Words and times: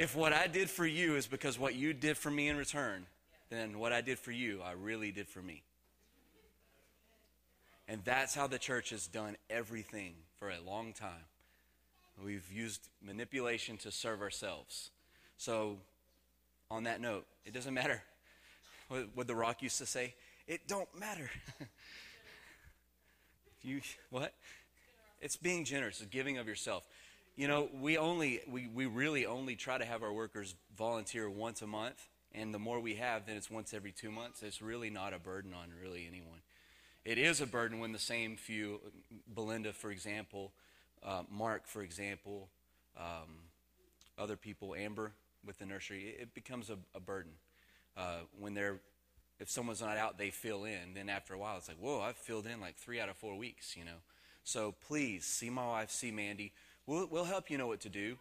if 0.00 0.16
what 0.16 0.32
I 0.32 0.46
did 0.46 0.70
for 0.70 0.86
you 0.86 1.16
is 1.16 1.26
because 1.26 1.58
what 1.58 1.74
you 1.74 1.92
did 1.92 2.16
for 2.16 2.30
me 2.30 2.48
in 2.48 2.56
return, 2.56 3.04
then 3.50 3.78
what 3.78 3.92
I 3.92 4.00
did 4.00 4.18
for 4.18 4.32
you, 4.32 4.62
I 4.64 4.72
really 4.72 5.12
did 5.12 5.28
for 5.28 5.42
me. 5.42 5.62
And 7.86 8.00
that's 8.02 8.34
how 8.34 8.46
the 8.46 8.58
church 8.58 8.90
has 8.90 9.06
done 9.06 9.36
everything 9.50 10.14
for 10.38 10.48
a 10.48 10.58
long 10.66 10.94
time. 10.94 11.26
We've 12.24 12.50
used 12.50 12.88
manipulation 13.02 13.76
to 13.78 13.92
serve 13.92 14.22
ourselves. 14.22 14.90
So, 15.36 15.76
on 16.70 16.84
that 16.84 17.02
note, 17.02 17.26
it 17.44 17.52
doesn't 17.52 17.74
matter 17.74 18.02
what, 19.14 19.26
The 19.26 19.34
Rock 19.34 19.62
used 19.62 19.76
to 19.78 19.86
say. 19.86 20.14
It 20.48 20.66
don't 20.66 20.88
matter. 20.98 21.30
you 23.62 23.82
what? 24.08 24.32
It's 25.20 25.36
being 25.36 25.66
generous, 25.66 26.00
it's 26.00 26.08
giving 26.08 26.38
of 26.38 26.48
yourself. 26.48 26.86
You 27.40 27.48
know, 27.48 27.70
we 27.80 27.96
only 27.96 28.42
we, 28.46 28.66
we 28.66 28.84
really 28.84 29.24
only 29.24 29.56
try 29.56 29.78
to 29.78 29.84
have 29.86 30.02
our 30.02 30.12
workers 30.12 30.54
volunteer 30.76 31.30
once 31.30 31.62
a 31.62 31.66
month, 31.66 32.06
and 32.34 32.52
the 32.52 32.58
more 32.58 32.78
we 32.80 32.96
have, 32.96 33.24
then 33.24 33.38
it's 33.38 33.50
once 33.50 33.72
every 33.72 33.92
two 33.92 34.10
months. 34.10 34.42
It's 34.42 34.60
really 34.60 34.90
not 34.90 35.14
a 35.14 35.18
burden 35.18 35.54
on 35.54 35.72
really 35.82 36.06
anyone. 36.06 36.40
It 37.02 37.16
is 37.16 37.40
a 37.40 37.46
burden 37.46 37.80
when 37.80 37.92
the 37.92 37.98
same 37.98 38.36
few, 38.36 38.82
Belinda, 39.26 39.72
for 39.72 39.90
example, 39.90 40.52
uh, 41.02 41.22
Mark, 41.30 41.66
for 41.66 41.82
example, 41.82 42.50
um, 42.98 43.38
other 44.18 44.36
people, 44.36 44.74
Amber 44.74 45.12
with 45.42 45.58
the 45.58 45.64
nursery, 45.64 46.14
it, 46.20 46.34
becomes 46.34 46.68
a, 46.68 46.76
a 46.94 47.00
burden. 47.00 47.32
Uh, 47.96 48.18
when 48.38 48.52
they're, 48.52 48.80
if 49.38 49.48
someone's 49.48 49.80
not 49.80 49.96
out, 49.96 50.18
they 50.18 50.28
fill 50.28 50.64
in. 50.64 50.92
Then 50.94 51.08
after 51.08 51.32
a 51.32 51.38
while, 51.38 51.56
it's 51.56 51.68
like, 51.68 51.78
whoa, 51.80 52.02
I've 52.02 52.16
filled 52.16 52.46
in 52.46 52.60
like 52.60 52.76
three 52.76 53.00
out 53.00 53.08
of 53.08 53.16
four 53.16 53.34
weeks, 53.34 53.78
you 53.78 53.86
know. 53.86 54.02
So 54.44 54.74
please 54.86 55.24
see 55.24 55.48
my 55.48 55.66
wife, 55.66 55.90
see 55.90 56.10
Mandy. 56.10 56.52
We'll, 56.90 57.06
we'll 57.06 57.24
help 57.24 57.52
you 57.52 57.56
know 57.56 57.68
what 57.68 57.82
to 57.82 57.88
do. 57.88 58.16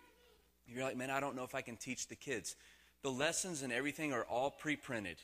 You're 0.67 0.83
like, 0.83 0.95
man, 0.95 1.09
I 1.09 1.19
don't 1.19 1.35
know 1.35 1.43
if 1.43 1.55
I 1.55 1.61
can 1.61 1.75
teach 1.75 2.07
the 2.07 2.15
kids. 2.15 2.55
The 3.01 3.09
lessons 3.09 3.63
and 3.63 3.73
everything 3.73 4.13
are 4.13 4.21
all 4.25 4.51
pre 4.51 4.75
printed. 4.75 5.17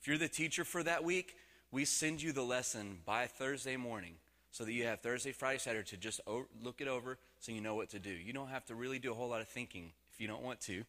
If 0.00 0.06
you're 0.06 0.16
the 0.16 0.28
teacher 0.28 0.62
for 0.62 0.80
that 0.84 1.02
week, 1.02 1.34
we 1.72 1.86
send 1.86 2.22
you 2.22 2.30
the 2.30 2.44
lesson 2.44 2.98
by 3.04 3.26
Thursday 3.26 3.76
morning 3.76 4.12
so 4.52 4.64
that 4.64 4.72
you 4.72 4.84
have 4.84 5.00
Thursday, 5.00 5.32
Friday, 5.32 5.58
Saturday 5.58 5.88
to 5.88 5.96
just 5.96 6.20
look 6.62 6.80
it 6.80 6.86
over 6.86 7.18
so 7.40 7.50
you 7.50 7.60
know 7.60 7.74
what 7.74 7.90
to 7.90 7.98
do. 7.98 8.10
You 8.10 8.32
don't 8.32 8.50
have 8.50 8.64
to 8.66 8.76
really 8.76 9.00
do 9.00 9.10
a 9.10 9.14
whole 9.14 9.28
lot 9.28 9.40
of 9.40 9.48
thinking 9.48 9.90
if 10.12 10.20
you 10.20 10.28
don't 10.28 10.42
want 10.42 10.60
to. 10.60 10.84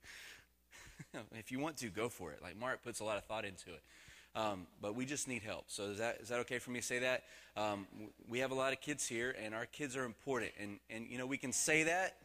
if 1.33 1.51
you 1.51 1.57
want 1.57 1.77
to, 1.77 1.87
go 1.87 2.07
for 2.07 2.31
it. 2.33 2.39
Like 2.39 2.55
Mark 2.55 2.83
puts 2.83 2.99
a 2.99 3.03
lot 3.03 3.17
of 3.17 3.23
thought 3.23 3.45
into 3.45 3.71
it. 3.71 3.81
Um, 4.35 4.67
but 4.81 4.95
we 4.95 5.05
just 5.05 5.27
need 5.27 5.43
help. 5.43 5.65
So 5.67 5.83
is 5.85 5.97
that 5.99 6.17
is 6.21 6.27
that 6.27 6.39
okay 6.41 6.59
for 6.59 6.71
me 6.71 6.79
to 6.79 6.85
say 6.85 6.99
that? 6.99 7.23
Um, 7.55 7.87
we 8.27 8.39
have 8.39 8.51
a 8.51 8.55
lot 8.55 8.73
of 8.73 8.81
kids 8.81 9.07
here, 9.07 9.33
and 9.41 9.55
our 9.55 9.65
kids 9.65 9.95
are 9.95 10.03
important. 10.03 10.51
And 10.59 10.79
and 10.89 11.07
you 11.09 11.17
know 11.17 11.25
we 11.25 11.37
can 11.37 11.53
say 11.53 11.83
that, 11.83 12.17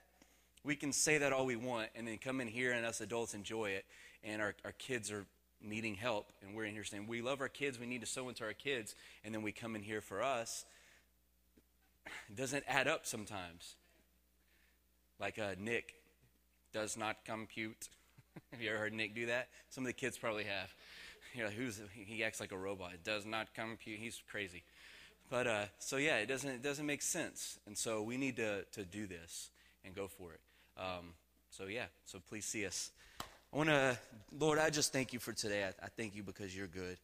we 0.64 0.74
can 0.74 0.92
say 0.92 1.18
that 1.18 1.32
all 1.32 1.46
we 1.46 1.56
want, 1.56 1.90
and 1.94 2.08
then 2.08 2.18
come 2.18 2.40
in 2.40 2.48
here 2.48 2.72
and 2.72 2.84
us 2.84 3.00
adults 3.00 3.34
enjoy 3.34 3.70
it, 3.70 3.84
and 4.24 4.42
our 4.42 4.54
our 4.64 4.72
kids 4.72 5.12
are 5.12 5.24
needing 5.62 5.94
help, 5.94 6.32
and 6.42 6.56
we're 6.56 6.64
in 6.64 6.74
here 6.74 6.84
saying 6.84 7.06
we 7.06 7.22
love 7.22 7.40
our 7.40 7.48
kids, 7.48 7.78
we 7.78 7.86
need 7.86 8.00
to 8.00 8.06
sow 8.06 8.28
into 8.28 8.42
our 8.44 8.54
kids, 8.54 8.96
and 9.24 9.32
then 9.32 9.42
we 9.42 9.52
come 9.52 9.76
in 9.76 9.82
here 9.82 10.00
for 10.00 10.22
us. 10.22 10.64
It 12.28 12.36
doesn't 12.36 12.64
add 12.66 12.88
up 12.88 13.06
sometimes. 13.06 13.76
Like 15.20 15.38
uh, 15.38 15.54
Nick 15.60 15.94
does 16.72 16.96
not 16.96 17.24
compute. 17.24 17.88
have 18.52 18.60
you 18.60 18.70
ever 18.70 18.78
heard 18.78 18.94
Nick 18.94 19.14
do 19.14 19.26
that? 19.26 19.48
Some 19.68 19.84
of 19.84 19.86
the 19.86 19.92
kids 19.92 20.16
probably 20.16 20.44
have 20.44 20.74
you 21.34 21.42
know, 21.42 21.50
who's 21.50 21.80
he 21.92 22.24
acts 22.24 22.40
like 22.40 22.52
a 22.52 22.58
robot. 22.58 22.92
It 22.94 23.04
does 23.04 23.24
not 23.26 23.54
compute. 23.54 23.98
He's 23.98 24.20
crazy. 24.30 24.62
But 25.30 25.46
uh, 25.46 25.64
so 25.78 25.96
yeah, 25.96 26.16
it 26.16 26.26
doesn't 26.26 26.50
it 26.50 26.62
doesn't 26.62 26.86
make 26.86 27.02
sense, 27.02 27.58
and 27.66 27.78
so 27.78 28.02
we 28.02 28.16
need 28.16 28.36
to 28.36 28.64
to 28.72 28.84
do 28.84 29.06
this 29.06 29.50
and 29.84 29.94
go 29.94 30.08
for 30.08 30.32
it. 30.32 30.40
Um, 30.76 31.14
so 31.50 31.66
yeah, 31.66 31.86
so 32.04 32.18
please 32.28 32.44
see 32.44 32.66
us. 32.66 32.90
I 33.52 33.56
want 33.56 33.68
to, 33.68 33.98
Lord, 34.38 34.58
I 34.58 34.70
just 34.70 34.92
thank 34.92 35.12
you 35.12 35.18
for 35.18 35.32
today. 35.32 35.64
I, 35.64 35.68
I 35.84 35.88
thank 35.96 36.14
you 36.14 36.22
because 36.22 36.56
you're 36.56 36.68
good. 36.68 36.96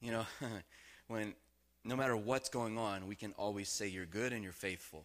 You 0.00 0.12
know, 0.12 0.26
when 1.08 1.34
no 1.84 1.96
matter 1.96 2.16
what's 2.16 2.48
going 2.48 2.78
on, 2.78 3.06
we 3.06 3.14
can 3.14 3.32
always 3.36 3.68
say 3.68 3.88
you're 3.88 4.06
good 4.06 4.32
and 4.32 4.42
you're 4.42 4.52
faithful. 4.52 5.04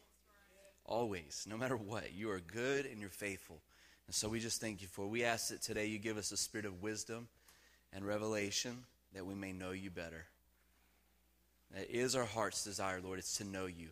Always, 0.85 1.47
no 1.49 1.57
matter 1.57 1.75
what, 1.75 2.13
you 2.13 2.29
are 2.29 2.39
good 2.39 2.85
and 2.85 2.99
you're 2.99 3.09
faithful. 3.09 3.59
And 4.07 4.15
so 4.15 4.29
we 4.29 4.39
just 4.39 4.61
thank 4.61 4.81
you 4.81 4.87
for. 4.87 5.07
We 5.07 5.23
ask 5.23 5.49
that 5.49 5.61
today 5.61 5.87
you 5.87 5.97
give 5.97 6.17
us 6.17 6.31
a 6.31 6.37
spirit 6.37 6.65
of 6.65 6.81
wisdom 6.81 7.27
and 7.91 8.05
revelation 8.05 8.83
that 9.13 9.25
we 9.25 9.33
may 9.33 9.51
know 9.51 9.71
you 9.71 9.89
better. 9.89 10.25
That 11.73 11.89
is 11.89 12.15
our 12.15 12.25
heart's 12.25 12.63
desire, 12.63 13.01
Lord. 13.01 13.19
It's 13.19 13.37
to 13.37 13.43
know 13.43 13.65
you, 13.65 13.87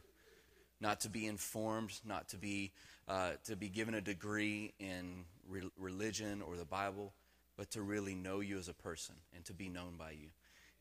not 0.79 1.01
to 1.01 1.09
be 1.09 1.25
informed, 1.25 1.99
not 2.05 2.29
to 2.29 2.37
be 2.37 2.71
uh, 3.07 3.31
to 3.45 3.55
be 3.55 3.67
given 3.67 3.95
a 3.95 4.01
degree 4.01 4.73
in 4.79 5.25
re- 5.49 5.69
religion 5.77 6.41
or 6.41 6.55
the 6.55 6.65
Bible, 6.65 7.11
but 7.57 7.71
to 7.71 7.81
really 7.81 8.15
know 8.15 8.39
you 8.39 8.57
as 8.57 8.69
a 8.69 8.73
person 8.73 9.15
and 9.35 9.43
to 9.45 9.53
be 9.53 9.67
known 9.67 9.95
by 9.97 10.11
you. 10.11 10.29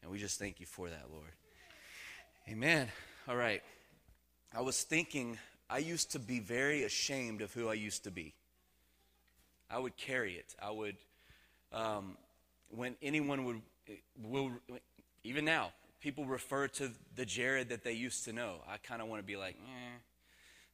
And 0.02 0.10
we 0.10 0.18
just 0.18 0.38
thank 0.38 0.60
you 0.60 0.66
for 0.66 0.88
that, 0.88 1.06
Lord. 1.12 1.32
Amen. 2.48 2.88
All 3.28 3.36
right. 3.36 3.62
I 4.54 4.60
was 4.60 4.82
thinking, 4.82 5.38
I 5.70 5.78
used 5.78 6.12
to 6.12 6.18
be 6.18 6.38
very 6.38 6.84
ashamed 6.84 7.40
of 7.40 7.52
who 7.52 7.68
I 7.68 7.74
used 7.74 8.04
to 8.04 8.10
be. 8.10 8.34
I 9.72 9.78
would 9.78 9.96
carry 9.96 10.34
it. 10.34 10.54
I 10.60 10.70
would, 10.70 10.96
um, 11.72 12.16
when 12.68 12.94
anyone 13.02 13.44
would, 13.46 13.62
will, 14.22 14.52
even 15.24 15.44
now, 15.44 15.72
people 16.00 16.26
refer 16.26 16.68
to 16.68 16.90
the 17.16 17.24
Jared 17.24 17.70
that 17.70 17.82
they 17.82 17.92
used 17.92 18.24
to 18.26 18.32
know. 18.32 18.56
I 18.68 18.76
kind 18.76 19.00
of 19.00 19.08
want 19.08 19.22
to 19.22 19.26
be 19.26 19.36
like, 19.36 19.56
eh, 19.64 19.96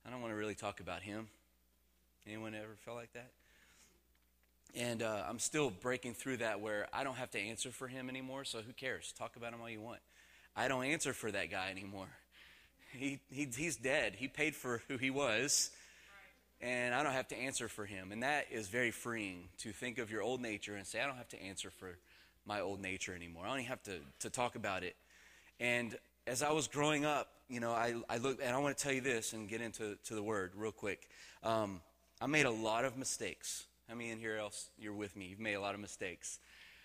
I 0.04 0.10
don't 0.10 0.20
want 0.20 0.32
to 0.32 0.36
really 0.36 0.56
talk 0.56 0.80
about 0.80 1.02
him. 1.02 1.28
Anyone 2.26 2.54
ever 2.54 2.74
felt 2.84 2.96
like 2.96 3.12
that? 3.12 3.30
And 4.74 5.02
uh, 5.02 5.22
I'm 5.28 5.38
still 5.38 5.70
breaking 5.70 6.14
through 6.14 6.38
that 6.38 6.60
where 6.60 6.88
I 6.92 7.04
don't 7.04 7.16
have 7.16 7.30
to 7.30 7.38
answer 7.38 7.70
for 7.70 7.88
him 7.88 8.08
anymore, 8.08 8.44
so 8.44 8.58
who 8.58 8.72
cares? 8.72 9.14
Talk 9.16 9.36
about 9.36 9.52
him 9.52 9.60
all 9.62 9.70
you 9.70 9.80
want. 9.80 10.00
I 10.56 10.66
don't 10.66 10.84
answer 10.84 11.12
for 11.12 11.30
that 11.30 11.50
guy 11.50 11.70
anymore. 11.70 12.08
He, 12.92 13.20
he, 13.30 13.48
he's 13.54 13.76
dead. 13.76 14.14
He 14.16 14.28
paid 14.28 14.56
for 14.56 14.82
who 14.88 14.96
he 14.96 15.10
was 15.10 15.70
and 16.60 16.94
I 16.94 17.02
don't 17.02 17.12
have 17.12 17.28
to 17.28 17.36
answer 17.36 17.68
for 17.68 17.86
him. 17.86 18.12
And 18.12 18.22
that 18.22 18.46
is 18.50 18.68
very 18.68 18.90
freeing 18.90 19.48
to 19.58 19.72
think 19.72 19.98
of 19.98 20.10
your 20.10 20.22
old 20.22 20.40
nature 20.40 20.76
and 20.76 20.86
say, 20.86 21.00
I 21.00 21.06
don't 21.06 21.16
have 21.16 21.28
to 21.28 21.42
answer 21.42 21.70
for 21.70 21.98
my 22.46 22.60
old 22.60 22.80
nature 22.80 23.14
anymore. 23.14 23.44
I 23.44 23.50
don't 23.50 23.58
even 23.58 23.68
have 23.68 23.82
to, 23.84 23.98
to 24.20 24.30
talk 24.30 24.56
about 24.56 24.82
it. 24.82 24.96
And 25.60 25.96
as 26.26 26.42
I 26.42 26.52
was 26.52 26.66
growing 26.66 27.04
up, 27.04 27.28
you 27.48 27.60
know, 27.60 27.72
I, 27.72 27.94
I 28.08 28.18
looked, 28.18 28.42
and 28.42 28.54
I 28.54 28.58
want 28.58 28.76
to 28.76 28.82
tell 28.82 28.92
you 28.92 29.00
this 29.00 29.32
and 29.32 29.48
get 29.48 29.60
into 29.60 29.96
to 30.04 30.14
the 30.14 30.22
word 30.22 30.52
real 30.56 30.72
quick. 30.72 31.08
Um, 31.42 31.80
I 32.20 32.26
made 32.26 32.46
a 32.46 32.50
lot 32.50 32.84
of 32.84 32.96
mistakes. 32.96 33.64
How 33.88 33.94
many 33.94 34.10
in 34.10 34.18
here 34.18 34.36
else 34.36 34.68
you're 34.78 34.92
with 34.92 35.16
me? 35.16 35.26
You've 35.26 35.40
made 35.40 35.54
a 35.54 35.60
lot 35.60 35.74
of 35.74 35.80
mistakes. 35.80 36.38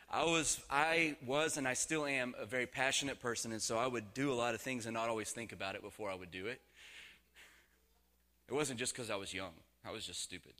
I 0.09 0.23
was, 0.25 0.61
I 0.69 1.17
was, 1.25 1.57
and 1.57 1.67
I 1.67 1.73
still 1.73 2.05
am 2.05 2.35
a 2.39 2.45
very 2.45 2.67
passionate 2.67 3.19
person, 3.19 3.51
and 3.51 3.61
so 3.61 3.77
I 3.77 3.87
would 3.87 4.13
do 4.13 4.31
a 4.31 4.35
lot 4.35 4.53
of 4.53 4.61
things 4.61 4.85
and 4.85 4.93
not 4.93 5.09
always 5.09 5.31
think 5.31 5.51
about 5.51 5.75
it 5.75 5.81
before 5.81 6.09
I 6.09 6.15
would 6.15 6.31
do 6.31 6.45
it. 6.45 6.61
It 8.53 8.55
wasn't 8.55 8.77
just 8.77 8.93
because 8.93 9.09
I 9.09 9.15
was 9.15 9.33
young. 9.33 9.53
I 9.83 9.91
was 9.91 10.05
just 10.05 10.21
stupid. 10.21 10.53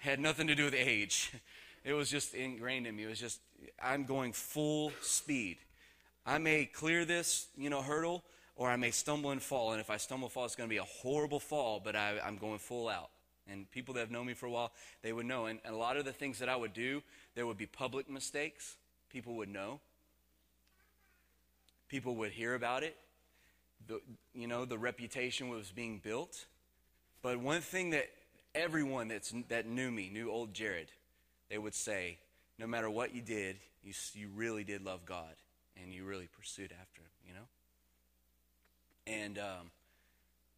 It 0.00 0.08
had 0.08 0.20
nothing 0.20 0.46
to 0.46 0.54
do 0.54 0.64
with 0.64 0.74
age. 0.74 1.32
It 1.84 1.92
was 1.92 2.10
just 2.10 2.34
ingrained 2.34 2.88
in 2.88 2.96
me. 2.96 3.04
It 3.04 3.08
was 3.08 3.20
just, 3.20 3.38
I'm 3.80 4.06
going 4.06 4.32
full 4.32 4.90
speed. 5.02 5.58
I 6.26 6.38
may 6.38 6.66
clear 6.66 7.04
this, 7.04 7.46
you 7.56 7.70
know, 7.70 7.80
hurdle, 7.80 8.24
or 8.56 8.68
I 8.68 8.74
may 8.74 8.90
stumble 8.90 9.30
and 9.30 9.40
fall. 9.40 9.70
And 9.70 9.80
if 9.80 9.88
I 9.88 9.96
stumble 9.96 10.26
and 10.26 10.32
fall, 10.32 10.44
it's 10.46 10.56
going 10.56 10.68
to 10.68 10.74
be 10.74 10.78
a 10.78 10.82
horrible 10.82 11.38
fall, 11.38 11.78
but 11.78 11.94
I, 11.94 12.18
am 12.24 12.38
going 12.38 12.58
full 12.58 12.88
out. 12.88 13.10
And 13.48 13.70
people 13.70 13.94
that 13.94 14.00
have 14.00 14.10
known 14.10 14.26
me 14.26 14.34
for 14.34 14.46
a 14.46 14.50
while, 14.50 14.72
they 15.02 15.12
would 15.12 15.26
know. 15.26 15.46
And, 15.46 15.60
and 15.64 15.76
a 15.76 15.78
lot 15.78 15.96
of 15.96 16.04
the 16.04 16.12
things 16.12 16.40
that 16.40 16.48
I 16.48 16.56
would 16.56 16.72
do, 16.72 17.04
there 17.36 17.46
would 17.46 17.56
be 17.56 17.66
public 17.66 18.10
mistakes. 18.10 18.74
People 19.08 19.36
would 19.36 19.48
know. 19.48 19.78
People 21.88 22.16
would 22.16 22.32
hear 22.32 22.54
about 22.54 22.82
it. 22.82 22.96
The, 23.86 24.00
you 24.34 24.48
know, 24.48 24.64
the 24.64 24.76
reputation 24.76 25.50
was 25.50 25.70
being 25.70 26.00
built. 26.02 26.46
But 27.22 27.38
one 27.40 27.60
thing 27.60 27.90
that 27.90 28.08
everyone 28.54 29.08
that's, 29.08 29.32
that 29.48 29.66
knew 29.66 29.90
me, 29.90 30.10
knew 30.12 30.30
old 30.30 30.54
Jared, 30.54 30.88
they 31.50 31.58
would 31.58 31.74
say, 31.74 32.18
no 32.58 32.66
matter 32.66 32.88
what 32.88 33.14
you 33.14 33.22
did, 33.22 33.56
you, 33.82 33.92
you 34.14 34.28
really 34.34 34.64
did 34.64 34.84
love 34.84 35.04
God 35.04 35.34
and 35.80 35.92
you 35.92 36.04
really 36.04 36.28
pursued 36.38 36.72
after 36.72 37.02
Him, 37.02 37.10
you 37.28 37.34
know? 37.34 37.46
And 39.06 39.38
um, 39.38 39.70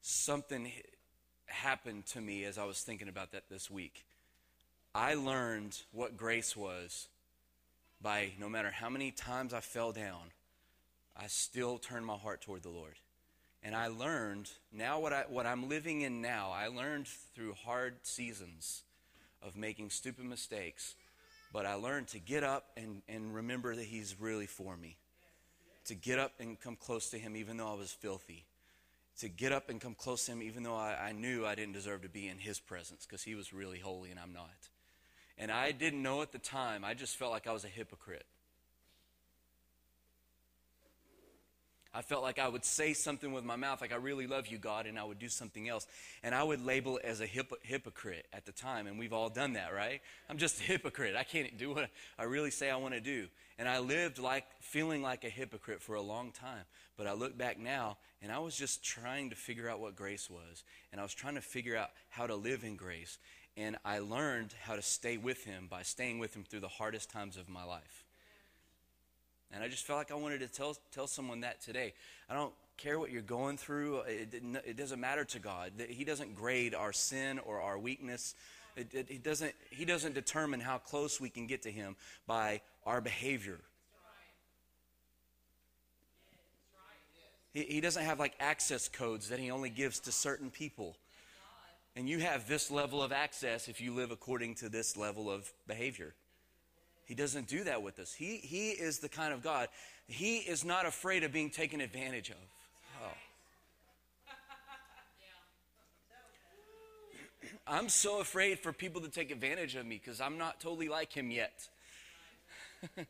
something 0.01 0.71
happened 1.47 2.07
to 2.07 2.21
me 2.21 2.45
as 2.45 2.59
I 2.59 2.65
was 2.65 2.81
thinking 2.81 3.09
about 3.09 3.33
that 3.33 3.45
this 3.51 3.71
week. 3.71 4.05
I 4.95 5.15
learned 5.15 5.77
what 5.93 6.17
grace 6.17 6.57
was 6.57 7.09
by 8.01 8.33
no 8.39 8.49
matter 8.49 8.71
how 8.71 8.89
many 8.89 9.11
times 9.11 9.53
I 9.53 9.61
fell 9.61 9.93
down, 9.93 10.33
I 11.17 11.27
still 11.27 11.79
turned 11.79 12.07
my 12.07 12.17
heart 12.17 12.41
toward 12.41 12.63
the 12.63 12.69
Lord. 12.69 12.95
And 13.69 13.77
I 13.77 13.89
learned 13.89 14.49
now 14.73 14.99
what, 14.99 15.13
I, 15.13 15.25
what 15.29 15.45
I'm 15.45 15.69
living 15.69 16.01
in 16.01 16.23
now, 16.23 16.51
I 16.51 16.69
learned 16.69 17.07
through 17.35 17.53
hard 17.53 17.97
seasons 18.01 18.83
of 19.43 19.59
making 19.59 19.91
stupid 19.91 20.25
mistakes. 20.25 20.95
But 21.53 21.67
I 21.67 21.75
learned 21.75 22.09
to 22.09 22.19
get 22.19 22.43
up 22.43 22.65
and, 22.79 23.03
and 23.11 23.35
remember 23.35 23.77
that 23.77 23.85
He's 23.85 24.19
really 24.19 24.47
for 24.47 24.75
me. 24.75 24.97
To 25.85 25.95
get 25.95 26.19
up 26.19 26.33
and 26.41 26.59
come 26.59 26.77
close 26.77 27.11
to 27.11 27.19
Him 27.19 27.37
even 27.37 27.59
though 27.59 27.71
I 27.71 27.75
was 27.75 27.93
filthy. 27.93 28.47
To 29.19 29.29
get 29.29 29.53
up 29.53 29.69
and 29.69 29.83
come 29.83 29.95
close 29.95 30.25
to 30.25 30.33
Him 30.33 30.43
even 30.43 30.63
though 30.63 30.75
I, 30.75 31.09
I 31.09 31.13
knew 31.13 31.45
I 31.45 31.55
didn't 31.55 31.75
deserve 31.75 32.01
to 32.05 32.09
be 32.09 32.27
in 32.27 32.39
His 32.39 32.59
presence 32.59 33.05
because 33.05 33.23
He 33.23 33.35
was 33.35 33.53
really 33.53 33.81
holy 33.81 34.11
and 34.11 34.19
I'm 34.19 34.33
not. 34.33 34.71
And 35.37 35.53
I 35.53 35.73
didn't 35.73 36.03
know 36.03 36.23
at 36.23 36.33
the 36.33 36.39
time. 36.39 36.87
I 36.87 36.95
just 36.95 37.19
felt 37.19 37.33
like 37.33 37.47
I 37.47 37.53
was 37.53 37.65
a 37.65 37.69
hypocrite. 37.69 38.25
I 41.95 42.03
felt 42.03 42.23
like 42.23 42.39
I 42.39 42.49
would 42.49 42.67
say 42.67 42.93
something 42.93 43.33
with 43.33 43.45
my 43.45 43.57
mouth, 43.57 43.81
like 43.81 43.93
I 43.93 43.97
really 43.97 44.27
love 44.27 44.49
you, 44.49 44.59
God, 44.59 44.87
and 44.87 44.99
I 44.99 45.05
would 45.05 45.19
do 45.19 45.29
something 45.29 45.69
else. 45.69 45.87
And 46.23 46.35
I 46.35 46.43
would 46.43 46.65
label 46.65 47.01
as 47.03 47.21
a 47.21 47.27
hip- 47.27 47.63
hypocrite 47.63 48.27
at 48.33 48.45
the 48.45 48.53
time. 48.53 48.87
And 48.87 48.99
we've 48.99 49.15
all 49.15 49.31
done 49.31 49.55
that, 49.55 49.73
right? 49.75 50.01
I'm 50.29 50.37
just 50.37 50.61
a 50.61 50.65
hypocrite. 50.65 51.17
I 51.17 51.25
can't 51.25 51.57
do 51.57 51.75
what 51.75 51.89
I 52.19 52.25
really 52.25 52.51
say 52.51 52.71
I 52.71 52.77
want 52.77 52.95
to 52.95 53.01
do. 53.01 53.29
And 53.59 53.67
I 53.67 53.79
lived 53.79 54.19
like 54.19 54.45
feeling 54.61 55.03
like 55.03 55.25
a 55.25 55.31
hypocrite 55.31 55.81
for 55.81 55.95
a 55.95 56.03
long 56.03 56.31
time. 56.31 56.65
But 56.99 57.07
I 57.07 57.15
look 57.15 57.39
back 57.39 57.59
now, 57.59 57.97
and 58.21 58.31
I 58.31 58.39
was 58.39 58.55
just 58.55 58.85
trying 58.85 59.31
to 59.31 59.37
figure 59.37 59.69
out 59.69 59.81
what 59.81 59.97
grace 59.97 60.29
was. 60.29 60.65
And 60.93 61.01
I 61.01 61.05
was 61.05 61.15
trying 61.15 61.37
to 61.37 61.41
figure 61.41 61.77
out 61.77 61.91
how 62.11 62.27
to 62.27 62.37
live 62.37 62.65
in 62.65 62.77
grace. 62.77 63.19
And 63.57 63.77
I 63.85 64.01
learned 64.01 64.55
how 64.61 64.77
to 64.77 64.83
stay 64.83 65.17
with 65.17 65.45
Him 65.45 65.69
by 65.71 65.83
staying 65.83 66.19
with 66.19 66.37
Him 66.37 66.45
through 66.45 66.61
the 66.61 66.69
hardest 66.69 67.11
times 67.11 67.37
of 67.37 67.49
my 67.49 67.65
life. 67.65 68.05
And 69.53 69.63
I 69.65 69.69
just 69.69 69.87
felt 69.87 69.99
like 69.99 70.11
I 70.11 70.15
wanted 70.15 70.41
to 70.41 70.49
tell, 70.49 70.77
tell 70.93 71.07
someone 71.07 71.41
that 71.41 71.61
today. 71.61 71.95
I 72.29 72.35
don't 72.35 72.53
care 72.77 72.99
what 72.99 73.11
you're 73.11 73.23
going 73.23 73.57
through, 73.57 73.99
it, 74.03 74.35
it 74.65 74.77
doesn't 74.77 75.01
matter 75.01 75.25
to 75.25 75.39
God. 75.39 75.73
He 75.89 76.05
doesn't 76.05 76.35
grade 76.35 76.75
our 76.75 76.93
sin 76.93 77.39
or 77.41 77.61
our 77.61 77.79
weakness. 77.79 78.35
It, 78.77 78.95
it, 78.95 79.07
it, 79.11 79.23
doesn't, 79.25 79.53
he 79.71 79.85
doesn't 79.85 80.15
determine 80.15 80.61
how 80.61 80.79
close 80.79 81.21
we 81.21 81.29
can 81.29 81.47
get 81.47 81.63
to 81.63 81.71
Him 81.71 81.97
by 82.27 82.61
our 82.87 83.01
behavior. 83.01 83.59
He, 87.53 87.65
he 87.65 87.81
doesn't 87.81 88.05
have 88.05 88.21
like 88.21 88.35
access 88.39 88.89
codes 88.89 89.31
that 89.31 89.41
He 89.41 89.51
only 89.51 89.71
gives 89.71 89.99
to 90.01 90.13
certain 90.13 90.51
people. 90.51 90.97
And 91.97 92.09
you 92.09 92.21
have 92.21 92.47
this 92.47 92.71
level 92.71 93.03
of 93.03 93.11
access 93.11 93.67
if 93.67 93.81
you 93.81 93.93
live 93.93 94.13
according 94.13 94.55
to 94.57 94.69
this 94.69 94.97
level 94.97 95.29
of 95.29 95.53
behavior. 95.67 96.15
He 97.09 97.15
doesn't 97.15 97.49
do 97.49 97.65
that 97.65 97.83
with 97.83 97.99
us. 97.99 98.13
He, 98.13 98.37
he 98.37 98.69
is 98.71 98.99
the 98.99 99.09
kind 99.09 99.33
of 99.33 99.43
God. 99.43 99.69
He 100.07 100.37
is 100.37 100.63
not 100.63 100.85
afraid 100.85 101.25
of 101.25 101.33
being 101.33 101.49
taken 101.49 101.81
advantage 101.81 102.29
of. 102.29 102.37
Oh. 103.03 103.07
I'm 107.67 107.89
so 107.89 108.21
afraid 108.21 108.59
for 108.59 108.75
people 108.75 109.01
to 109.01 109.09
take 109.09 109.31
advantage 109.31 109.75
of 109.75 109.87
me 109.87 109.99
because 110.05 110.21
I'm 110.21 110.37
not 110.37 110.61
totally 110.61 110.91
like 110.91 111.11
him 111.11 111.31
yet. 111.31 111.67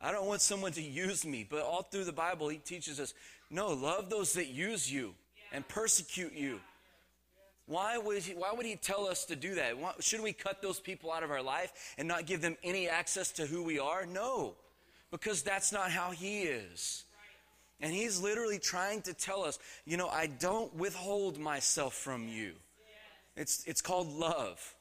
I 0.00 0.10
don't 0.10 0.26
want 0.26 0.40
someone 0.40 0.72
to 0.72 0.82
use 0.82 1.26
me, 1.26 1.46
but 1.48 1.60
all 1.60 1.82
through 1.82 2.04
the 2.04 2.12
Bible, 2.12 2.48
he 2.48 2.56
teaches 2.56 2.98
us 2.98 3.12
no, 3.50 3.68
love 3.68 4.08
those 4.08 4.32
that 4.34 4.46
use 4.46 4.90
you 4.90 5.14
and 5.52 5.68
persecute 5.68 6.32
you 6.32 6.60
why 7.70 7.98
would, 7.98 8.24
he, 8.24 8.34
why 8.34 8.52
would 8.52 8.66
he 8.66 8.74
tell 8.74 9.06
us 9.06 9.24
to 9.26 9.36
do 9.36 9.54
that? 9.54 9.78
Why, 9.78 9.92
should 10.00 10.20
we 10.22 10.32
cut 10.32 10.60
those 10.60 10.80
people 10.80 11.12
out 11.12 11.22
of 11.22 11.30
our 11.30 11.40
life 11.40 11.94
and 11.96 12.08
not 12.08 12.26
give 12.26 12.40
them 12.40 12.56
any 12.64 12.88
access 12.88 13.30
to 13.32 13.46
who 13.46 13.62
we 13.62 13.78
are? 13.78 14.04
No, 14.06 14.54
because 15.12 15.42
that's 15.42 15.70
not 15.70 15.92
how 15.92 16.10
he 16.10 16.42
is. 16.42 17.04
And 17.80 17.92
he's 17.92 18.20
literally 18.20 18.58
trying 18.58 19.02
to 19.02 19.14
tell 19.14 19.44
us, 19.44 19.60
you 19.86 19.96
know, 19.96 20.08
I 20.08 20.26
don't 20.26 20.74
withhold 20.74 21.38
myself 21.38 21.94
from 21.94 22.26
you. 22.26 22.54
It's, 23.36 23.62
it's 23.68 23.80
called 23.80 24.12
love. 24.12 24.74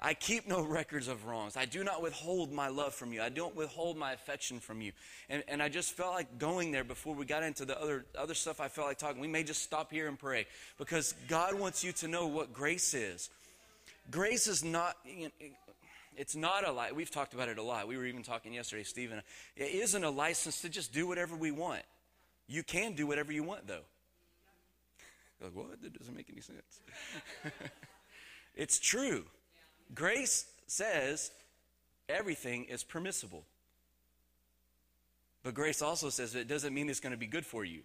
I 0.00 0.12
keep 0.12 0.46
no 0.46 0.60
records 0.60 1.08
of 1.08 1.26
wrongs. 1.26 1.56
I 1.56 1.64
do 1.64 1.82
not 1.82 2.02
withhold 2.02 2.52
my 2.52 2.68
love 2.68 2.94
from 2.94 3.12
you. 3.14 3.22
I 3.22 3.30
don't 3.30 3.56
withhold 3.56 3.96
my 3.96 4.12
affection 4.12 4.60
from 4.60 4.82
you. 4.82 4.92
And, 5.30 5.42
and 5.48 5.62
I 5.62 5.70
just 5.70 5.92
felt 5.92 6.12
like 6.12 6.38
going 6.38 6.70
there 6.70 6.84
before 6.84 7.14
we 7.14 7.24
got 7.24 7.42
into 7.42 7.64
the 7.64 7.80
other, 7.80 8.04
other 8.16 8.34
stuff 8.34 8.60
I 8.60 8.68
felt 8.68 8.88
like 8.88 8.98
talking. 8.98 9.20
We 9.20 9.28
may 9.28 9.42
just 9.42 9.62
stop 9.62 9.90
here 9.90 10.06
and 10.06 10.18
pray 10.18 10.46
because 10.78 11.14
God 11.28 11.58
wants 11.58 11.82
you 11.82 11.92
to 11.92 12.08
know 12.08 12.26
what 12.26 12.52
grace 12.52 12.92
is. 12.92 13.30
Grace 14.10 14.46
is 14.46 14.62
not, 14.62 14.96
it's 16.14 16.36
not 16.36 16.68
a 16.68 16.72
lie. 16.72 16.92
We've 16.92 17.10
talked 17.10 17.32
about 17.32 17.48
it 17.48 17.56
a 17.56 17.62
lot. 17.62 17.88
We 17.88 17.96
were 17.96 18.06
even 18.06 18.22
talking 18.22 18.52
yesterday, 18.52 18.82
Stephen. 18.82 19.22
It 19.56 19.74
isn't 19.74 20.04
a 20.04 20.10
license 20.10 20.60
to 20.60 20.68
just 20.68 20.92
do 20.92 21.06
whatever 21.06 21.34
we 21.36 21.50
want. 21.50 21.82
You 22.48 22.62
can 22.62 22.92
do 22.92 23.06
whatever 23.06 23.32
you 23.32 23.42
want, 23.42 23.66
though. 23.66 23.80
like, 25.42 25.54
what? 25.54 25.82
That 25.82 25.98
doesn't 25.98 26.14
make 26.14 26.28
any 26.30 26.42
sense. 26.42 26.80
it's 28.54 28.78
true. 28.78 29.24
Grace 29.94 30.46
says 30.66 31.30
everything 32.08 32.64
is 32.64 32.82
permissible. 32.82 33.44
But 35.42 35.54
grace 35.54 35.80
also 35.80 36.08
says 36.10 36.34
it 36.34 36.48
doesn't 36.48 36.74
mean 36.74 36.90
it's 36.90 37.00
going 37.00 37.12
to 37.12 37.16
be 37.18 37.26
good 37.26 37.46
for 37.46 37.64
you. 37.64 37.82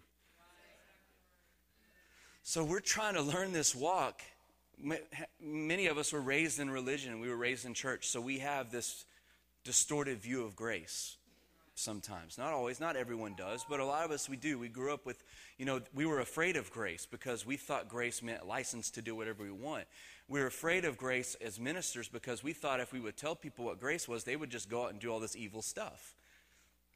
So 2.42 2.64
we're 2.64 2.80
trying 2.80 3.14
to 3.14 3.22
learn 3.22 3.52
this 3.52 3.72
walk. 3.74 4.20
Many 5.40 5.86
of 5.86 5.96
us 5.96 6.12
were 6.12 6.20
raised 6.20 6.58
in 6.58 6.68
religion, 6.70 7.20
we 7.20 7.28
were 7.28 7.36
raised 7.36 7.64
in 7.64 7.72
church, 7.72 8.08
so 8.08 8.20
we 8.20 8.40
have 8.40 8.72
this 8.72 9.04
distorted 9.62 10.18
view 10.18 10.44
of 10.44 10.56
grace 10.56 11.16
sometimes. 11.76 12.38
Not 12.38 12.52
always, 12.52 12.80
not 12.80 12.96
everyone 12.96 13.34
does, 13.36 13.64
but 13.68 13.80
a 13.80 13.84
lot 13.84 14.04
of 14.04 14.10
us 14.10 14.28
we 14.28 14.36
do. 14.36 14.58
We 14.58 14.68
grew 14.68 14.92
up 14.92 15.06
with, 15.06 15.22
you 15.56 15.64
know, 15.64 15.80
we 15.94 16.04
were 16.04 16.20
afraid 16.20 16.56
of 16.56 16.70
grace 16.72 17.06
because 17.08 17.46
we 17.46 17.56
thought 17.56 17.88
grace 17.88 18.22
meant 18.22 18.46
license 18.46 18.90
to 18.90 19.02
do 19.02 19.14
whatever 19.14 19.44
we 19.44 19.52
want. 19.52 19.84
We 20.32 20.40
were 20.40 20.46
afraid 20.46 20.86
of 20.86 20.96
grace 20.96 21.36
as 21.44 21.60
ministers 21.60 22.08
because 22.08 22.42
we 22.42 22.54
thought 22.54 22.80
if 22.80 22.90
we 22.90 23.00
would 23.00 23.18
tell 23.18 23.36
people 23.36 23.66
what 23.66 23.78
grace 23.78 24.08
was, 24.08 24.24
they 24.24 24.34
would 24.34 24.48
just 24.48 24.70
go 24.70 24.84
out 24.84 24.90
and 24.90 24.98
do 24.98 25.12
all 25.12 25.20
this 25.20 25.36
evil 25.36 25.60
stuff. 25.60 26.14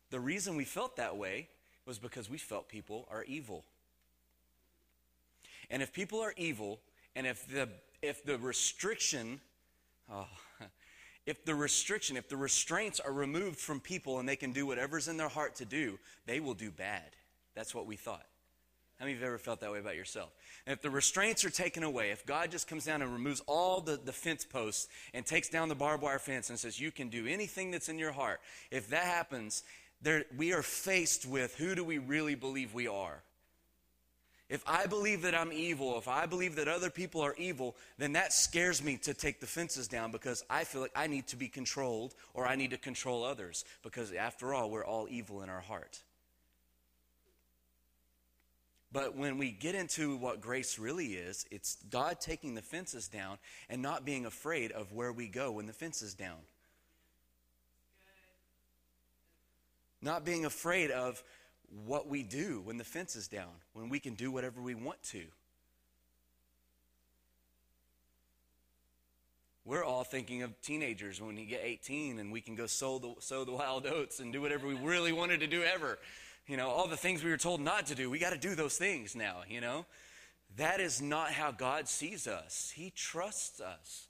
The 0.09 0.19
reason 0.19 0.57
we 0.57 0.65
felt 0.65 0.97
that 0.97 1.19
way 1.19 1.49
was 1.85 1.99
because 1.99 2.31
we 2.31 2.39
felt 2.39 2.67
people 2.67 3.07
are 3.11 3.25
evil. 3.25 3.67
And 5.69 5.83
if 5.83 5.93
people 5.93 6.19
are 6.23 6.33
evil, 6.39 6.81
and 7.15 7.27
if 7.27 7.47
the 7.47 7.69
if 8.01 8.25
the 8.25 8.39
restriction, 8.39 9.43
oh, 10.11 10.29
if 11.27 11.45
the 11.45 11.55
restriction, 11.55 12.17
if 12.17 12.31
the 12.31 12.39
restraints 12.39 13.01
are 13.01 13.13
removed 13.13 13.59
from 13.59 13.81
people 13.81 14.19
and 14.19 14.27
they 14.27 14.37
can 14.37 14.53
do 14.53 14.65
whatever's 14.65 15.09
in 15.09 15.19
their 15.19 15.29
heart 15.29 15.57
to 15.57 15.67
do, 15.67 15.99
they 16.25 16.41
will 16.41 16.55
do 16.55 16.71
bad. 16.71 17.11
That's 17.55 17.75
what 17.75 17.85
we 17.85 17.97
thought. 17.97 18.25
How 18.99 19.05
many 19.05 19.13
of 19.13 19.19
you 19.19 19.25
have 19.25 19.35
ever 19.35 19.39
felt 19.39 19.61
that 19.61 19.71
way 19.71 19.79
about 19.79 19.95
yourself? 19.95 20.31
And 20.67 20.73
if 20.73 20.81
the 20.81 20.89
restraints 20.89 21.45
are 21.45 21.51
taken 21.51 21.83
away, 21.83 22.13
if 22.13 22.25
God 22.25 22.51
just 22.51 22.67
comes 22.67 22.87
down 22.87 23.03
and 23.03 23.13
removes 23.13 23.43
all 23.47 23.83
the, 23.83 24.01
the 24.03 24.13
fence 24.13 24.45
posts 24.45 24.89
and 25.13 25.27
takes 25.27 25.51
down 25.51 25.69
the 25.69 25.75
barbed 25.75 26.03
wire 26.03 26.19
fence 26.19 26.49
and 26.49 26.59
says, 26.59 26.81
You 26.81 26.91
can 26.91 27.11
do 27.11 27.27
anything 27.27 27.71
that's 27.71 27.91
in 27.91 27.99
your 27.99 28.13
heart, 28.13 28.41
if 28.71 28.89
that 28.89 29.05
happens, 29.05 29.63
there, 30.01 30.25
we 30.37 30.53
are 30.53 30.63
faced 30.63 31.27
with 31.27 31.55
who 31.57 31.75
do 31.75 31.85
we 31.85 31.99
really 31.99 32.35
believe 32.35 32.73
we 32.73 32.89
are? 32.89 33.23
If 34.49 34.63
I 34.67 34.87
believe 34.87 35.23
that 35.23 35.35
I'm 35.35 35.53
evil, 35.53 35.99
if 35.99 36.07
I 36.07 36.27
believe 36.27 36.55
that 36.57 36.69
other 36.69 36.89
people 36.89 37.21
are 37.21 37.35
evil, 37.37 37.75
then 37.99 38.13
that 38.13 38.33
scares 38.33 38.83
me 38.83 38.97
to 38.99 39.13
take 39.13 39.41
the 39.41 39.47
fences 39.47 39.89
down 39.89 40.13
because 40.13 40.45
I 40.49 40.63
feel 40.65 40.81
like 40.81 40.93
I 40.95 41.09
need 41.09 41.27
to 41.29 41.37
be 41.37 41.49
controlled 41.49 42.15
or 42.33 42.47
I 42.47 42.55
need 42.55 42.71
to 42.71 42.79
control 42.79 43.25
others 43.25 43.65
because 43.83 44.13
after 44.13 44.55
all, 44.55 44.71
we're 44.71 44.85
all 44.85 45.09
evil 45.11 45.43
in 45.43 45.49
our 45.49 45.61
heart. 45.61 46.01
But 48.97 49.15
when 49.15 49.37
we 49.37 49.51
get 49.51 49.75
into 49.75 50.17
what 50.17 50.41
grace 50.41 50.79
really 50.79 51.17
is, 51.17 51.45
it's 51.51 51.77
God 51.91 52.19
taking 52.19 52.55
the 52.55 52.63
fences 52.63 53.09
down 53.09 53.37
and 53.69 53.83
not 53.83 54.07
being 54.07 54.25
afraid 54.25 54.73
of 54.73 54.91
where 54.91 55.13
we 55.13 55.29
go 55.29 55.53
when 55.53 55.67
the 55.67 55.75
fence 55.75 56.01
is 56.01 56.15
down. 56.15 56.39
Not 60.01 60.25
being 60.25 60.47
afraid 60.47 60.91
of 60.91 61.23
what 61.85 62.09
we 62.09 62.23
do 62.23 62.63
when 62.65 62.79
the 62.79 62.85
fence 62.85 63.17
is 63.17 63.29
down, 63.29 63.51
when 63.75 63.91
we 63.91 64.01
can 64.01 64.15
do 64.15 64.31
whatever 64.31 64.63
we 64.63 64.75
want 64.75 65.03
to. 65.11 65.25
We're 69.67 69.85
all 69.85 70.05
thinking 70.05 70.43
of 70.43 70.59
teenagers 70.63 71.21
when 71.21 71.37
you 71.37 71.45
get 71.45 71.61
18 71.63 72.19
and 72.19 72.33
we 72.33 72.41
can 72.41 72.55
go 72.55 72.67
sow 72.67 72.99
the, 72.99 73.15
sow 73.19 73.45
the 73.45 73.53
wild 73.53 73.85
oats 73.85 74.21
and 74.21 74.33
do 74.33 74.41
whatever 74.41 74.67
we 74.67 74.75
really 74.75 75.13
wanted 75.13 75.41
to 75.41 75.47
do 75.47 75.63
ever. 75.63 75.99
You 76.47 76.57
know, 76.57 76.69
all 76.69 76.87
the 76.87 76.97
things 76.97 77.25
we 77.25 77.31
were 77.31 77.37
told 77.37 77.61
not 77.61 77.87
to 77.87 77.95
do, 77.95 78.09
we 78.09 78.19
got 78.19 78.33
to 78.33 78.39
do 78.39 78.55
those 78.55 78.79
things 78.79 79.17
now, 79.17 79.39
you 79.49 79.61
know? 79.61 79.85
That 80.57 80.81
is 80.81 81.03
not 81.03 81.33
how 81.33 81.51
God 81.51 81.89
sees 81.89 82.27
us. 82.27 82.73
He 82.75 82.91
trusts 82.95 83.61
us. 83.61 84.07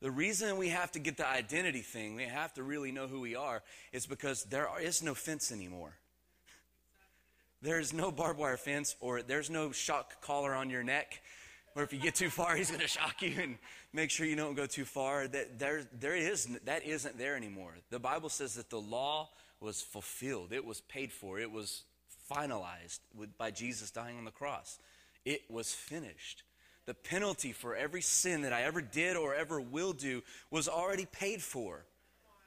The 0.00 0.10
reason 0.10 0.58
we 0.58 0.68
have 0.68 0.92
to 0.92 0.98
get 0.98 1.16
the 1.16 1.26
identity 1.26 1.80
thing, 1.80 2.16
we 2.16 2.24
have 2.24 2.52
to 2.54 2.62
really 2.62 2.92
know 2.92 3.06
who 3.06 3.20
we 3.20 3.34
are, 3.34 3.62
is 3.92 4.06
because 4.06 4.44
there 4.44 4.68
is 4.80 5.02
no 5.02 5.14
fence 5.14 5.52
anymore. 5.52 5.94
There's 7.62 7.92
no 7.92 8.10
barbed 8.10 8.38
wire 8.38 8.58
fence, 8.58 8.94
or 9.00 9.22
there's 9.22 9.48
no 9.48 9.72
shock 9.72 10.20
collar 10.20 10.54
on 10.54 10.68
your 10.68 10.82
neck, 10.82 11.22
or 11.74 11.82
if 11.82 11.92
you 11.92 11.98
get 11.98 12.14
too 12.14 12.30
far, 12.30 12.56
he's 12.56 12.68
going 12.68 12.82
to 12.82 12.88
shock 12.88 13.22
you 13.22 13.34
and 13.40 13.58
make 13.92 14.10
sure 14.10 14.26
you 14.26 14.36
don't 14.36 14.54
go 14.54 14.66
too 14.66 14.84
far. 14.84 15.28
That 15.28 15.58
there, 15.58 15.84
there 15.98 16.14
is 16.14 16.46
that 16.64 16.84
isn't 16.84 17.16
there 17.16 17.36
anymore. 17.36 17.72
The 17.90 17.98
Bible 17.98 18.28
says 18.28 18.54
that 18.56 18.68
the 18.68 18.80
law 18.80 19.30
was 19.60 19.82
fulfilled, 19.82 20.52
it 20.52 20.64
was 20.64 20.80
paid 20.82 21.12
for, 21.12 21.38
it 21.38 21.50
was 21.50 21.84
finalized 22.30 23.00
with, 23.14 23.36
by 23.38 23.50
Jesus 23.50 23.90
dying 23.90 24.18
on 24.18 24.24
the 24.24 24.30
cross. 24.30 24.78
It 25.24 25.42
was 25.50 25.72
finished. 25.72 26.42
The 26.86 26.94
penalty 26.94 27.52
for 27.52 27.74
every 27.74 28.02
sin 28.02 28.42
that 28.42 28.52
I 28.52 28.62
ever 28.62 28.80
did 28.80 29.16
or 29.16 29.34
ever 29.34 29.60
will 29.60 29.92
do 29.92 30.22
was 30.50 30.68
already 30.68 31.06
paid 31.06 31.42
for. 31.42 31.84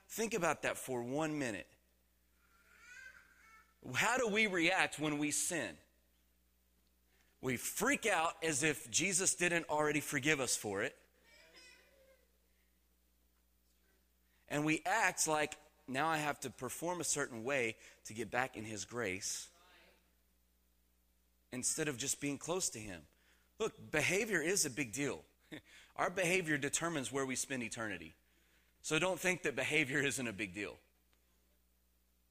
Think 0.10 0.34
about 0.34 0.62
that 0.64 0.78
for 0.78 1.04
one 1.04 1.38
minute. 1.38 1.68
How 3.94 4.18
do 4.18 4.28
we 4.28 4.48
react 4.48 5.00
when 5.00 5.18
we 5.18 5.32
sin? 5.32 5.70
We 7.42 7.58
freak 7.58 8.06
out 8.06 8.34
as 8.44 8.64
if 8.64 8.90
Jesus 8.92 9.36
didn't 9.36 9.66
already 9.70 10.02
forgive 10.02 10.40
us 10.40 10.56
for 10.56 10.84
it. 10.84 10.96
And 14.50 14.66
we 14.66 14.82
act 14.86 15.28
like 15.28 15.56
now 15.90 16.08
I 16.08 16.18
have 16.18 16.40
to 16.42 16.50
perform 16.50 17.02
a 17.02 17.06
certain 17.06 17.44
way 17.44 17.76
to 18.06 18.14
get 18.14 18.32
back 18.32 18.56
in 18.56 18.64
His 18.64 18.86
grace 18.86 19.48
instead 21.52 21.88
of 21.88 21.98
just 21.98 22.22
being 22.22 22.38
close 22.38 22.70
to 22.70 22.80
Him. 22.80 23.02
Look, 23.60 23.92
behavior 23.92 24.42
is 24.42 24.66
a 24.66 24.70
big 24.70 24.94
deal. 24.94 25.22
Our 25.96 26.10
behavior 26.10 26.58
determines 26.58 27.12
where 27.12 27.26
we 27.26 27.36
spend 27.36 27.64
eternity. 27.64 28.14
So 28.82 29.00
don't 29.00 29.20
think 29.20 29.44
that 29.44 29.56
behavior 29.56 30.00
isn't 30.04 30.28
a 30.28 30.34
big 30.34 30.54
deal. 30.54 30.78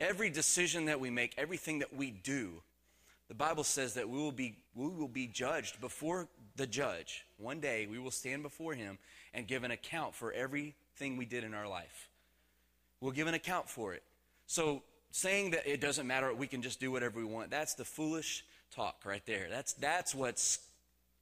Every 0.00 0.30
decision 0.30 0.86
that 0.86 1.00
we 1.00 1.10
make, 1.10 1.34
everything 1.36 1.80
that 1.80 1.94
we 1.94 2.10
do, 2.10 2.62
the 3.28 3.34
Bible 3.34 3.64
says 3.64 3.94
that 3.94 4.08
we 4.08 4.16
will 4.16 4.32
be, 4.32 4.56
we 4.74 4.88
will 4.88 5.08
be 5.08 5.26
judged 5.26 5.80
before 5.80 6.28
the 6.56 6.66
judge. 6.66 7.26
One 7.36 7.60
day 7.60 7.86
we 7.86 7.98
will 7.98 8.10
stand 8.10 8.42
before 8.42 8.74
him 8.74 8.98
and 9.34 9.46
give 9.46 9.64
an 9.64 9.70
account 9.70 10.14
for 10.14 10.32
everything 10.32 11.16
we 11.16 11.26
did 11.26 11.44
in 11.44 11.52
our 11.52 11.68
life. 11.68 12.07
We'll 13.00 13.12
give 13.12 13.26
an 13.26 13.34
account 13.34 13.68
for 13.68 13.94
it. 13.94 14.02
So 14.46 14.82
saying 15.10 15.52
that 15.52 15.66
it 15.66 15.80
doesn't 15.80 16.06
matter, 16.06 16.32
we 16.34 16.46
can 16.46 16.62
just 16.62 16.80
do 16.80 16.90
whatever 16.90 17.18
we 17.18 17.24
want, 17.24 17.50
that's 17.50 17.74
the 17.74 17.84
foolish 17.84 18.44
talk 18.74 19.02
right 19.04 19.24
there. 19.26 19.46
That's, 19.50 19.72
that's 19.74 20.14
what's 20.14 20.58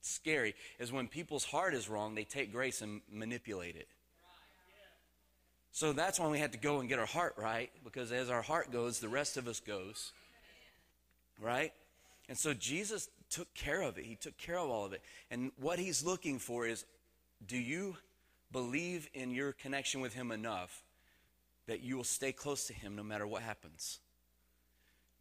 scary, 0.00 0.54
is 0.78 0.92
when 0.92 1.08
people's 1.08 1.44
heart 1.44 1.74
is 1.74 1.88
wrong, 1.88 2.14
they 2.14 2.24
take 2.24 2.52
grace 2.52 2.82
and 2.82 3.00
manipulate 3.10 3.76
it. 3.76 3.88
So 5.72 5.92
that's 5.92 6.18
why 6.18 6.28
we 6.28 6.38
had 6.38 6.52
to 6.52 6.58
go 6.58 6.80
and 6.80 6.88
get 6.88 6.98
our 6.98 7.06
heart 7.06 7.34
right, 7.36 7.70
because 7.84 8.10
as 8.10 8.30
our 8.30 8.42
heart 8.42 8.72
goes, 8.72 8.98
the 8.98 9.08
rest 9.08 9.36
of 9.36 9.46
us 9.46 9.60
goes. 9.60 10.12
Right? 11.38 11.72
And 12.30 12.38
so 12.38 12.54
Jesus 12.54 13.10
took 13.28 13.52
care 13.54 13.82
of 13.82 13.98
it. 13.98 14.06
He 14.06 14.14
took 14.14 14.38
care 14.38 14.58
of 14.58 14.70
all 14.70 14.86
of 14.86 14.94
it. 14.94 15.02
And 15.30 15.52
what 15.60 15.78
he's 15.78 16.02
looking 16.02 16.38
for 16.38 16.66
is 16.66 16.84
do 17.46 17.58
you 17.58 17.96
believe 18.52 19.10
in 19.12 19.30
your 19.30 19.52
connection 19.52 20.00
with 20.00 20.14
him 20.14 20.32
enough 20.32 20.82
that 21.66 21.82
you 21.82 21.96
will 21.96 22.04
stay 22.04 22.32
close 22.32 22.66
to 22.66 22.72
him 22.72 22.96
no 22.96 23.02
matter 23.02 23.26
what 23.26 23.42
happens? 23.42 23.98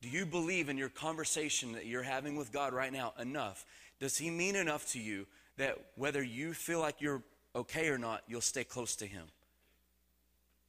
Do 0.02 0.10
you 0.10 0.26
believe 0.26 0.70
in 0.70 0.78
your 0.78 0.90
conversation 0.90 1.72
that 1.74 1.86
you're 1.86 2.04
having 2.04 2.36
with 2.36 2.52
God 2.52 2.74
right 2.74 2.94
now 2.94 3.14
enough? 3.20 3.66
Does 4.00 4.18
he 4.18 4.30
mean 4.30 4.56
enough 4.56 4.92
to 4.92 5.00
you 5.00 5.26
that 5.58 5.78
whether 5.96 6.22
you 6.22 6.54
feel 6.54 6.80
like 6.80 7.02
you're 7.02 7.24
okay 7.56 7.88
or 7.88 7.98
not, 7.98 8.22
you'll 8.28 8.42
stay 8.42 8.64
close 8.64 8.96
to 8.98 9.06
him? 9.06 9.26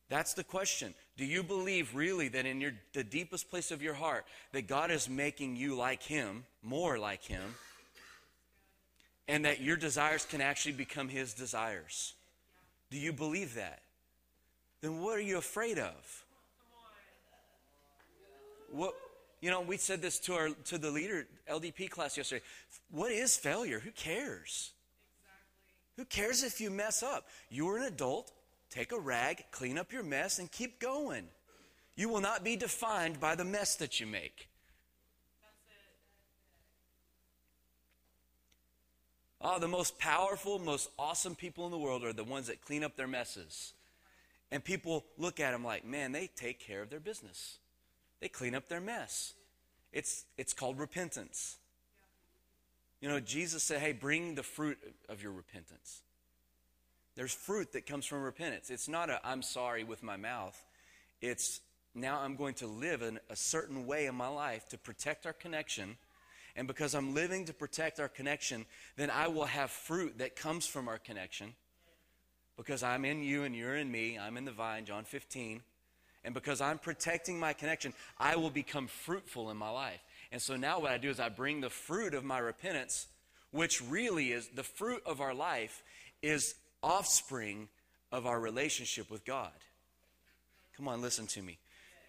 That's 0.09 0.35
the 0.35 0.45
question. 0.45 0.95
Do 1.17 1.25
you 1.25 1.43
believe 1.43 1.95
really 1.95 2.29
that 2.29 2.47
in 2.47 2.61
your, 2.61 2.73
the 2.93 3.03
deepest 3.03 3.51
place 3.51 3.71
of 3.71 3.83
your 3.83 3.95
heart 3.95 4.25
that 4.53 4.69
God 4.69 4.91
is 4.91 5.09
making 5.09 5.57
you 5.57 5.75
like 5.75 6.03
Him, 6.03 6.45
more 6.63 6.99
like 6.99 7.25
Him, 7.25 7.57
and 9.27 9.45
that 9.45 9.61
your 9.61 9.77
desires 9.77 10.25
can 10.25 10.41
actually 10.41 10.75
become 10.75 11.09
His 11.09 11.35
desires? 11.35 12.15
Do 12.91 12.99
you 12.99 13.13
believe 13.13 13.55
that? 13.55 13.81
Then 14.87 15.01
what 15.01 15.19
are 15.19 15.21
you 15.21 15.37
afraid 15.37 15.81
of? 15.81 16.25
What 18.71 18.95
you 19.41 19.51
know, 19.51 19.61
we 19.61 19.79
said 19.79 20.01
this 20.01 20.21
to 20.21 20.35
our 20.35 20.51
to 20.67 20.79
the 20.79 20.93
leader 20.93 21.27
LDP 21.51 21.91
class 21.91 22.17
yesterday. 22.17 22.45
What 22.93 23.11
is 23.11 23.37
failure? 23.37 23.81
Who 23.81 23.91
cares? 23.91 24.71
Who 25.97 26.05
cares 26.05 26.45
if 26.45 26.61
you 26.61 26.71
mess 26.71 27.03
up? 27.03 27.27
You're 27.51 27.79
an 27.79 27.83
adult. 27.83 28.31
Take 28.71 28.93
a 28.93 28.99
rag, 28.99 29.47
clean 29.51 29.77
up 29.77 29.93
your 29.93 30.05
mess, 30.05 30.39
and 30.39 30.53
keep 30.53 30.79
going. 30.79 31.25
You 31.97 32.09
will 32.09 32.21
not 32.21 32.45
be 32.45 32.55
defined 32.55 33.19
by 33.19 33.35
the 33.35 33.45
mess 33.45 33.75
that 33.77 33.99
you 33.99 34.07
make. 34.07 34.49
Oh, 39.41 39.59
the 39.59 39.67
most 39.67 39.99
powerful, 39.99 40.61
most 40.61 40.91
awesome 40.97 41.35
people 41.35 41.65
in 41.67 41.73
the 41.73 41.79
world 41.79 42.05
are 42.05 42.13
the 42.13 42.23
ones 42.23 42.47
that 42.47 42.65
clean 42.65 42.85
up 42.85 42.95
their 42.95 43.09
messes. 43.09 43.73
And 44.51 44.63
people 44.63 45.05
look 45.19 45.41
at 45.41 45.53
them 45.53 45.65
like, 45.65 45.85
man, 45.85 46.13
they 46.13 46.29
take 46.29 46.61
care 46.61 46.83
of 46.83 46.91
their 46.91 47.01
business. 47.01 47.59
They 48.21 48.29
clean 48.29 48.55
up 48.55 48.69
their 48.69 48.81
mess. 48.81 49.35
It's, 49.93 50.25
it's 50.39 50.53
called 50.53 50.79
repentance. 50.79 51.57
You 53.01 53.09
know, 53.09 53.21
Jesus 53.21 53.63
said, 53.63 53.81
hey, 53.81 53.93
bring 53.93 54.35
the 54.35 54.43
fruit 54.43 54.79
of 55.09 55.23
your 55.23 55.33
repentance. 55.33 56.03
There's 57.15 57.33
fruit 57.33 57.73
that 57.73 57.87
comes 57.87 58.05
from 58.05 58.23
repentance. 58.23 58.71
It's 58.71 58.89
not 58.89 59.11
a 59.11 59.21
I'm 59.27 59.43
sorry 59.43 59.85
with 59.85 60.03
my 60.03 60.17
mouth. 60.17 60.63
It's 61.21 61.61
now 61.95 62.21
I'm 62.21 62.37
going 62.37 62.55
to 62.55 62.67
live 62.67 63.01
in 63.01 63.19
a 63.31 63.37
certain 63.37 63.87
way 63.87 64.07
in 64.07 64.15
my 64.15 64.29
life 64.29 64.69
to 64.69 64.79
protect 64.79 65.25
our 65.25 65.33
connection. 65.33 65.97
And 66.55 66.67
because 66.67 66.95
I'm 66.95 67.15
living 67.15 67.47
to 67.47 67.55
protect 67.55 68.01
our 68.01 68.09
connection, 68.09 68.67
then 68.97 69.11
I 69.11 69.29
will 69.29 69.47
have 69.47 69.71
fruit 69.71 70.19
that 70.19 70.37
comes 70.37 70.67
from 70.67 70.89
our 70.89 70.99
connection. 70.99 71.55
Because 72.57 72.83
I'm 72.83 73.05
in 73.05 73.23
you 73.23 73.45
and 73.45 73.55
you're 73.55 73.77
in 73.77 73.91
me, 73.91 74.19
I'm 74.19 74.37
in 74.37 74.45
the 74.45 74.53
vine, 74.53 74.85
John 74.85 75.05
15. 75.05 75.61
And 76.25 76.35
because 76.35 76.61
I'm 76.61 76.79
protecting 76.79 77.39
my 77.39 77.53
connection, 77.53 77.93
I 78.19 78.37
will 78.37 78.51
become 78.51 78.89
fruitful 78.89 79.51
in 79.51 79.57
my 79.57 79.71
life. 79.71 80.01
And 80.33 80.43
so 80.43 80.57
now 80.57 80.81
what 80.81 80.91
I 80.91 80.99
do 80.99 81.09
is 81.09 81.21
I 81.21 81.29
bring 81.29 81.61
the 81.61 81.71
fruit 81.71 82.15
of 82.15 82.25
my 82.25 82.39
repentance, 82.39 83.07
which 83.53 83.81
really 83.83 84.33
is 84.33 84.49
the 84.49 84.65
fruit 84.65 85.03
of 85.07 85.21
our 85.21 85.35
life, 85.35 85.83
is 86.23 86.57
offspring 86.83 87.69
of 88.11 88.27
our 88.27 88.41
relationship 88.41 89.11
with 89.11 89.25
God. 89.25 89.53
Come 90.77 90.89
on, 90.89 91.01
listen 91.01 91.27
to 91.29 91.43
me. 91.43 91.59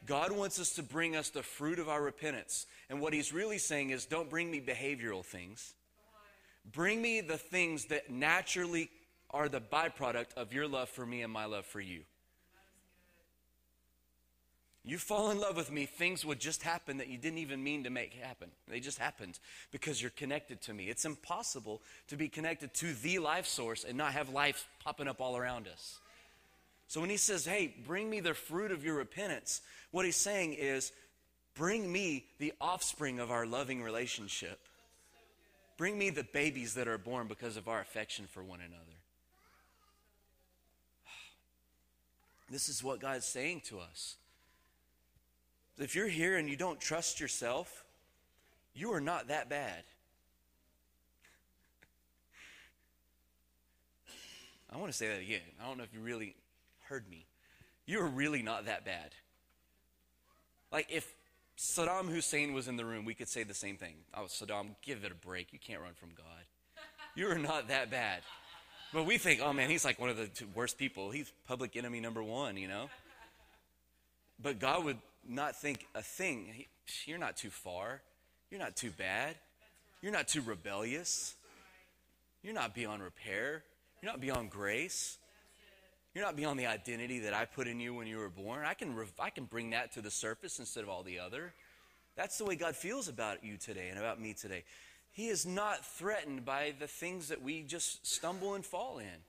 God 0.05 0.31
wants 0.31 0.59
us 0.59 0.71
to 0.75 0.83
bring 0.83 1.15
us 1.15 1.29
the 1.29 1.43
fruit 1.43 1.79
of 1.79 1.89
our 1.89 2.01
repentance. 2.01 2.65
And 2.89 3.01
what 3.01 3.13
he's 3.13 3.33
really 3.33 3.57
saying 3.57 3.89
is 3.91 4.05
don't 4.05 4.29
bring 4.29 4.49
me 4.49 4.61
behavioral 4.61 5.23
things. 5.23 5.73
Bring 6.71 7.01
me 7.01 7.21
the 7.21 7.37
things 7.37 7.85
that 7.85 8.09
naturally 8.09 8.89
are 9.31 9.49
the 9.49 9.61
byproduct 9.61 10.33
of 10.35 10.53
your 10.53 10.67
love 10.67 10.89
for 10.89 11.05
me 11.05 11.21
and 11.21 11.31
my 11.31 11.45
love 11.45 11.65
for 11.65 11.81
you. 11.81 12.01
You 14.87 14.97
fall 14.97 15.31
in 15.31 15.39
love 15.39 15.57
with 15.57 15.69
me, 15.69 15.85
things 15.85 16.23
would 16.23 16.39
just 16.39 16.63
happen 16.63 16.99
that 16.99 17.09
you 17.09 17.17
didn't 17.17 17.39
even 17.39 17.61
mean 17.61 17.83
to 17.83 17.89
make 17.89 18.13
happen. 18.13 18.49
They 18.69 18.79
just 18.79 18.97
happened 18.97 19.37
because 19.69 20.01
you're 20.01 20.11
connected 20.11 20.61
to 20.61 20.73
me. 20.73 20.85
It's 20.85 21.03
impossible 21.03 21.81
to 22.07 22.15
be 22.15 22.29
connected 22.29 22.73
to 22.75 22.93
the 22.93 23.19
life 23.19 23.47
source 23.47 23.83
and 23.83 23.97
not 23.97 24.13
have 24.13 24.29
life 24.29 24.65
popping 24.81 25.09
up 25.09 25.19
all 25.19 25.35
around 25.35 25.67
us. 25.67 25.99
So 26.87 27.01
when 27.01 27.09
he 27.09 27.17
says, 27.17 27.45
hey, 27.45 27.75
bring 27.85 28.09
me 28.09 28.21
the 28.21 28.33
fruit 28.33 28.71
of 28.71 28.85
your 28.85 28.95
repentance, 28.95 29.59
what 29.91 30.05
he's 30.05 30.15
saying 30.15 30.53
is, 30.53 30.93
bring 31.53 31.91
me 31.91 32.23
the 32.39 32.53
offspring 32.61 33.19
of 33.19 33.29
our 33.29 33.45
loving 33.45 33.83
relationship. 33.83 34.57
Bring 35.77 35.97
me 35.97 36.11
the 36.11 36.23
babies 36.23 36.75
that 36.75 36.87
are 36.87 36.97
born 36.97 37.27
because 37.27 37.57
of 37.57 37.67
our 37.67 37.81
affection 37.81 38.25
for 38.25 38.41
one 38.41 38.61
another. 38.61 38.96
This 42.49 42.69
is 42.69 42.83
what 42.83 42.99
God's 42.99 43.25
saying 43.25 43.61
to 43.65 43.79
us. 43.79 44.15
If 45.77 45.95
you're 45.95 46.07
here 46.07 46.37
and 46.37 46.49
you 46.49 46.55
don't 46.55 46.79
trust 46.79 47.19
yourself, 47.19 47.83
you 48.73 48.93
are 48.93 49.01
not 49.01 49.27
that 49.27 49.49
bad. 49.49 49.83
I 54.71 54.77
want 54.77 54.91
to 54.91 54.97
say 54.97 55.07
that 55.07 55.21
again. 55.21 55.41
I 55.61 55.67
don't 55.67 55.77
know 55.77 55.83
if 55.83 55.93
you 55.93 55.99
really 55.99 56.35
heard 56.87 57.09
me. 57.09 57.25
You 57.85 58.01
are 58.01 58.07
really 58.07 58.41
not 58.41 58.65
that 58.65 58.85
bad. 58.85 59.11
Like, 60.71 60.87
if 60.89 61.13
Saddam 61.57 62.09
Hussein 62.09 62.53
was 62.53 62.67
in 62.67 62.75
the 62.75 62.85
room, 62.85 63.05
we 63.05 63.13
could 63.13 63.29
say 63.29 63.43
the 63.43 63.53
same 63.53 63.77
thing. 63.77 63.95
Oh, 64.13 64.23
Saddam, 64.23 64.75
give 64.81 65.03
it 65.05 65.11
a 65.11 65.15
break. 65.15 65.53
You 65.53 65.59
can't 65.59 65.81
run 65.81 65.93
from 65.93 66.09
God. 66.15 66.25
You 67.15 67.29
are 67.29 67.39
not 67.39 67.69
that 67.69 67.89
bad. 67.89 68.21
But 68.93 69.05
we 69.05 69.17
think, 69.17 69.41
oh 69.43 69.53
man, 69.53 69.69
he's 69.69 69.83
like 69.83 69.99
one 69.99 70.09
of 70.09 70.17
the 70.17 70.29
worst 70.55 70.77
people. 70.77 71.11
He's 71.11 71.31
public 71.47 71.75
enemy 71.75 71.99
number 71.99 72.23
one, 72.23 72.57
you 72.57 72.67
know? 72.67 72.89
But 74.41 74.59
God 74.59 74.85
would 74.85 74.97
not 75.27 75.59
think 75.59 75.85
a 75.93 76.01
thing. 76.01 76.65
You're 77.05 77.17
not 77.17 77.35
too 77.35 77.49
far. 77.49 78.01
You're 78.49 78.59
not 78.61 78.75
too 78.75 78.91
bad. 78.91 79.35
You're 80.01 80.13
not 80.13 80.27
too 80.27 80.41
rebellious. 80.41 81.35
You're 82.43 82.53
not 82.53 82.73
beyond 82.73 83.03
repair. 83.03 83.63
You're 84.01 84.11
not 84.11 84.21
beyond 84.21 84.51
grace. 84.51 85.17
You're 86.13 86.23
not 86.23 86.35
beyond 86.35 86.59
the 86.59 86.67
identity 86.67 87.19
that 87.19 87.33
I 87.33 87.45
put 87.45 87.67
in 87.67 87.79
you 87.79 87.93
when 87.93 88.07
you 88.07 88.17
were 88.17 88.29
born. 88.29 88.63
I 88.65 88.73
can, 88.73 88.95
I 89.19 89.29
can 89.29 89.45
bring 89.45 89.71
that 89.71 89.91
to 89.93 90.01
the 90.01 90.11
surface 90.11 90.59
instead 90.59 90.83
of 90.83 90.89
all 90.89 91.03
the 91.03 91.19
other. 91.19 91.53
That's 92.15 92.37
the 92.37 92.45
way 92.45 92.55
God 92.55 92.75
feels 92.75 93.07
about 93.07 93.43
you 93.43 93.57
today 93.57 93.89
and 93.89 93.99
about 93.99 94.19
me 94.19 94.33
today. 94.33 94.63
He 95.17 95.29
is 95.29 95.47
not 95.47 95.83
threatened 95.83 96.45
by 96.45 96.75
the 96.77 96.85
things 96.85 97.29
that 97.29 97.41
we 97.41 97.63
just 97.63 98.05
stumble 98.05 98.53
and 98.53 98.63
fall 98.63 98.99
in. 98.99 99.23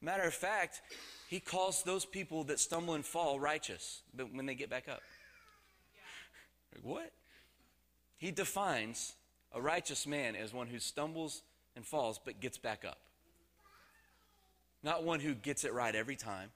Matter 0.00 0.24
of 0.24 0.34
fact, 0.34 0.82
he 1.28 1.38
calls 1.38 1.84
those 1.84 2.04
people 2.04 2.42
that 2.44 2.58
stumble 2.58 2.94
and 2.94 3.04
fall 3.04 3.38
righteous 3.38 4.02
when 4.32 4.46
they 4.46 4.56
get 4.56 4.68
back 4.68 4.88
up. 4.88 5.00
Like, 6.74 6.84
what? 6.84 7.12
He 8.16 8.32
defines 8.32 9.14
a 9.54 9.62
righteous 9.62 10.08
man 10.08 10.34
as 10.34 10.52
one 10.52 10.66
who 10.66 10.80
stumbles 10.80 11.42
and 11.76 11.86
falls 11.86 12.18
but 12.18 12.40
gets 12.40 12.58
back 12.58 12.84
up. 12.84 12.98
Not 14.82 15.04
one 15.04 15.20
who 15.20 15.34
gets 15.34 15.62
it 15.62 15.72
right 15.72 15.94
every 15.94 16.16
time, 16.16 16.50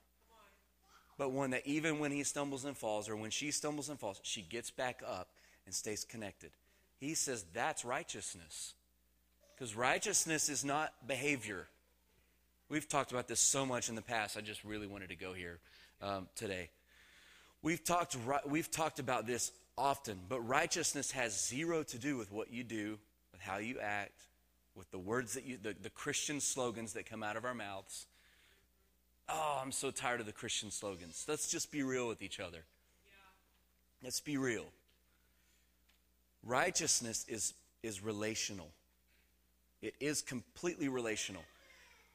but 1.17 1.31
one 1.31 1.51
that 1.51 1.65
even 1.65 1.99
when 1.99 2.11
he 2.11 2.25
stumbles 2.25 2.65
and 2.65 2.75
falls, 2.75 3.07
or 3.07 3.15
when 3.15 3.31
she 3.31 3.49
stumbles 3.51 3.87
and 3.87 3.97
falls, 3.97 4.19
she 4.23 4.41
gets 4.41 4.71
back 4.71 5.01
up 5.07 5.29
and 5.65 5.73
stays 5.73 6.03
connected. 6.03 6.51
He 7.03 7.15
says 7.15 7.45
that's 7.53 7.83
righteousness. 7.83 8.73
Because 9.53 9.75
righteousness 9.75 10.47
is 10.47 10.63
not 10.63 10.93
behavior. 11.05 11.67
We've 12.69 12.87
talked 12.87 13.11
about 13.11 13.27
this 13.27 13.41
so 13.41 13.65
much 13.65 13.89
in 13.89 13.95
the 13.95 14.01
past, 14.01 14.37
I 14.37 14.41
just 14.41 14.63
really 14.63 14.87
wanted 14.87 15.09
to 15.09 15.15
go 15.15 15.33
here. 15.33 15.59
um, 16.01 16.27
today. 16.35 16.69
We've 17.61 17.83
talked, 17.83 18.17
we've 18.45 18.69
talked 18.69 18.99
about 18.99 19.25
this 19.25 19.51
often, 19.77 20.19
but 20.27 20.41
righteousness 20.41 21.11
has 21.11 21.47
zero 21.47 21.83
to 21.83 21.97
do 21.97 22.17
with 22.17 22.31
what 22.31 22.51
you 22.51 22.63
do, 22.63 22.99
with 23.31 23.41
how 23.41 23.57
you 23.57 23.79
act, 23.79 24.19
with 24.75 24.89
the 24.91 24.99
words 24.99 25.33
that 25.33 25.45
you, 25.45 25.57
the, 25.61 25.75
the 25.81 25.89
Christian 25.89 26.39
slogans 26.39 26.93
that 26.93 27.05
come 27.05 27.23
out 27.23 27.37
of 27.37 27.45
our 27.45 27.53
mouths. 27.53 28.05
Oh, 29.29 29.59
I'm 29.61 29.71
so 29.71 29.91
tired 29.91 30.19
of 30.19 30.25
the 30.25 30.33
Christian 30.33 30.71
slogans. 30.71 31.25
Let's 31.27 31.49
just 31.49 31.71
be 31.71 31.83
real 31.83 32.07
with 32.07 32.21
each 32.21 32.39
other. 32.39 32.65
Let's 34.01 34.19
be 34.19 34.37
real. 34.37 34.65
Righteousness 36.45 37.25
is, 37.27 37.53
is 37.81 38.03
relational, 38.03 38.69
it 39.81 39.95
is 39.99 40.21
completely 40.21 40.87
relational. 40.87 41.43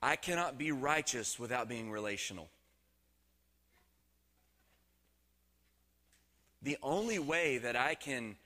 I 0.00 0.14
cannot 0.14 0.58
be 0.58 0.70
righteous 0.70 1.40
without 1.40 1.68
being 1.68 1.90
relational. 1.90 2.48
The 6.62 6.78
only 6.82 7.18
way 7.18 7.58
that 7.58 7.74
I 7.76 7.94
can 7.94 8.36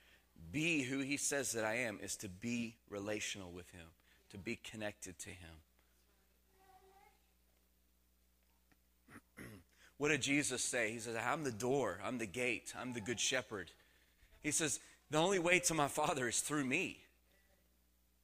be 0.50 0.82
who 0.82 0.98
he 1.00 1.16
says 1.16 1.52
that 1.52 1.64
I 1.64 1.76
am 1.76 1.98
is 2.02 2.16
to 2.16 2.28
be 2.28 2.76
relational 2.90 3.50
with 3.50 3.70
him, 3.70 3.86
to 4.30 4.38
be 4.38 4.56
connected 4.56 5.18
to 5.20 5.30
him. 5.30 5.48
what 9.98 10.08
did 10.08 10.22
Jesus 10.22 10.62
say? 10.62 10.92
He 10.92 10.98
says, 10.98 11.16
I'm 11.16 11.44
the 11.44 11.52
door, 11.52 12.00
I'm 12.04 12.18
the 12.18 12.26
gate, 12.26 12.74
I'm 12.78 12.92
the 12.92 13.00
good 13.00 13.20
shepherd. 13.20 13.70
He 14.42 14.50
says, 14.50 14.80
the 15.12 15.18
only 15.18 15.38
way 15.38 15.58
to 15.60 15.74
my 15.74 15.88
Father 15.88 16.26
is 16.26 16.40
through 16.40 16.64
me, 16.64 16.98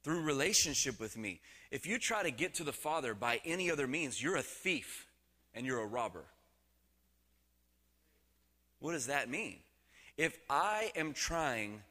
through 0.03 0.21
relationship 0.21 0.99
with 0.99 1.15
me. 1.15 1.39
If 1.71 1.85
you 1.85 1.99
try 1.99 2.23
to 2.23 2.31
get 2.31 2.55
to 2.55 2.63
the 2.63 2.73
Father 2.73 3.13
by 3.13 3.39
any 3.45 3.69
other 3.69 3.87
means, 3.87 4.21
you're 4.21 4.35
a 4.35 4.41
thief 4.41 5.05
and 5.53 5.65
you're 5.65 5.81
a 5.81 5.85
robber. 5.85 6.23
What 8.79 8.93
does 8.93 9.05
that 9.05 9.29
mean? 9.29 9.57
If 10.17 10.37
I 10.49 10.91
am 10.95 11.13
trying 11.13 11.83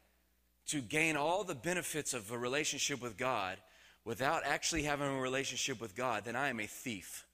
to 0.67 0.81
gain 0.81 1.17
all 1.17 1.45
the 1.45 1.55
benefits 1.55 2.13
of 2.13 2.33
a 2.33 2.37
relationship 2.37 3.01
with 3.01 3.17
God 3.17 3.57
without 4.05 4.43
actually 4.45 4.83
having 4.83 5.07
a 5.07 5.21
relationship 5.21 5.81
with 5.81 5.95
God, 5.95 6.25
then 6.25 6.35
I 6.35 6.49
am 6.49 6.59
a 6.59 6.67
thief. 6.67 7.25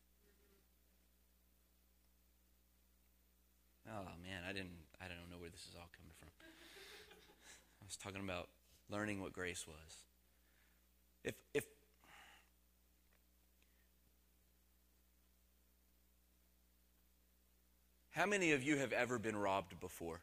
Oh 3.88 4.04
man, 4.22 4.42
I 4.48 4.52
didn't 4.52 4.70
I 5.00 5.08
don't 5.08 5.30
know 5.30 5.38
where 5.40 5.50
this 5.50 5.60
is 5.60 5.74
all 5.76 5.88
coming 5.96 6.12
from. 6.18 6.28
I 7.84 7.84
was 7.84 7.93
talking 8.04 8.20
about 8.20 8.48
learning 8.90 9.22
what 9.22 9.32
grace 9.32 9.64
was. 9.66 9.96
If 11.24 11.34
if 11.54 11.64
How 18.10 18.26
many 18.26 18.52
of 18.52 18.62
you 18.62 18.76
have 18.76 18.92
ever 18.92 19.18
been 19.18 19.36
robbed 19.36 19.80
before? 19.80 20.20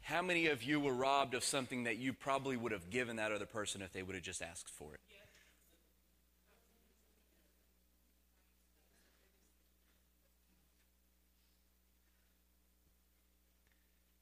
How 0.00 0.22
many 0.22 0.48
of 0.48 0.64
you 0.64 0.80
were 0.80 0.92
robbed 0.92 1.34
of 1.34 1.44
something 1.44 1.84
that 1.84 1.98
you 1.98 2.12
probably 2.12 2.56
would 2.56 2.72
have 2.72 2.90
given 2.90 3.14
that 3.16 3.30
other 3.30 3.46
person 3.46 3.80
if 3.80 3.92
they 3.92 4.02
would 4.02 4.16
have 4.16 4.24
just 4.24 4.42
asked 4.42 4.68
for 4.68 4.92
it? 4.92 5.00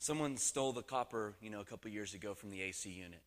Someone 0.02 0.36
stole 0.36 0.72
the 0.72 0.82
copper, 0.82 1.34
you 1.40 1.48
know, 1.48 1.60
a 1.60 1.64
couple 1.64 1.88
years 1.88 2.12
ago 2.12 2.34
from 2.34 2.50
the 2.50 2.60
AC 2.60 2.90
unit. 2.90 3.20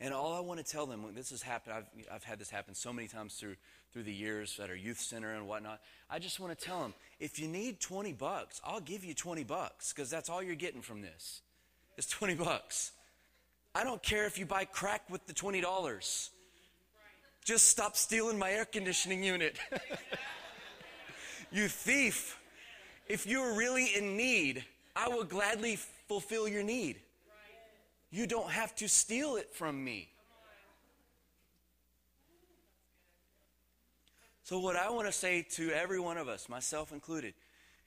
And 0.00 0.12
all 0.12 0.34
I 0.34 0.40
want 0.40 0.58
to 0.58 0.66
tell 0.66 0.84
them, 0.84 1.04
when 1.04 1.14
this 1.14 1.30
has 1.30 1.42
happened, 1.42 1.76
I've, 1.76 1.86
I've 2.12 2.24
had 2.24 2.40
this 2.40 2.50
happen 2.50 2.74
so 2.74 2.92
many 2.92 3.06
times 3.06 3.34
through, 3.34 3.54
through 3.92 4.02
the 4.02 4.12
years 4.12 4.58
at 4.60 4.68
our 4.68 4.74
youth 4.74 4.98
center 4.98 5.32
and 5.32 5.46
whatnot. 5.46 5.80
I 6.10 6.18
just 6.18 6.40
want 6.40 6.58
to 6.58 6.64
tell 6.64 6.80
them, 6.82 6.92
if 7.20 7.38
you 7.38 7.46
need 7.46 7.78
20 7.78 8.14
bucks, 8.14 8.60
I'll 8.64 8.80
give 8.80 9.04
you 9.04 9.14
20 9.14 9.44
bucks 9.44 9.92
because 9.92 10.10
that's 10.10 10.28
all 10.28 10.42
you're 10.42 10.56
getting 10.56 10.82
from 10.82 11.02
this. 11.02 11.40
It's 11.96 12.08
20 12.08 12.34
bucks. 12.34 12.90
I 13.72 13.84
don't 13.84 14.02
care 14.02 14.26
if 14.26 14.40
you 14.40 14.44
buy 14.44 14.64
crack 14.64 15.02
with 15.08 15.24
the 15.28 15.34
$20. 15.34 16.30
Just 17.44 17.68
stop 17.68 17.96
stealing 17.96 18.40
my 18.40 18.50
air 18.50 18.64
conditioning 18.64 19.22
unit. 19.22 19.56
you 21.52 21.68
thief. 21.68 22.40
If 23.06 23.24
you're 23.24 23.54
really 23.54 23.94
in 23.96 24.16
need, 24.16 24.64
I 24.98 25.08
will 25.08 25.24
gladly 25.24 25.78
fulfill 26.08 26.48
your 26.48 26.64
need. 26.64 26.96
You 28.10 28.26
don't 28.26 28.50
have 28.50 28.74
to 28.76 28.88
steal 28.88 29.36
it 29.36 29.54
from 29.54 29.84
me. 29.84 30.08
So, 34.42 34.58
what 34.58 34.76
I 34.76 34.90
want 34.90 35.06
to 35.06 35.12
say 35.12 35.46
to 35.52 35.70
every 35.70 36.00
one 36.00 36.16
of 36.16 36.26
us, 36.26 36.48
myself 36.48 36.90
included, 36.90 37.34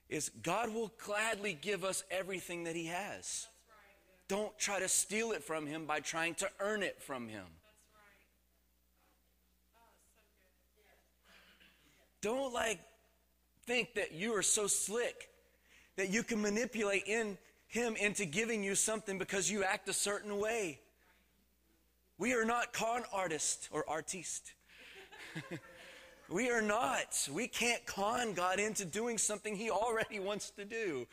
is 0.10 0.30
God 0.42 0.74
will 0.74 0.92
gladly 1.04 1.58
give 1.60 1.84
us 1.84 2.04
everything 2.10 2.64
that 2.64 2.76
He 2.76 2.86
has. 2.86 3.48
Don't 4.32 4.58
try 4.58 4.80
to 4.80 4.88
steal 4.88 5.34
it 5.34 5.44
from 5.44 5.68
him 5.68 5.86
by 5.86 6.00
trying 6.00 6.36
to 6.36 6.50
earn 6.62 6.84
it 6.84 7.02
from 7.02 7.28
him. 7.28 7.44
Don't 12.22 12.54
like 12.54 12.80
think 13.66 13.96
that 13.96 14.14
you 14.14 14.34
are 14.34 14.42
so 14.42 14.68
slick 14.68 15.31
that 16.02 16.10
you 16.10 16.24
can 16.24 16.42
manipulate 16.42 17.04
in 17.06 17.38
him 17.68 17.96
into 17.96 18.26
giving 18.26 18.64
you 18.64 18.74
something 18.74 19.20
because 19.20 19.52
you 19.52 19.64
act 19.64 19.88
a 19.88 19.94
certain 19.94 20.40
way. 20.40 20.80
We 22.18 22.34
are 22.34 22.44
not 22.44 22.74
con 22.74 23.04
artists 23.14 23.70
or 23.72 23.88
artiste. 23.88 24.54
we 26.30 26.50
are 26.50 26.64
not. 26.64 27.30
We 27.32 27.48
can't 27.48 27.86
con 27.86 28.34
God 28.34 28.60
into 28.60 28.84
doing 28.84 29.20
something 29.20 29.56
he 29.56 29.70
already 29.70 30.20
wants 30.20 30.50
to 30.58 30.66
do. 30.66 31.06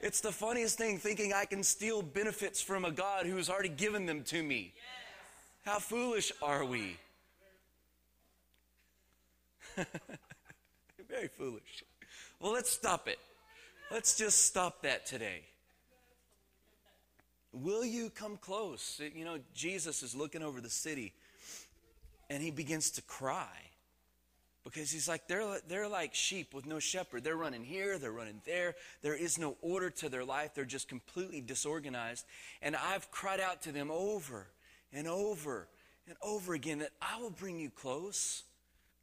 It's 0.00 0.22
the 0.22 0.32
funniest 0.32 0.78
thing 0.78 0.96
thinking 0.96 1.34
I 1.34 1.44
can 1.44 1.62
steal 1.62 2.00
benefits 2.00 2.62
from 2.62 2.86
a 2.86 2.90
God 2.90 3.26
who's 3.26 3.50
already 3.50 3.68
given 3.68 4.06
them 4.06 4.22
to 4.24 4.42
me. 4.42 4.72
Yes. 4.74 5.70
How 5.70 5.78
foolish 5.80 6.32
are 6.40 6.64
we? 6.64 6.96
Very 11.10 11.28
foolish. 11.28 11.84
Well, 12.40 12.52
let's 12.52 12.70
stop 12.70 13.06
it. 13.06 13.18
Let's 13.90 14.16
just 14.16 14.44
stop 14.44 14.82
that 14.82 15.04
today. 15.04 15.42
Will 17.52 17.84
you 17.84 18.08
come 18.08 18.36
close? 18.36 19.00
You 19.14 19.24
know, 19.24 19.38
Jesus 19.52 20.04
is 20.04 20.14
looking 20.14 20.44
over 20.44 20.60
the 20.60 20.70
city 20.70 21.12
and 22.28 22.40
he 22.40 22.52
begins 22.52 22.92
to 22.92 23.02
cry. 23.02 23.48
Because 24.62 24.92
he's 24.92 25.08
like, 25.08 25.26
they're, 25.26 25.58
they're 25.66 25.88
like 25.88 26.14
sheep 26.14 26.54
with 26.54 26.66
no 26.66 26.78
shepherd. 26.78 27.24
They're 27.24 27.36
running 27.36 27.64
here, 27.64 27.98
they're 27.98 28.12
running 28.12 28.40
there. 28.46 28.76
There 29.02 29.16
is 29.16 29.38
no 29.38 29.56
order 29.60 29.90
to 29.90 30.08
their 30.08 30.24
life. 30.24 30.54
They're 30.54 30.64
just 30.64 30.86
completely 30.86 31.40
disorganized. 31.40 32.24
And 32.62 32.76
I've 32.76 33.10
cried 33.10 33.40
out 33.40 33.62
to 33.62 33.72
them 33.72 33.90
over 33.90 34.46
and 34.92 35.08
over 35.08 35.66
and 36.06 36.16
over 36.22 36.54
again 36.54 36.78
that 36.78 36.92
I 37.02 37.20
will 37.20 37.30
bring 37.30 37.58
you 37.58 37.70
close. 37.70 38.44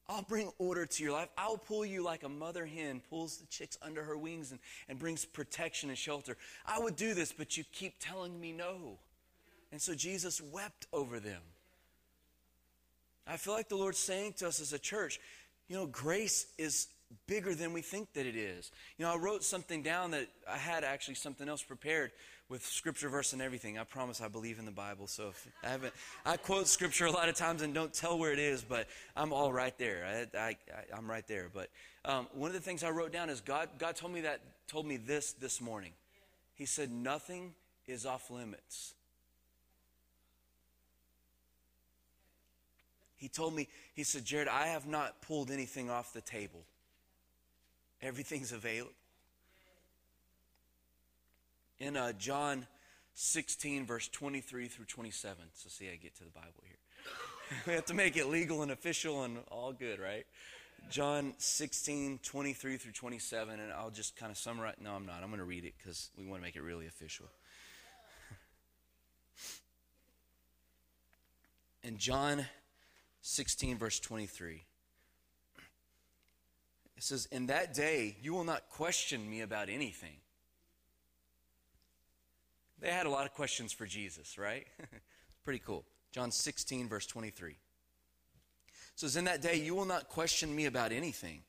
I'll 0.10 0.22
bring 0.22 0.52
order 0.58 0.86
to 0.86 1.04
your 1.04 1.12
life. 1.12 1.28
I'll 1.38 1.58
pull 1.58 1.86
you 1.86 2.02
like 2.02 2.24
a 2.24 2.30
mother 2.30 2.66
hen 2.66 3.02
pulls 3.10 3.38
the 3.38 3.46
chicks 3.48 3.78
under 3.82 4.04
her 4.04 4.18
wings 4.18 4.52
and, 4.52 4.60
and 4.88 4.98
brings 4.98 5.26
protection 5.26 5.90
and 5.90 5.98
shelter. 5.98 6.38
I 6.66 6.80
would 6.80 6.96
do 6.96 7.14
this, 7.14 7.34
but 7.34 7.58
you 7.58 7.66
keep 7.74 7.96
telling 8.00 8.40
me 8.40 8.54
no. 8.54 9.00
And 9.72 9.82
so 9.82 9.94
Jesus 9.94 10.42
wept 10.42 10.88
over 10.94 11.20
them. 11.20 11.42
I 13.28 13.36
feel 13.36 13.54
like 13.54 13.68
the 13.68 13.76
Lord's 13.76 14.00
saying 14.00 14.34
to 14.38 14.48
us 14.48 14.62
as 14.62 14.72
a 14.72 14.80
church, 14.80 15.20
you 15.68 15.76
know, 15.76 15.86
grace 15.86 16.48
is 16.58 16.88
bigger 17.26 17.54
than 17.54 17.74
we 17.74 17.82
think 17.82 18.14
that 18.14 18.26
it 18.26 18.36
is. 18.38 18.72
You 18.98 19.06
know, 19.06 19.14
I 19.14 19.18
wrote 19.18 19.44
something 19.44 19.84
down 19.84 20.12
that 20.12 20.28
I 20.50 20.58
had 20.58 20.86
actually 20.86 21.16
something 21.16 21.50
else 21.50 21.62
prepared 21.62 22.12
with 22.50 22.66
scripture 22.66 23.10
verse 23.10 23.34
and 23.34 23.42
everything. 23.42 23.78
I 23.78 23.84
promise 23.84 24.22
I 24.22 24.28
believe 24.28 24.60
in 24.60 24.66
the 24.66 24.72
Bible. 24.72 25.08
So 25.08 25.30
if 25.30 25.48
I 25.64 25.70
haven't, 25.70 25.94
I 26.26 26.38
quote 26.38 26.68
scripture 26.68 27.06
a 27.06 27.12
lot 27.12 27.28
of 27.28 27.36
times 27.36 27.62
and 27.62 27.74
don't 27.74 27.94
tell 27.94 28.18
where 28.18 28.32
it 28.32 28.40
is, 28.40 28.62
but 28.62 28.88
I'm 29.16 29.34
all 29.34 29.52
right 29.52 29.78
there. 29.78 30.26
I, 30.38 30.56
am 30.96 31.10
right 31.10 31.28
there. 31.28 31.50
But 31.54 31.70
um, 32.06 32.28
one 32.34 32.50
of 32.50 32.54
the 32.54 32.62
things 32.62 32.84
I 32.84 32.90
wrote 32.90 33.12
down 33.12 33.30
is 33.30 33.42
God, 33.42 33.70
God 33.78 33.96
told 33.96 34.14
me 34.14 34.22
that, 34.22 34.40
told 34.68 34.86
me 34.86 34.98
this 34.98 35.34
this 35.34 35.60
morning. 35.60 35.92
He 36.56 36.66
said, 36.66 36.92
nothing 36.92 37.54
is 37.86 38.06
off 38.06 38.32
limits. 38.32 38.94
He 43.18 43.28
told 43.28 43.56
me, 43.56 43.68
he 43.94 44.04
said, 44.04 44.26
Jared, 44.26 44.48
I 44.48 44.68
have 44.68 44.88
not 44.88 45.22
pulled 45.22 45.52
anything 45.52 45.90
off 45.90 46.14
the 46.14 46.22
table. 46.22 46.62
Everything's 48.02 48.52
available. 48.52 48.94
In 51.80 51.96
uh, 51.96 52.12
John 52.14 52.66
16, 53.14 53.86
verse 53.86 54.08
23 54.08 54.68
through 54.68 54.86
27. 54.86 55.38
So, 55.54 55.70
see, 55.70 55.90
I 55.90 55.96
get 55.96 56.16
to 56.18 56.24
the 56.24 56.32
Bible 56.32 56.64
here. 56.64 56.78
we 57.68 57.74
have 57.74 57.86
to 57.86 57.94
make 57.94 58.18
it 58.18 58.28
legal 58.28 58.62
and 58.62 58.72
official 58.72 59.24
and 59.24 59.38
all 59.52 59.74
good, 59.74 60.00
right? 60.00 60.26
John 60.90 61.34
16, 61.38 62.20
23 62.24 62.78
through 62.78 62.94
27, 62.94 63.60
and 63.60 63.74
I'll 63.74 63.90
just 63.90 64.16
kind 64.16 64.32
of 64.32 64.38
summarize. 64.38 64.76
No, 64.82 64.94
I'm 64.94 65.06
not. 65.06 65.22
I'm 65.22 65.28
going 65.28 65.40
to 65.40 65.46
read 65.46 65.66
it 65.66 65.74
because 65.78 66.10
we 66.18 66.26
want 66.26 66.42
to 66.42 66.44
make 66.44 66.56
it 66.56 66.62
really 66.62 66.88
official. 66.88 67.26
In 71.84 71.98
John 71.98 72.46
16, 73.22 73.78
verse 73.78 74.00
23. 74.00 74.64
It 76.96 77.04
says, 77.04 77.28
In 77.32 77.48
that 77.48 77.74
day, 77.74 78.16
you 78.22 78.34
will 78.34 78.46
not 78.46 78.70
question 78.70 79.30
me 79.30 79.42
about 79.42 79.68
anything. 79.70 80.16
They 82.88 82.94
had 82.94 83.06
a 83.06 83.10
lot 83.10 83.26
of 83.26 83.34
questions 83.34 83.74
for 83.74 83.86
Jesus, 83.86 84.38
right? 84.38 84.66
Pretty 85.44 85.60
cool. 85.60 85.84
John 86.14 86.32
16, 86.32 86.88
verse 86.88 87.06
23. 87.06 87.50
It 87.50 87.58
says, 88.96 89.18
In 89.18 89.26
that 89.26 89.42
day, 89.42 89.58
you 89.58 89.76
will 89.76 89.84
not 89.84 90.08
question 90.08 90.56
me 90.56 90.68
about 90.68 90.94
anything. 90.94 91.42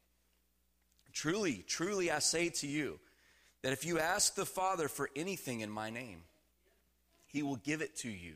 Truly, 1.13 1.65
truly, 1.69 2.11
I 2.11 2.19
say 2.19 2.49
to 2.49 2.67
you 2.67 2.99
that 3.63 3.73
if 3.73 3.87
you 3.87 4.01
ask 4.01 4.35
the 4.35 4.45
Father 4.45 4.89
for 4.89 5.11
anything 5.15 5.61
in 5.61 5.71
my 5.71 5.91
name, 5.91 6.23
he 7.29 7.45
will 7.45 7.55
give 7.55 7.83
it 7.83 7.95
to 7.99 8.11
you. 8.11 8.33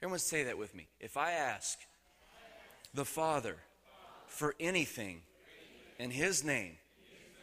Everyone 0.00 0.20
say 0.20 0.44
that 0.44 0.56
with 0.56 0.72
me. 0.72 0.86
If 1.00 1.16
I 1.16 1.32
ask 1.32 1.76
the 2.94 3.04
Father 3.04 3.56
for 4.28 4.54
anything 4.60 5.22
in 5.98 6.12
his 6.12 6.44
name, 6.44 6.76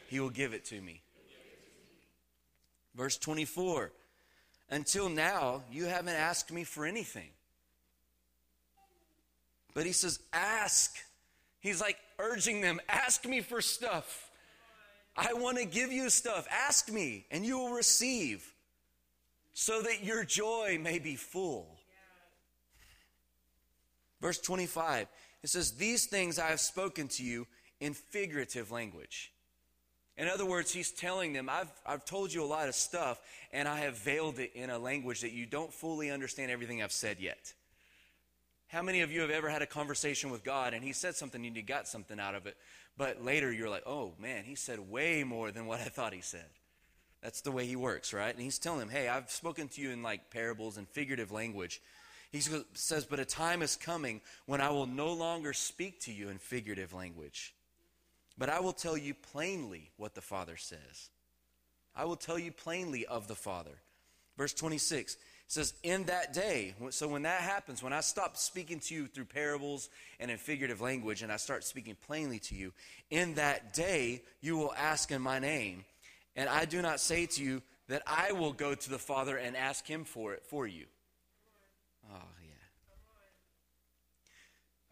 he 0.07 0.21
will 0.21 0.29
give 0.29 0.53
it 0.53 0.63
to 0.67 0.79
me. 0.79 1.01
Verse 2.95 3.17
24 3.17 3.91
Until 4.73 5.07
now, 5.07 5.62
you 5.71 5.86
haven't 5.86 6.15
asked 6.15 6.51
me 6.51 6.63
for 6.63 6.83
anything. 6.83 7.29
But 9.75 9.86
he 9.86 9.91
says, 9.91 10.19
Ask. 10.33 10.95
He's 11.59 11.79
like 11.79 11.97
urging 12.17 12.59
them, 12.59 12.81
Ask 12.89 13.23
me 13.25 13.41
for 13.41 13.62
stuff. 13.62 14.31
I 15.15 15.33
want 15.33 15.59
to 15.59 15.65
give 15.65 15.91
you 15.91 16.09
stuff. 16.09 16.47
Ask 16.49 16.91
me, 16.91 17.27
and 17.29 17.45
you 17.45 17.59
will 17.59 17.73
receive, 17.73 18.51
so 19.53 19.83
that 19.83 20.03
your 20.03 20.23
joy 20.23 20.79
may 20.81 20.97
be 20.97 21.17
full. 21.17 21.77
Verse 24.21 24.39
25, 24.39 25.05
it 25.43 25.49
says, 25.51 25.73
These 25.73 26.07
things 26.07 26.39
I 26.39 26.47
have 26.47 26.59
spoken 26.59 27.07
to 27.09 27.23
you 27.23 27.45
in 27.79 27.93
figurative 27.93 28.71
language. 28.71 29.33
In 30.17 30.28
other 30.28 30.45
words, 30.45 30.71
he's 30.71 30.91
telling 30.91 31.34
them, 31.34 31.49
I've, 31.49 31.71
I've 31.86 32.06
told 32.06 32.32
you 32.32 32.43
a 32.43 32.45
lot 32.45 32.67
of 32.67 32.76
stuff, 32.76 33.19
and 33.52 33.67
I 33.67 33.80
have 33.80 33.97
veiled 33.97 34.39
it 34.39 34.52
in 34.54 34.69
a 34.69 34.78
language 34.78 35.21
that 35.21 35.32
you 35.32 35.45
don't 35.45 35.73
fully 35.73 36.12
understand 36.12 36.52
everything 36.52 36.84
I've 36.84 36.91
said 36.91 37.19
yet. 37.19 37.54
How 38.67 38.82
many 38.82 39.02
of 39.02 39.12
you 39.12 39.21
have 39.21 39.30
ever 39.30 39.49
had 39.49 39.62
a 39.62 39.67
conversation 39.67 40.32
with 40.32 40.43
God 40.43 40.73
and 40.73 40.84
he 40.84 40.93
said 40.93 41.15
something 41.15 41.45
and 41.45 41.56
you 41.56 41.62
got 41.62 41.88
something 41.88 42.19
out 42.19 42.34
of 42.34 42.47
it, 42.47 42.58
but 42.97 43.23
later 43.23 43.52
you're 43.52 43.69
like, 43.69 43.84
oh 43.86 44.13
man, 44.19 44.45
he 44.45 44.56
said 44.56 44.80
way 44.89 45.23
more 45.23 45.52
than 45.52 45.67
what 45.67 45.80
I 45.80 45.86
thought 45.86 46.12
he 46.12 46.21
said? 46.21 46.49
That's 47.21 47.41
the 47.41 47.52
way 47.52 47.67
he 47.67 47.76
works, 47.76 48.13
right? 48.13 48.34
And 48.34 48.41
he's 48.41 48.58
telling 48.58 48.80
them, 48.80 48.89
hey, 48.89 49.08
I've 49.08 49.30
spoken 49.30 49.67
to 49.69 49.82
you 49.82 49.91
in 49.91 50.02
like 50.02 50.32
parables 50.32 50.78
and 50.78 50.88
figurative 50.89 51.32
language. 51.32 51.82
He 52.32 52.41
says, 52.73 53.06
but 53.06 53.19
a 53.19 53.26
time 53.26 53.62
is 53.62 53.76
coming 53.76 54.21
when 54.47 54.60
I 54.60 54.71
will 54.71 54.88
no 54.88 55.13
longer 55.13 55.54
speak 55.54 56.02
to 56.02 56.12
you 56.12 56.30
in 56.30 56.39
figurative 56.39 56.93
language, 56.93 57.54
but 58.38 58.50
I 58.50 58.60
will 58.60 58.74
tell 58.74 58.98
you 58.98 59.13
plainly 59.13 59.91
what 59.98 60.15
the 60.15 60.22
Father 60.22 60.58
says. 60.58 61.10
I 61.96 62.06
will 62.06 62.15
tell 62.15 62.39
you 62.39 62.52
plainly 62.52 63.06
of 63.06 63.28
the 63.28 63.36
Father. 63.36 63.78
Verse 64.38 64.54
26 64.54 65.17
says, 65.48 65.74
In 65.84 66.06
that 66.06 66.34
day, 66.34 66.74
so 66.89 67.08
when 67.08 67.24
that 67.24 67.41
happens, 67.41 67.84
when 67.84 67.93
I 67.93 68.02
stop 68.02 68.38
speaking 68.38 68.80
to 68.82 68.96
you 68.96 69.08
through 69.08 69.26
parables 69.26 69.89
and 70.19 70.32
in 70.32 70.38
figurative 70.38 70.82
language, 70.82 71.22
and 71.22 71.32
I 71.32 71.38
start 71.38 71.63
speaking 71.63 71.96
plainly 72.08 72.39
to 72.39 72.56
you, 72.56 72.74
in 73.12 73.36
that 73.36 73.74
day 73.74 74.24
you 74.41 74.58
will 74.58 74.74
ask 74.76 75.12
in 75.12 75.22
my 75.22 75.39
name. 75.39 75.86
And 76.36 76.50
I 76.50 76.65
do 76.65 76.82
not 76.82 77.00
say 77.00 77.28
to 77.28 77.43
you 77.43 77.62
that 77.89 78.02
I 78.08 78.32
will 78.32 78.54
go 78.54 78.74
to 78.74 78.89
the 78.89 78.98
Father 78.98 79.38
and 79.38 79.56
ask 79.56 79.86
him 79.86 80.04
for 80.04 80.34
it 80.34 80.43
for 80.46 80.65
you. 80.65 80.86
Oh, 82.12 82.17
yeah. 82.41 82.50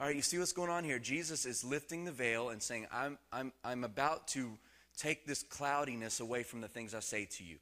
All 0.02 0.08
right, 0.08 0.16
you 0.16 0.24
see 0.24 0.40
what's 0.40 0.52
going 0.52 0.72
on 0.72 0.84
here? 0.84 0.98
Jesus 0.98 1.46
is 1.46 1.64
lifting 1.64 2.06
the 2.06 2.12
veil 2.12 2.50
and 2.50 2.60
saying, 2.60 2.88
I'm, 2.92 3.20
I'm, 3.32 3.54
I'm 3.64 3.84
about 3.84 4.30
to 4.30 4.58
take 4.98 5.28
this 5.28 5.44
cloudiness 5.44 6.20
away 6.20 6.42
from 6.42 6.60
the 6.60 6.68
things 6.68 6.96
I 6.96 7.02
say 7.02 7.26
to 7.26 7.44
you. 7.44 7.58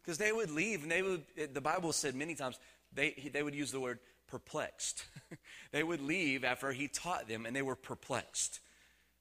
Because 0.00 0.16
they 0.16 0.30
would 0.30 0.52
leave, 0.52 0.84
and 0.84 0.92
they 0.92 1.02
would, 1.02 1.24
the 1.52 1.60
Bible 1.60 1.92
said 1.92 2.14
many 2.14 2.36
times, 2.36 2.56
they, 2.94 3.28
they 3.32 3.42
would 3.42 3.56
use 3.56 3.72
the 3.72 3.80
word 3.80 3.98
perplexed. 4.28 5.04
they 5.72 5.82
would 5.82 6.00
leave 6.00 6.44
after 6.44 6.70
he 6.70 6.86
taught 6.86 7.26
them, 7.26 7.46
and 7.46 7.56
they 7.56 7.62
were 7.62 7.74
perplexed. 7.74 8.60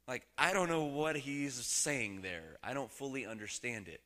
Like, 0.08 0.28
I 0.38 0.54
don't 0.54 0.70
know 0.70 0.84
what 0.84 1.16
he's 1.16 1.56
saying 1.56 2.22
there. 2.22 2.58
I 2.64 2.76
don't 2.76 2.92
fully 2.92 3.26
understand 3.26 3.88
it. 3.88 4.02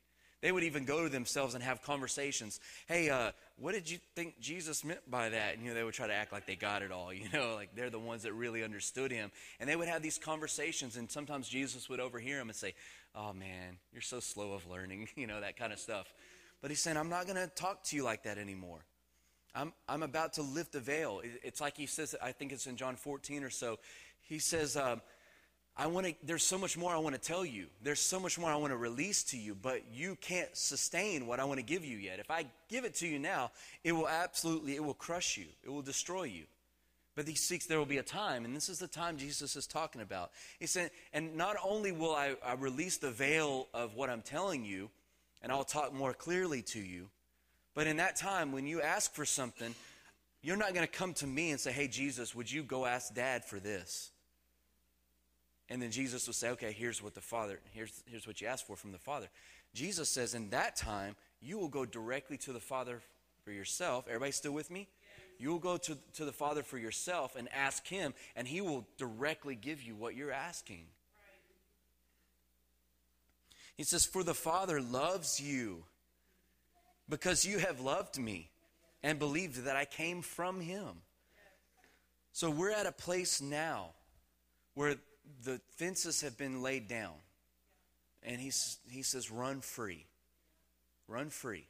They 0.45 0.51
would 0.51 0.63
even 0.63 0.85
go 0.85 1.01
to 1.01 1.09
themselves 1.09 1.55
and 1.55 1.63
have 1.63 1.81
conversations. 1.81 2.59
Hey, 2.87 3.09
uh, 3.09 3.31
what 3.57 3.71
did 3.71 3.89
you 3.89 3.97
think 4.15 4.39
Jesus 4.39 4.83
meant 4.83 4.99
by 5.09 5.29
that? 5.29 5.55
And 5.55 5.63
you 5.63 5.69
know, 5.69 5.73
they 5.73 5.83
would 5.83 5.95
try 5.95 6.05
to 6.05 6.13
act 6.13 6.31
like 6.31 6.45
they 6.45 6.55
got 6.55 6.83
it 6.83 6.91
all. 6.91 7.11
You 7.13 7.25
know, 7.33 7.55
like 7.55 7.73
they're 7.75 7.89
the 7.89 7.97
ones 7.97 8.21
that 8.21 8.33
really 8.33 8.63
understood 8.63 9.11
him. 9.11 9.31
And 9.59 9.67
they 9.67 9.75
would 9.75 9.87
have 9.87 10.03
these 10.03 10.19
conversations, 10.19 10.97
and 10.97 11.09
sometimes 11.09 11.49
Jesus 11.49 11.89
would 11.89 11.99
overhear 11.99 12.37
them 12.37 12.49
and 12.49 12.55
say, 12.55 12.75
"Oh 13.15 13.33
man, 13.33 13.77
you're 13.91 14.03
so 14.03 14.19
slow 14.19 14.53
of 14.53 14.69
learning." 14.69 15.07
You 15.15 15.25
know, 15.25 15.41
that 15.41 15.57
kind 15.57 15.73
of 15.73 15.79
stuff. 15.79 16.13
But 16.61 16.69
he's 16.69 16.79
saying, 16.79 16.97
I'm 16.97 17.09
not 17.09 17.25
going 17.25 17.37
to 17.37 17.47
talk 17.47 17.83
to 17.85 17.95
you 17.95 18.03
like 18.03 18.25
that 18.25 18.37
anymore. 18.37 18.85
I'm, 19.55 19.73
I'm 19.89 20.03
about 20.03 20.33
to 20.33 20.43
lift 20.43 20.73
the 20.73 20.79
veil. 20.79 21.21
It's 21.41 21.59
like 21.59 21.75
he 21.75 21.87
says, 21.87 22.13
I 22.21 22.33
think 22.33 22.51
it's 22.51 22.67
in 22.67 22.75
John 22.75 22.97
14 22.97 23.43
or 23.43 23.49
so. 23.49 23.79
He 24.21 24.37
says, 24.37 24.77
um, 24.77 25.01
I 25.77 25.87
want 25.87 26.07
to, 26.07 26.15
there's 26.23 26.43
so 26.43 26.57
much 26.57 26.77
more 26.77 26.93
I 26.93 26.97
want 26.97 27.15
to 27.15 27.21
tell 27.21 27.45
you. 27.45 27.67
There's 27.81 27.99
so 27.99 28.17
much 28.17 28.39
more 28.39 28.49
I 28.49 28.55
want 28.55 28.71
to 28.71 28.77
release 28.77 29.23
to 29.25 29.37
you, 29.37 29.55
but 29.55 29.81
you 29.91 30.17
can't 30.21 30.55
sustain 30.55 31.27
what 31.27 31.41
I 31.41 31.43
want 31.43 31.59
to 31.59 31.65
give 31.65 31.83
you 31.83 31.97
yet. 31.97 32.19
If 32.19 32.31
I 32.31 32.45
give 32.69 32.85
it 32.85 32.95
to 32.95 33.07
you 33.07 33.19
now, 33.19 33.51
it 33.83 33.91
will 33.91 34.07
absolutely, 34.07 34.75
it 34.75 34.83
will 34.83 34.93
crush 34.93 35.37
you. 35.37 35.47
It 35.63 35.69
will 35.69 35.81
destroy 35.81 36.23
you. 36.23 36.45
But 37.15 37.27
he 37.27 37.35
seeks 37.35 37.65
there 37.65 37.77
will 37.77 37.85
be 37.85 37.97
a 37.97 38.03
time, 38.03 38.45
and 38.45 38.55
this 38.55 38.69
is 38.69 38.79
the 38.79 38.87
time 38.87 39.17
Jesus 39.17 39.55
is 39.55 39.67
talking 39.67 40.01
about. 40.01 40.31
He 40.59 40.65
said, 40.65 40.91
and 41.13 41.35
not 41.35 41.57
only 41.63 41.91
will 41.91 42.13
I, 42.13 42.35
I 42.45 42.53
release 42.53 42.97
the 42.97 43.11
veil 43.11 43.67
of 43.73 43.95
what 43.95 44.09
I'm 44.09 44.21
telling 44.21 44.63
you, 44.65 44.89
and 45.41 45.51
I'll 45.51 45.63
talk 45.63 45.93
more 45.93 46.13
clearly 46.13 46.61
to 46.63 46.79
you. 46.79 47.09
But 47.73 47.87
in 47.87 47.97
that 47.97 48.15
time, 48.15 48.53
when 48.53 48.65
you 48.65 48.81
ask 48.81 49.13
for 49.13 49.25
something, 49.25 49.75
you're 50.41 50.57
not 50.57 50.73
going 50.73 50.87
to 50.87 50.91
come 50.91 51.13
to 51.15 51.27
me 51.27 51.51
and 51.51 51.59
say, 51.59 51.71
Hey, 51.71 51.87
Jesus, 51.87 52.33
would 52.33 52.51
you 52.51 52.63
go 52.63 52.85
ask 52.85 53.13
dad 53.13 53.43
for 53.43 53.59
this? 53.59 54.11
And 55.69 55.81
then 55.81 55.91
Jesus 55.91 56.27
will 56.27 56.33
say, 56.33 56.49
Okay, 56.49 56.71
here's 56.71 57.01
what 57.01 57.15
the 57.15 57.21
Father, 57.21 57.59
here's, 57.73 58.03
here's 58.05 58.27
what 58.27 58.41
you 58.41 58.47
asked 58.47 58.67
for 58.67 58.75
from 58.75 58.91
the 58.91 58.97
Father. 58.97 59.27
Jesus 59.73 60.09
says, 60.09 60.33
In 60.33 60.49
that 60.49 60.75
time, 60.75 61.15
you 61.41 61.57
will 61.57 61.69
go 61.69 61.85
directly 61.85 62.37
to 62.39 62.53
the 62.53 62.59
Father 62.59 63.01
for 63.43 63.51
yourself. 63.51 64.05
Everybody 64.07 64.31
still 64.31 64.53
with 64.53 64.71
me? 64.71 64.87
You 65.37 65.51
will 65.51 65.59
go 65.59 65.77
to, 65.77 65.97
to 66.13 66.25
the 66.25 66.31
Father 66.31 66.63
for 66.63 66.77
yourself 66.77 67.35
and 67.35 67.49
ask 67.53 67.85
Him, 67.87 68.13
and 68.35 68.47
He 68.47 68.61
will 68.61 68.87
directly 68.97 69.55
give 69.55 69.81
you 69.81 69.95
what 69.95 70.15
you're 70.15 70.31
asking. 70.31 70.85
He 73.75 73.83
says, 73.83 74.05
For 74.05 74.23
the 74.23 74.33
Father 74.33 74.81
loves 74.81 75.39
you 75.39 75.83
because 77.09 77.45
you 77.45 77.59
have 77.59 77.79
loved 77.79 78.17
me 78.17 78.49
and 79.03 79.19
believed 79.19 79.65
that 79.65 79.75
I 79.75 79.85
came 79.85 80.21
from 80.21 80.61
him. 80.61 81.01
So 82.31 82.49
we're 82.49 82.71
at 82.71 82.87
a 82.87 82.91
place 82.91 83.41
now 83.41 83.91
where 84.73 84.95
the 85.43 85.59
fences 85.77 86.21
have 86.21 86.37
been 86.37 86.61
laid 86.61 86.87
down. 86.87 87.13
And 88.23 88.41
he's, 88.41 88.77
he 88.89 89.03
says, 89.03 89.31
Run 89.31 89.61
free. 89.61 90.05
Run 91.07 91.29
free. 91.29 91.67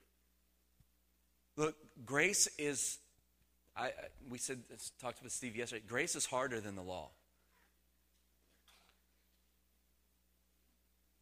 Look, 1.58 1.76
grace 2.06 2.48
is, 2.58 3.00
I, 3.76 3.91
we 4.30 4.38
said, 4.38 4.60
talked 5.02 5.22
with 5.24 5.32
Steve 5.32 5.56
yesterday, 5.56 5.84
grace 5.88 6.15
is 6.15 6.26
harder 6.26 6.60
than 6.60 6.76
the 6.76 6.82
law. 6.82 7.10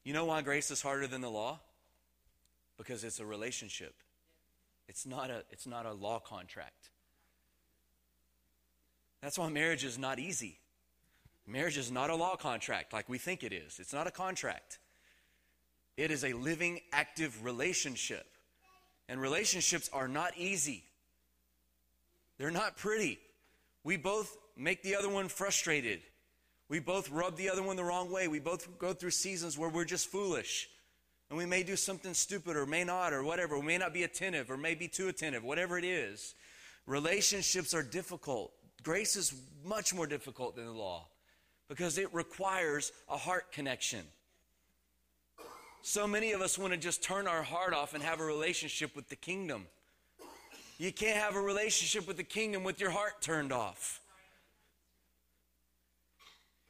You 0.04 0.14
know 0.14 0.26
why 0.26 0.42
grace 0.42 0.70
is 0.70 0.82
harder 0.82 1.08
than 1.08 1.22
the 1.22 1.30
law? 1.30 1.60
Because 2.78 3.04
it's 3.04 3.20
a 3.20 3.26
relationship. 3.26 3.94
It's 4.88 5.06
not 5.06 5.30
a, 5.30 5.44
it's 5.50 5.66
not 5.66 5.86
a 5.86 5.94
law 5.94 6.20
contract. 6.20 6.90
That's 9.22 9.38
why 9.38 9.48
marriage 9.50 9.86
is 9.86 9.98
not 9.98 10.20
easy. 10.20 10.60
Marriage 11.46 11.78
is 11.78 11.92
not 11.92 12.10
a 12.10 12.16
law 12.16 12.36
contract 12.36 12.94
like 12.94 13.10
we 13.10 13.18
think 13.18 13.44
it 13.44 13.52
is. 13.52 13.80
It's 13.80 13.94
not 13.94 14.08
a 14.08 14.12
contract. 14.12 14.80
It 15.98 16.10
is 16.10 16.24
a 16.24 16.34
living, 16.34 16.80
active 16.92 17.44
relationship. 17.44 18.26
And 19.10 19.20
relationships 19.22 19.90
are 19.92 20.08
not 20.08 20.38
easy, 20.38 20.84
they're 22.38 22.52
not 22.52 22.78
pretty. 22.78 23.20
We 23.84 23.98
both 23.98 24.38
make 24.56 24.82
the 24.82 24.96
other 24.96 25.10
one 25.10 25.28
frustrated. 25.28 26.02
We 26.70 26.80
both 26.80 27.12
rub 27.12 27.36
the 27.36 27.50
other 27.50 27.62
one 27.62 27.76
the 27.76 27.84
wrong 27.84 28.10
way. 28.10 28.30
We 28.30 28.40
both 28.40 28.80
go 28.80 28.94
through 28.94 29.12
seasons 29.12 29.58
where 29.58 29.70
we're 29.70 29.84
just 29.84 30.08
foolish. 30.08 30.70
And 31.30 31.38
we 31.38 31.46
may 31.46 31.64
do 31.64 31.76
something 31.76 32.14
stupid 32.14 32.56
or 32.56 32.66
may 32.66 32.86
not 32.86 33.12
or 33.12 33.24
whatever. 33.24 33.60
We 33.60 33.66
may 33.66 33.78
not 33.78 33.94
be 33.94 34.04
attentive 34.04 34.50
or 34.50 34.56
may 34.56 34.74
be 34.74 34.88
too 34.88 35.10
attentive, 35.10 35.44
whatever 35.44 35.78
it 35.78 35.84
is. 35.84 36.34
Relationships 36.88 37.74
are 37.74 37.84
difficult. 37.84 38.54
Grace 38.84 39.18
is 39.18 39.34
much 39.66 39.94
more 39.94 40.08
difficult 40.08 40.56
than 40.56 40.66
the 40.66 40.72
law 40.72 41.08
because 41.74 41.98
it 41.98 42.14
requires 42.14 42.92
a 43.10 43.18
heart 43.18 43.52
connection. 43.52 44.02
So 45.82 46.06
many 46.06 46.32
of 46.34 46.40
us 46.40 46.56
want 46.56 46.72
to 46.72 46.78
just 46.78 47.02
turn 47.02 47.28
our 47.28 47.42
heart 47.42 47.74
off 47.74 47.96
and 47.96 48.04
have 48.04 48.20
a 48.20 48.24
relationship 48.24 48.96
with 48.96 49.10
the 49.10 49.16
kingdom. 49.16 49.66
You 50.78 50.92
can't 50.92 51.18
have 51.18 51.36
a 51.36 51.42
relationship 51.42 52.08
with 52.08 52.18
the 52.18 52.24
kingdom 52.24 52.64
with 52.64 52.80
your 52.80 52.92
heart 52.92 53.22
turned 53.22 53.52
off. 53.52 54.02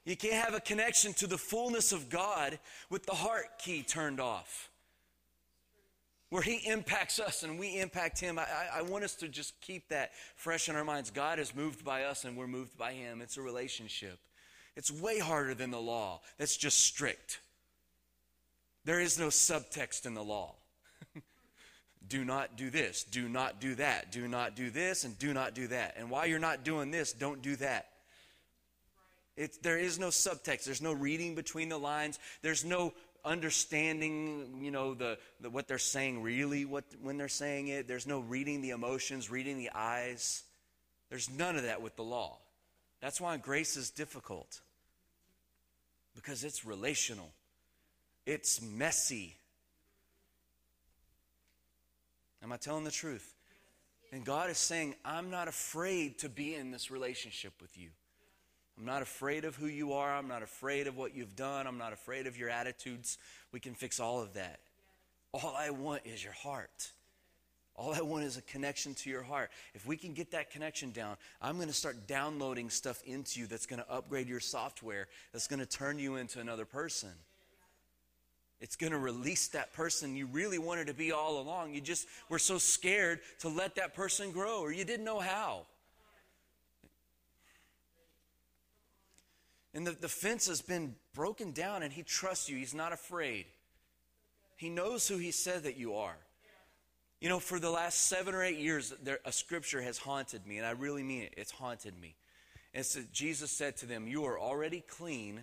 You 0.05 0.15
can't 0.15 0.41
have 0.41 0.53
a 0.53 0.61
connection 0.61 1.11
to 1.15 1.27
the 1.27 1.37
fullness 1.37 1.91
of 1.91 2.09
God 2.09 2.57
with 2.89 3.05
the 3.05 3.15
heart 3.15 3.59
key 3.59 3.83
turned 3.83 4.21
off. 4.21 4.69
Where 6.29 6.41
He 6.41 6.61
impacts 6.65 7.19
us 7.19 7.43
and 7.43 7.59
we 7.59 7.77
impact 7.77 8.21
Him. 8.21 8.39
I, 8.39 8.45
I, 8.75 8.81
want 8.83 9.03
us 9.03 9.15
to 9.15 9.27
just 9.27 9.59
keep 9.59 9.89
that 9.89 10.11
fresh 10.37 10.69
in 10.69 10.77
our 10.77 10.85
minds. 10.85 11.11
God 11.11 11.39
is 11.39 11.53
moved 11.53 11.83
by 11.83 12.05
us 12.05 12.23
and 12.23 12.37
we're 12.37 12.47
moved 12.47 12.77
by 12.77 12.93
Him. 12.93 13.21
It's 13.21 13.35
a 13.35 13.41
relationship. 13.41 14.17
It's 14.75 14.91
way 14.91 15.19
harder 15.19 15.53
than 15.53 15.71
the 15.71 15.81
law, 15.81 16.21
that's 16.37 16.57
just 16.57 16.79
strict. 16.79 17.39
There 18.85 18.99
is 18.99 19.17
no 19.17 19.27
subtext 19.27 20.05
in 20.05 20.13
the 20.13 20.23
law. 20.23 20.55
do 22.07 22.25
not 22.25 22.57
do 22.57 22.69
this, 22.69 23.03
do 23.03 23.29
not 23.29 23.61
do 23.61 23.75
that, 23.75 24.11
do 24.11 24.27
not 24.27 24.55
do 24.55 24.69
this, 24.69 25.03
and 25.03 25.17
do 25.17 25.33
not 25.33 25.53
do 25.53 25.67
that. 25.67 25.95
And 25.97 26.09
while 26.09 26.27
you're 26.27 26.39
not 26.39 26.63
doing 26.63 26.91
this, 26.91 27.13
don't 27.13 27.41
do 27.41 27.55
that. 27.57 27.87
It, 29.35 29.63
there 29.63 29.77
is 29.77 29.97
no 29.97 30.07
subtext. 30.07 30.65
There's 30.65 30.81
no 30.81 30.93
reading 30.93 31.33
between 31.33 31.69
the 31.69 31.77
lines. 31.77 32.19
There's 32.41 32.63
no 32.63 32.93
understanding, 33.25 34.59
you 34.61 34.69
know, 34.69 34.93
the, 34.93 35.17
the, 35.39 35.49
what 35.49 35.67
they're 35.67 35.77
saying 35.77 36.21
really 36.21 36.65
what, 36.65 36.83
when 37.01 37.17
they're 37.17 37.27
saying 37.27 37.67
it. 37.69 37.87
There's 37.87 38.05
no 38.05 38.19
reading 38.19 38.61
the 38.61 38.71
emotions, 38.71 39.31
reading 39.31 39.57
the 39.57 39.71
eyes. 39.73 40.43
There's 41.09 41.29
none 41.29 41.55
of 41.55 41.63
that 41.63 41.81
with 41.81 41.95
the 41.95 42.03
law. 42.03 42.37
That's 43.03 43.19
why 43.19 43.35
grace 43.35 43.75
is 43.75 43.89
difficult 43.89 44.61
because 46.15 46.45
it's 46.45 46.63
relational, 46.63 47.33
it's 48.25 48.61
messy. 48.61 49.35
Am 52.41 52.53
I 52.53 52.55
telling 52.55 52.85
the 52.85 52.91
truth? 52.91 53.35
And 54.13 54.23
God 54.23 54.49
is 54.49 54.57
saying, 54.57 54.95
I'm 55.03 55.29
not 55.29 55.49
afraid 55.49 56.19
to 56.19 56.29
be 56.29 56.55
in 56.55 56.71
this 56.71 56.89
relationship 56.89 57.51
with 57.61 57.77
you. 57.77 57.89
I'm 58.77 58.85
not 58.85 59.01
afraid 59.01 59.43
of 59.43 59.57
who 59.57 59.67
you 59.67 59.91
are. 59.91 60.15
I'm 60.15 60.29
not 60.29 60.41
afraid 60.41 60.87
of 60.87 60.95
what 60.95 61.13
you've 61.13 61.35
done. 61.35 61.67
I'm 61.67 61.77
not 61.77 61.91
afraid 61.91 62.25
of 62.25 62.37
your 62.37 62.49
attitudes. 62.49 63.17
We 63.51 63.59
can 63.59 63.73
fix 63.73 63.99
all 63.99 64.21
of 64.21 64.35
that. 64.35 64.61
All 65.33 65.53
I 65.57 65.71
want 65.71 66.03
is 66.05 66.23
your 66.23 66.33
heart. 66.33 66.93
All 67.75 67.93
I 67.93 68.01
want 68.01 68.23
is 68.23 68.37
a 68.37 68.41
connection 68.43 68.93
to 68.95 69.09
your 69.09 69.23
heart. 69.23 69.49
If 69.73 69.87
we 69.87 69.97
can 69.97 70.13
get 70.13 70.31
that 70.31 70.51
connection 70.51 70.91
down, 70.91 71.17
I'm 71.41 71.55
going 71.55 71.69
to 71.69 71.73
start 71.73 72.05
downloading 72.05 72.69
stuff 72.69 73.01
into 73.03 73.39
you 73.39 73.47
that's 73.47 73.65
going 73.65 73.81
to 73.81 73.91
upgrade 73.91 74.27
your 74.27 74.39
software, 74.39 75.07
that's 75.31 75.47
going 75.47 75.59
to 75.59 75.65
turn 75.65 75.97
you 75.97 76.17
into 76.17 76.39
another 76.39 76.65
person. 76.65 77.09
It's 78.61 78.75
going 78.75 78.93
to 78.93 78.99
release 78.99 79.47
that 79.49 79.73
person 79.73 80.15
you 80.15 80.27
really 80.27 80.59
wanted 80.59 80.87
to 80.87 80.93
be 80.93 81.11
all 81.11 81.41
along. 81.41 81.73
You 81.73 81.81
just 81.81 82.07
were 82.29 82.39
so 82.39 82.57
scared 82.57 83.19
to 83.39 83.49
let 83.49 83.75
that 83.75 83.93
person 83.93 84.31
grow, 84.31 84.61
or 84.61 84.71
you 84.71 84.85
didn't 84.85 85.03
know 85.03 85.19
how. 85.19 85.65
And 89.73 89.85
the, 89.85 89.91
the 89.91 90.07
fence 90.07 90.47
has 90.47 90.61
been 90.61 90.95
broken 91.15 91.51
down, 91.51 91.81
and 91.81 91.91
he 91.91 92.03
trusts 92.03 92.47
you. 92.47 92.55
He's 92.55 92.75
not 92.75 92.93
afraid. 92.93 93.47
He 94.55 94.69
knows 94.69 95.07
who 95.07 95.17
he 95.17 95.31
said 95.31 95.63
that 95.63 95.75
you 95.75 95.95
are. 95.95 96.15
You 97.23 97.29
know, 97.29 97.39
for 97.39 97.57
the 97.57 97.69
last 97.69 98.07
seven 98.07 98.35
or 98.35 98.43
eight 98.43 98.57
years, 98.57 98.93
there, 99.01 99.19
a 99.23 99.31
scripture 99.31 99.81
has 99.81 99.97
haunted 99.97 100.45
me, 100.45 100.57
and 100.57 100.67
I 100.67 100.71
really 100.71 101.03
mean 101.03 101.21
it. 101.21 101.33
It's 101.37 101.51
haunted 101.51 101.93
me. 101.97 102.15
And 102.73 102.83
that 102.83 103.13
Jesus 103.13 103.49
said 103.49 103.77
to 103.77 103.85
them, 103.85 104.09
You 104.09 104.25
are 104.25 104.37
already 104.37 104.81
clean 104.81 105.39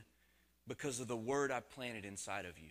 because 0.68 1.00
of 1.00 1.08
the 1.08 1.16
word 1.16 1.50
I 1.50 1.60
planted 1.60 2.04
inside 2.04 2.44
of 2.44 2.58
you. 2.58 2.68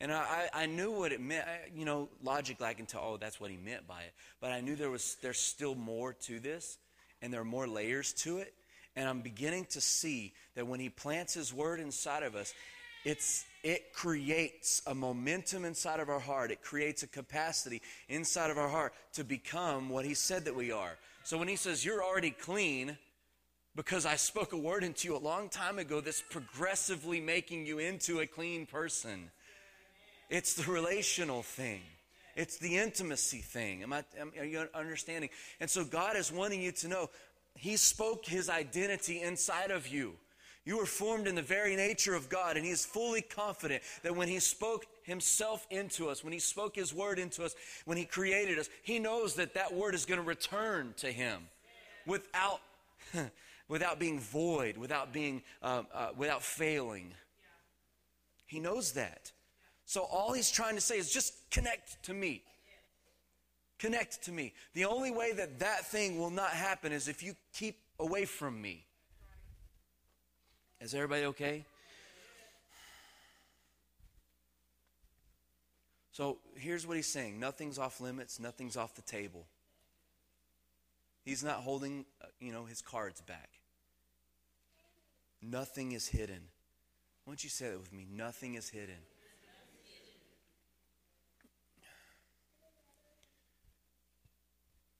And 0.00 0.10
I, 0.10 0.48
I 0.54 0.64
knew 0.64 0.90
what 0.90 1.12
it 1.12 1.20
meant. 1.20 1.46
I, 1.46 1.68
you 1.76 1.84
know, 1.84 2.08
logically, 2.24 2.66
I 2.66 2.72
can 2.72 2.86
tell, 2.86 3.02
oh, 3.04 3.16
that's 3.18 3.42
what 3.42 3.50
he 3.50 3.58
meant 3.58 3.86
by 3.86 4.00
it. 4.00 4.14
But 4.40 4.52
I 4.52 4.62
knew 4.62 4.74
there 4.74 4.88
was 4.88 5.18
there's 5.20 5.38
still 5.38 5.74
more 5.74 6.14
to 6.14 6.40
this, 6.40 6.78
and 7.20 7.30
there 7.30 7.42
are 7.42 7.44
more 7.44 7.68
layers 7.68 8.14
to 8.14 8.38
it. 8.38 8.54
And 8.96 9.06
I'm 9.06 9.20
beginning 9.20 9.66
to 9.66 9.82
see 9.82 10.32
that 10.54 10.66
when 10.66 10.80
He 10.80 10.88
plants 10.88 11.34
His 11.34 11.52
word 11.52 11.78
inside 11.78 12.22
of 12.22 12.34
us, 12.34 12.54
it's, 13.04 13.44
it 13.62 13.92
creates 13.92 14.82
a 14.86 14.94
momentum 14.94 15.64
inside 15.64 16.00
of 16.00 16.08
our 16.08 16.20
heart. 16.20 16.50
It 16.50 16.62
creates 16.62 17.02
a 17.02 17.06
capacity 17.06 17.82
inside 18.08 18.50
of 18.50 18.58
our 18.58 18.68
heart 18.68 18.94
to 19.14 19.24
become 19.24 19.88
what 19.88 20.04
He 20.04 20.14
said 20.14 20.44
that 20.44 20.54
we 20.54 20.72
are. 20.72 20.96
So 21.24 21.38
when 21.38 21.48
He 21.48 21.56
says, 21.56 21.84
You're 21.84 22.02
already 22.02 22.30
clean, 22.30 22.96
because 23.76 24.06
I 24.06 24.16
spoke 24.16 24.52
a 24.52 24.56
word 24.56 24.84
into 24.84 25.08
you 25.08 25.16
a 25.16 25.18
long 25.18 25.48
time 25.48 25.78
ago 25.78 26.00
that's 26.00 26.22
progressively 26.22 27.20
making 27.20 27.66
you 27.66 27.78
into 27.78 28.20
a 28.20 28.26
clean 28.26 28.66
person. 28.66 29.30
It's 30.30 30.54
the 30.54 30.70
relational 30.70 31.42
thing. 31.42 31.80
It's 32.36 32.58
the 32.58 32.76
intimacy 32.76 33.38
thing. 33.38 33.82
Am 33.82 33.92
I, 33.92 34.04
am, 34.18 34.32
are 34.38 34.44
you 34.44 34.68
understanding? 34.74 35.30
And 35.60 35.68
so 35.68 35.84
God 35.84 36.16
is 36.16 36.30
wanting 36.30 36.62
you 36.62 36.72
to 36.72 36.88
know 36.88 37.10
he 37.58 37.76
spoke 37.76 38.24
His 38.24 38.48
identity 38.48 39.20
inside 39.20 39.70
of 39.72 39.88
you. 39.88 40.14
You 40.68 40.76
were 40.76 40.84
formed 40.84 41.26
in 41.26 41.34
the 41.34 41.40
very 41.40 41.76
nature 41.76 42.14
of 42.14 42.28
God, 42.28 42.58
and 42.58 42.66
He 42.66 42.70
is 42.70 42.84
fully 42.84 43.22
confident 43.22 43.82
that 44.02 44.14
when 44.14 44.28
He 44.28 44.38
spoke 44.38 44.84
Himself 45.02 45.66
into 45.70 46.10
us, 46.10 46.22
when 46.22 46.34
He 46.34 46.38
spoke 46.38 46.76
His 46.76 46.92
word 46.92 47.18
into 47.18 47.42
us, 47.42 47.56
when 47.86 47.96
He 47.96 48.04
created 48.04 48.58
us, 48.58 48.68
He 48.82 48.98
knows 48.98 49.36
that 49.36 49.54
that 49.54 49.72
word 49.72 49.94
is 49.94 50.04
going 50.04 50.20
to 50.20 50.26
return 50.26 50.92
to 50.98 51.10
Him 51.10 51.44
without, 52.06 52.60
without 53.68 53.98
being 53.98 54.20
void, 54.20 54.76
without, 54.76 55.10
being, 55.10 55.42
uh, 55.62 55.84
uh, 55.94 56.08
without 56.18 56.42
failing. 56.42 57.14
He 58.44 58.60
knows 58.60 58.92
that. 58.92 59.32
So 59.86 60.02
all 60.02 60.34
He's 60.34 60.50
trying 60.50 60.74
to 60.74 60.82
say 60.82 60.98
is 60.98 61.10
just 61.10 61.50
connect 61.50 62.02
to 62.02 62.12
me. 62.12 62.42
Connect 63.78 64.22
to 64.24 64.32
me. 64.32 64.52
The 64.74 64.84
only 64.84 65.12
way 65.12 65.32
that 65.32 65.60
that 65.60 65.86
thing 65.86 66.18
will 66.18 66.28
not 66.28 66.50
happen 66.50 66.92
is 66.92 67.08
if 67.08 67.22
you 67.22 67.36
keep 67.54 67.78
away 67.98 68.26
from 68.26 68.60
me. 68.60 68.84
Is 70.80 70.94
everybody 70.94 71.24
okay? 71.24 71.64
So 76.12 76.38
here's 76.56 76.86
what 76.86 76.96
he's 76.96 77.06
saying 77.06 77.38
nothing's 77.38 77.78
off 77.78 78.00
limits, 78.00 78.40
nothing's 78.40 78.76
off 78.76 78.94
the 78.94 79.02
table. 79.02 79.46
He's 81.24 81.44
not 81.44 81.56
holding, 81.56 82.06
uh, 82.22 82.26
you 82.40 82.52
know, 82.52 82.64
his 82.64 82.80
cards 82.80 83.20
back. 83.20 83.50
Nothing 85.42 85.92
is 85.92 86.08
hidden. 86.08 86.40
Why 87.24 87.32
don't 87.32 87.44
you 87.44 87.50
say 87.50 87.68
that 87.68 87.78
with 87.78 87.92
me? 87.92 88.06
Nothing 88.10 88.54
is 88.54 88.68
hidden. 88.68 88.96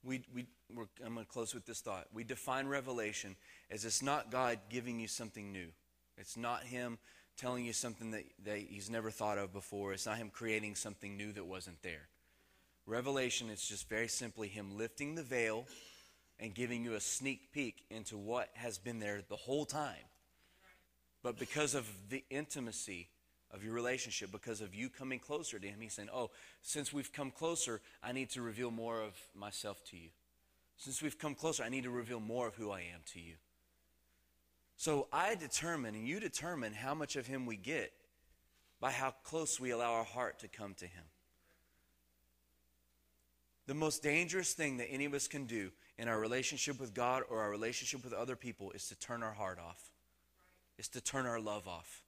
we, 0.05 0.23
we, 0.35 0.47
I'm 0.71 1.15
going 1.15 1.25
to 1.27 1.33
close 1.33 1.55
with 1.55 1.67
this 1.67 1.81
thought. 1.81 2.07
We 2.13 2.25
define 2.25 2.67
revelation 2.67 3.37
as 3.71 3.85
it's 3.85 4.03
not 4.03 4.31
God 4.31 4.59
giving 4.69 5.01
you 5.01 5.09
something 5.09 5.53
new. 5.53 5.69
It's 6.17 6.37
not 6.37 6.63
Him 6.63 6.99
telling 7.37 7.65
you 7.65 7.73
something 7.73 8.11
that, 8.11 8.25
that 8.45 8.59
He's 8.59 8.91
never 8.91 9.11
thought 9.11 9.39
of 9.39 9.53
before. 9.53 9.93
It's 9.93 10.07
not 10.07 10.19
Him 10.19 10.31
creating 10.31 10.75
something 10.75 11.17
new 11.17 11.33
that 11.33 11.47
wasn't 11.47 11.83
there. 11.83 12.09
Revelation 12.87 13.51
is 13.51 13.67
just 13.67 13.89
very 13.89 14.09
simply 14.09 14.49
Him 14.49 14.77
lifting 14.77 15.15
the 15.15 15.23
veil 15.23 15.67
and 16.39 16.55
giving 16.55 16.85
you 16.85 16.95
a 16.95 17.01
sneak 17.01 17.53
peek 17.53 17.85
into 17.91 18.17
what 18.17 18.51
has 18.55 18.79
been 18.79 18.99
there 18.99 19.23
the 19.29 19.37
whole 19.37 19.65
time. 19.65 19.95
But 21.23 21.39
because 21.39 21.75
of 21.75 21.89
the 22.11 22.25
intimacy 22.31 23.09
of 23.51 23.65
your 23.65 23.73
relationship 23.73 24.31
because 24.31 24.61
of 24.61 24.75
you 24.75 24.89
coming 24.89 25.19
closer 25.19 25.59
to 25.59 25.67
Him. 25.67 25.81
He's 25.81 25.95
saying, 25.95 26.11
Oh, 26.13 26.31
since 26.63 26.93
we've 26.93 27.13
come 27.13 27.31
closer, 27.31 27.81
I 28.03 28.13
need 28.13 28.31
to 28.31 28.43
reveal 28.43 28.71
more 28.71 29.01
of 29.01 29.15
myself 29.35 29.83
to 29.91 29.97
you. 29.97 30.11
Since 30.79 31.03
we've 31.03 31.19
come 31.19 31.35
closer, 31.35 31.65
I 31.65 31.69
need 31.69 31.85
to 31.85 31.91
reveal 31.91 32.21
more 32.21 32.47
of 32.47 32.55
who 32.55 32.71
I 32.71 32.81
am 32.81 33.01
to 33.13 33.21
you. 33.21 33.35
So 34.77 35.09
I 35.13 35.35
determine, 35.35 35.97
and 35.97 36.07
you 36.07 36.21
determine 36.21 36.73
how 36.73 36.95
much 36.95 37.17
of 37.17 37.27
Him 37.27 37.47
we 37.47 37.57
get 37.57 37.93
by 38.81 38.93
how 38.93 39.11
close 39.25 39.59
we 39.59 39.71
allow 39.71 39.93
our 39.93 40.05
heart 40.05 40.39
to 40.39 40.49
come 40.49 40.75
to 40.75 40.87
Him. 40.87 41.03
The 43.67 43.75
most 43.75 44.05
dangerous 44.05 44.55
thing 44.55 44.77
that 44.77 44.87
any 44.89 45.05
of 45.05 45.15
us 45.15 45.27
can 45.27 45.47
do 45.47 45.73
in 45.99 46.09
our 46.09 46.19
relationship 46.19 46.81
with 46.81 46.95
God 46.95 47.25
or 47.29 47.41
our 47.41 47.51
relationship 47.51 48.05
with 48.05 48.13
other 48.13 48.37
people 48.37 48.71
is 48.71 48.89
to 48.89 48.99
turn 48.99 49.25
our 49.25 49.35
heart 49.35 49.59
off, 49.59 49.91
is 50.79 50.89
to 50.91 51.01
turn 51.01 51.27
our 51.27 51.41
love 51.41 51.67
off. 51.67 52.05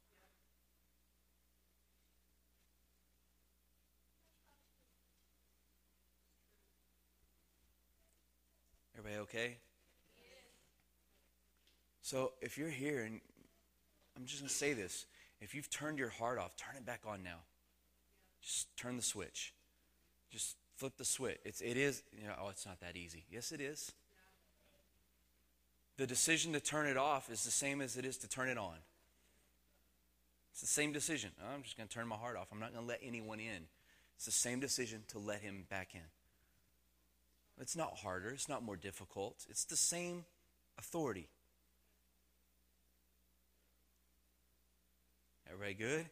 Everybody 9.01 9.23
okay? 9.23 9.57
So 12.03 12.33
if 12.43 12.59
you're 12.59 12.69
here 12.69 13.03
and 13.03 13.19
I'm 14.15 14.27
just 14.27 14.41
going 14.41 14.49
to 14.49 14.55
say 14.55 14.75
this, 14.75 15.07
if 15.41 15.55
you've 15.55 15.71
turned 15.71 15.99
your 15.99 16.11
heart 16.11 16.39
off, 16.39 16.55
turn 16.55 16.77
it 16.77 16.85
back 16.85 17.01
on 17.07 17.23
now. 17.23 17.39
Just 18.43 18.77
turn 18.77 18.99
the 18.99 19.03
switch. 19.03 19.55
Just 20.31 20.57
flip 20.77 20.99
the 20.99 21.07
switch. 21.07 21.39
It's 21.47 21.63
it 21.63 21.79
is, 21.79 22.03
you 22.13 22.27
know, 22.27 22.35
oh, 22.43 22.49
it's 22.51 22.67
not 22.67 22.79
that 22.81 22.95
easy. 22.95 23.25
Yes, 23.31 23.53
it 23.53 23.63
is. 23.63 23.91
The 25.97 26.07
decision 26.07 26.53
to 26.53 26.61
turn 26.61 26.87
it 26.87 26.99
off 26.99 27.31
is 27.31 27.43
the 27.43 27.51
same 27.51 27.81
as 27.81 27.97
it 27.97 28.05
is 28.05 28.19
to 28.19 28.29
turn 28.29 28.51
it 28.51 28.59
on. 28.59 28.77
It's 30.53 30.61
the 30.61 30.67
same 30.67 30.93
decision. 30.93 31.31
Oh, 31.41 31.55
I'm 31.55 31.63
just 31.63 31.79
going 31.79 31.89
to 31.89 31.95
turn 31.95 32.07
my 32.07 32.17
heart 32.17 32.37
off. 32.37 32.49
I'm 32.53 32.61
not 32.61 32.75
going 32.75 32.85
to 32.85 32.89
let 32.89 33.01
anyone 33.03 33.41
in. 33.41 33.63
It's 34.17 34.27
the 34.27 34.31
same 34.31 34.61
decision 34.61 35.05
to 35.09 35.19
let 35.19 35.41
him 35.41 35.65
back 35.71 35.95
in. 35.95 36.03
It's 37.61 37.77
not 37.77 37.99
harder, 37.99 38.31
it's 38.31 38.49
not 38.49 38.63
more 38.63 38.77
difficult. 38.77 39.45
It's 39.49 39.65
the 39.65 39.77
same 39.77 40.25
authority. 40.79 41.29
Everybody 45.47 45.75
good? 45.75 46.07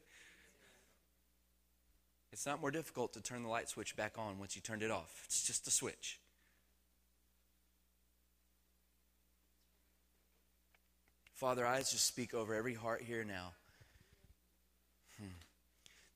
It's 2.32 2.44
not 2.44 2.60
more 2.60 2.70
difficult 2.70 3.14
to 3.14 3.22
turn 3.22 3.42
the 3.42 3.48
light 3.48 3.68
switch 3.68 3.96
back 3.96 4.18
on 4.18 4.38
once 4.38 4.56
you 4.56 4.62
turned 4.62 4.82
it 4.82 4.90
off. 4.90 5.22
It's 5.24 5.46
just 5.46 5.66
a 5.66 5.70
switch. 5.70 6.20
Father, 11.34 11.66
I 11.66 11.78
just 11.78 12.04
speak 12.04 12.34
over 12.34 12.54
every 12.54 12.74
heart 12.74 13.00
here 13.00 13.24
now. 13.24 13.52
Hmm. 15.18 15.28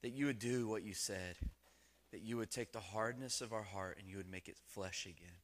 That 0.03 0.11
you 0.11 0.27
would 0.27 0.41
do 0.41 0.69
what 0.69 0.83
you 0.83 0.95
said. 0.95 1.37
That 2.13 2.23
you 2.23 2.37
would 2.37 2.51
take 2.51 2.73
the 2.73 2.81
hardness 2.81 3.41
of 3.41 3.53
our 3.53 3.63
heart 3.63 3.99
and 3.99 4.09
you 4.09 4.17
would 4.19 4.31
make 4.31 4.49
it 4.49 4.57
flesh 4.69 5.07
again. 5.07 5.41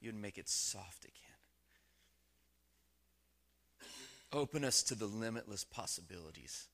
You 0.00 0.08
would 0.08 0.20
make 0.20 0.36
it 0.36 0.48
soft 0.48 1.04
again. 1.04 1.16
Open 4.32 4.64
us 4.64 4.82
to 4.84 4.94
the 4.94 5.06
limitless 5.06 5.62
possibilities. 5.64 6.66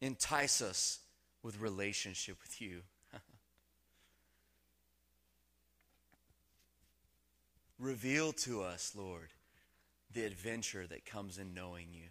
Entice 0.00 0.60
us 0.60 0.98
with 1.42 1.60
relationship 1.60 2.36
with 2.42 2.60
you. 2.60 2.82
Reveal 7.78 8.32
to 8.32 8.62
us, 8.62 8.92
Lord, 8.96 9.28
the 10.12 10.24
adventure 10.24 10.86
that 10.88 11.06
comes 11.06 11.38
in 11.38 11.54
knowing 11.54 11.88
you. 11.92 12.08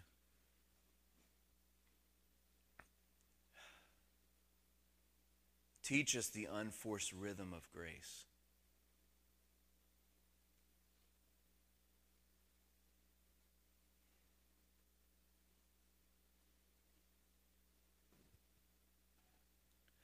Teach 5.86 6.16
us 6.16 6.26
the 6.26 6.48
unforced 6.52 7.12
rhythm 7.12 7.52
of 7.56 7.70
grace. 7.72 8.24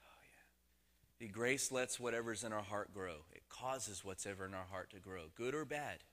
Oh 0.04 0.22
yeah. 0.22 1.26
The 1.26 1.32
grace 1.32 1.72
lets 1.72 1.98
whatever's 1.98 2.44
in 2.44 2.52
our 2.52 2.62
heart 2.62 2.94
grow. 2.94 3.24
It 3.32 3.42
causes 3.48 4.04
whatever 4.04 4.46
in 4.46 4.54
our 4.54 4.66
heart 4.70 4.90
to 4.90 5.00
grow, 5.00 5.30
good 5.34 5.52
or 5.52 5.64
bad. 5.64 6.04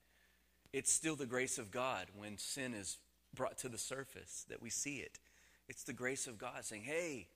It's 0.73 0.91
still 0.91 1.15
the 1.15 1.27
grace 1.27 1.60
of 1.60 1.69
God 1.69 2.08
when 2.17 2.39
sin 2.39 2.73
is 2.73 2.97
brought 3.36 3.60
to 3.60 3.69
the 3.69 3.77
surface 3.77 4.47
that 4.49 4.63
we 4.63 4.71
see 4.71 4.95
it. 4.95 5.19
It's 5.67 5.84
the 5.84 5.93
grace 5.93 6.25
of 6.25 6.39
God 6.39 6.65
saying, 6.65 6.86
hey, 6.86 7.27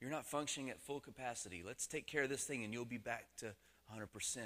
you're 0.00 0.10
not 0.10 0.26
functioning 0.26 0.70
at 0.70 0.80
full 0.80 1.00
capacity. 1.00 1.62
Let's 1.66 1.86
take 1.86 2.06
care 2.06 2.24
of 2.24 2.28
this 2.28 2.44
thing 2.44 2.64
and 2.64 2.72
you'll 2.72 2.84
be 2.84 2.98
back 2.98 3.26
to 3.38 3.54
100%. 3.94 4.38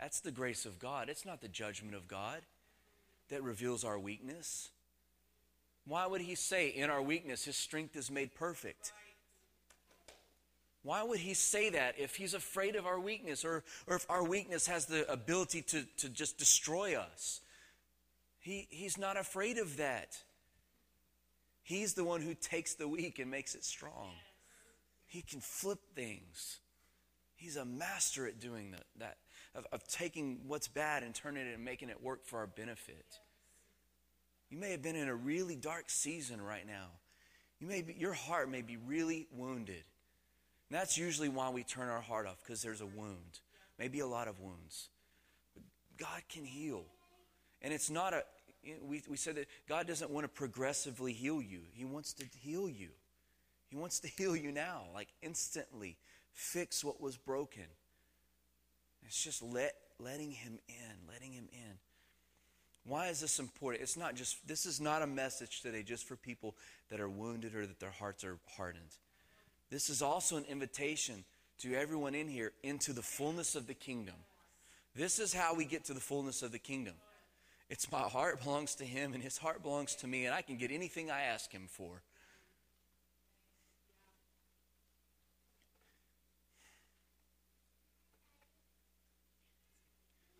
That's 0.00 0.20
the 0.20 0.30
grace 0.30 0.66
of 0.66 0.78
God. 0.78 1.08
It's 1.08 1.26
not 1.26 1.40
the 1.40 1.48
judgment 1.48 1.94
of 1.94 2.08
God 2.08 2.40
that 3.28 3.42
reveals 3.42 3.84
our 3.84 3.98
weakness. 3.98 4.70
Why 5.86 6.06
would 6.06 6.20
he 6.20 6.34
say, 6.34 6.68
in 6.68 6.90
our 6.90 7.02
weakness, 7.02 7.44
his 7.44 7.56
strength 7.56 7.96
is 7.96 8.10
made 8.10 8.34
perfect? 8.34 8.92
Why 10.82 11.02
would 11.02 11.18
he 11.18 11.34
say 11.34 11.70
that 11.70 11.96
if 11.98 12.14
he's 12.16 12.34
afraid 12.34 12.76
of 12.76 12.86
our 12.86 13.00
weakness 13.00 13.44
or, 13.44 13.64
or 13.86 13.96
if 13.96 14.06
our 14.08 14.24
weakness 14.24 14.66
has 14.68 14.86
the 14.86 15.10
ability 15.10 15.62
to, 15.62 15.84
to 15.98 16.08
just 16.08 16.38
destroy 16.38 16.96
us? 16.96 17.40
He, 18.38 18.68
he's 18.70 18.96
not 18.96 19.16
afraid 19.16 19.58
of 19.58 19.78
that. 19.78 20.18
He's 21.62 21.94
the 21.94 22.04
one 22.04 22.20
who 22.20 22.34
takes 22.34 22.74
the 22.74 22.86
weak 22.86 23.18
and 23.18 23.28
makes 23.28 23.56
it 23.56 23.64
strong. 23.64 24.12
He 25.16 25.22
can 25.22 25.40
flip 25.40 25.78
things. 25.94 26.58
He's 27.36 27.56
a 27.56 27.64
master 27.64 28.26
at 28.26 28.38
doing 28.38 28.74
that, 28.98 29.16
of, 29.54 29.66
of 29.72 29.88
taking 29.88 30.40
what's 30.46 30.68
bad 30.68 31.02
and 31.02 31.14
turning 31.14 31.46
it 31.46 31.54
and 31.54 31.64
making 31.64 31.88
it 31.88 32.02
work 32.02 32.26
for 32.26 32.38
our 32.40 32.46
benefit. 32.46 33.06
You 34.50 34.58
may 34.58 34.72
have 34.72 34.82
been 34.82 34.94
in 34.94 35.08
a 35.08 35.14
really 35.14 35.56
dark 35.56 35.88
season 35.88 36.42
right 36.42 36.66
now. 36.66 36.88
You 37.60 37.66
may 37.66 37.80
be, 37.80 37.94
your 37.94 38.12
heart 38.12 38.50
may 38.50 38.60
be 38.60 38.76
really 38.76 39.26
wounded. 39.32 39.84
And 40.68 40.78
that's 40.78 40.98
usually 40.98 41.30
why 41.30 41.48
we 41.48 41.64
turn 41.64 41.88
our 41.88 42.02
heart 42.02 42.26
off, 42.26 42.36
because 42.44 42.60
there's 42.60 42.82
a 42.82 42.86
wound, 42.86 43.40
maybe 43.78 44.00
a 44.00 44.06
lot 44.06 44.28
of 44.28 44.38
wounds. 44.38 44.90
But 45.54 45.62
God 45.96 46.20
can 46.28 46.44
heal. 46.44 46.84
And 47.62 47.72
it's 47.72 47.88
not 47.88 48.12
a, 48.12 48.22
we, 48.86 49.02
we 49.08 49.16
said 49.16 49.36
that 49.36 49.46
God 49.66 49.86
doesn't 49.86 50.10
want 50.10 50.24
to 50.24 50.28
progressively 50.28 51.14
heal 51.14 51.40
you, 51.40 51.60
He 51.72 51.86
wants 51.86 52.12
to 52.12 52.26
heal 52.42 52.68
you. 52.68 52.90
He 53.68 53.76
wants 53.76 54.00
to 54.00 54.08
heal 54.16 54.36
you 54.36 54.52
now, 54.52 54.84
like 54.94 55.08
instantly, 55.22 55.96
fix 56.32 56.84
what 56.84 57.00
was 57.00 57.16
broken. 57.16 57.64
It's 59.06 59.22
just 59.22 59.42
let, 59.42 59.74
letting 59.98 60.32
Him 60.32 60.58
in, 60.68 61.12
letting 61.12 61.32
Him 61.32 61.48
in. 61.52 61.78
Why 62.84 63.08
is 63.08 63.20
this 63.20 63.40
important? 63.40 63.82
It's 63.82 63.96
not 63.96 64.14
just, 64.14 64.46
this 64.46 64.64
is 64.64 64.80
not 64.80 65.02
a 65.02 65.06
message 65.06 65.60
today 65.60 65.82
just 65.82 66.06
for 66.06 66.14
people 66.14 66.54
that 66.88 67.00
are 67.00 67.08
wounded 67.08 67.54
or 67.54 67.66
that 67.66 67.80
their 67.80 67.90
hearts 67.90 68.22
are 68.22 68.38
hardened. 68.56 68.96
This 69.70 69.90
is 69.90 70.02
also 70.02 70.36
an 70.36 70.44
invitation 70.48 71.24
to 71.58 71.74
everyone 71.74 72.14
in 72.14 72.28
here 72.28 72.52
into 72.62 72.92
the 72.92 73.02
fullness 73.02 73.56
of 73.56 73.66
the 73.66 73.74
kingdom. 73.74 74.14
This 74.94 75.18
is 75.18 75.34
how 75.34 75.54
we 75.54 75.64
get 75.64 75.84
to 75.86 75.94
the 75.94 76.00
fullness 76.00 76.42
of 76.42 76.52
the 76.52 76.58
kingdom. 76.58 76.94
It's 77.68 77.90
my 77.90 78.02
heart 78.02 78.42
belongs 78.42 78.76
to 78.76 78.84
him 78.84 79.14
and 79.14 79.22
his 79.22 79.38
heart 79.38 79.62
belongs 79.62 79.96
to 79.96 80.06
me, 80.06 80.26
and 80.26 80.34
I 80.34 80.42
can 80.42 80.56
get 80.56 80.70
anything 80.70 81.10
I 81.10 81.22
ask 81.22 81.50
him 81.50 81.66
for. 81.68 82.02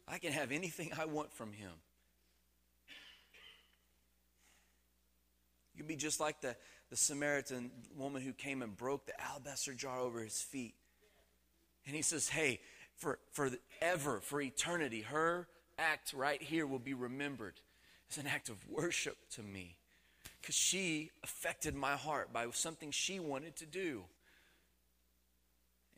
I 0.09 0.19
can 0.19 0.33
have 0.33 0.53
anything 0.53 0.92
I 0.99 1.05
want 1.05 1.33
from 1.33 1.53
him. 1.53 1.73
You 5.75 5.83
can 5.83 5.88
be 5.88 5.97
just 5.97 6.21
like 6.21 6.40
the, 6.40 6.57
the 6.90 6.97
Samaritan 6.97 7.71
woman 7.97 8.23
who 8.23 8.33
came 8.33 8.62
and 8.62 8.75
broke 8.77 9.07
the 9.07 9.21
alabaster 9.21 9.75
jar 9.75 9.99
over 9.99 10.21
his 10.21 10.40
feet. 10.40 10.75
And 11.87 11.95
he 11.95 12.03
says, 12.03 12.29
Hey, 12.29 12.61
for, 12.97 13.19
for 13.33 13.51
ever, 13.83 14.21
for 14.21 14.40
eternity, 14.40 15.03
her 15.03 15.49
act 15.79 16.12
right 16.14 16.40
here 16.40 16.66
will 16.66 16.79
be 16.79 16.95
remembered 16.95 17.61
as 18.11 18.16
an 18.16 18.27
act 18.27 18.49
of 18.49 18.57
worship 18.69 19.16
to 19.33 19.42
me. 19.42 19.77
Because 20.40 20.55
she 20.55 21.11
affected 21.23 21.75
my 21.75 21.95
heart 21.97 22.33
by 22.33 22.47
something 22.53 22.90
she 22.90 23.21
wanted 23.21 23.57
to 23.57 23.66
do. 23.66 24.05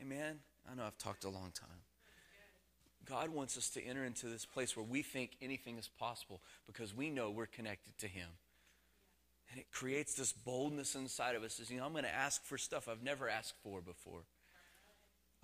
Amen? 0.00 0.40
I 0.70 0.74
know 0.74 0.84
I've 0.84 0.98
talked 0.98 1.24
a 1.24 1.28
long 1.28 1.52
time. 1.54 1.68
God 3.08 3.30
wants 3.30 3.56
us 3.56 3.70
to 3.70 3.84
enter 3.84 4.04
into 4.04 4.26
this 4.26 4.44
place 4.44 4.76
where 4.76 4.84
we 4.84 5.02
think 5.02 5.32
anything 5.40 5.78
is 5.78 5.88
possible 5.88 6.40
because 6.66 6.94
we 6.94 7.10
know 7.10 7.30
we're 7.30 7.46
connected 7.46 7.96
to 7.98 8.06
Him. 8.06 8.28
And 9.50 9.58
it 9.58 9.70
creates 9.72 10.14
this 10.14 10.32
boldness 10.32 10.94
inside 10.94 11.34
of 11.34 11.42
us. 11.42 11.58
Is, 11.58 11.70
you 11.70 11.78
know, 11.78 11.86
I'm 11.86 11.92
going 11.92 12.04
to 12.04 12.14
ask 12.14 12.44
for 12.44 12.58
stuff 12.58 12.88
I've 12.88 13.02
never 13.02 13.28
asked 13.28 13.54
for 13.62 13.80
before. 13.80 14.20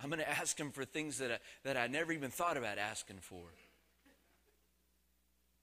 I'm 0.01 0.09
going 0.09 0.19
to 0.25 0.29
ask 0.29 0.59
him 0.59 0.71
for 0.71 0.85
things 0.85 1.17
that 1.19 1.31
I, 1.31 1.37
that 1.63 1.77
I 1.77 1.87
never 1.87 2.11
even 2.11 2.29
thought 2.29 2.57
about 2.57 2.77
asking 2.77 3.17
for. 3.21 3.45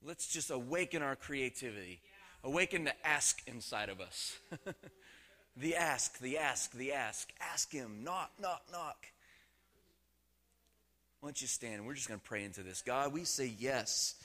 Let's 0.05 0.27
just 0.27 0.51
awaken 0.51 1.01
our 1.01 1.15
creativity, 1.15 2.01
awaken 2.43 2.83
the 2.83 3.07
ask 3.07 3.41
inside 3.47 3.87
of 3.87 4.01
us. 4.01 4.37
the 5.55 5.77
ask, 5.77 6.19
the 6.19 6.37
ask, 6.37 6.73
the 6.73 6.91
ask. 6.91 7.31
Ask 7.39 7.71
him. 7.71 8.03
Knock, 8.03 8.31
knock, 8.41 8.63
knock. 8.69 9.12
Why 11.23 11.29
don't 11.29 11.41
you 11.41 11.47
stand? 11.47 11.85
We're 11.85 11.93
just 11.93 12.09
going 12.09 12.19
to 12.19 12.25
pray 12.25 12.43
into 12.43 12.63
this. 12.63 12.81
God, 12.81 13.13
we 13.13 13.23
say 13.23 13.53
yes 13.57 14.15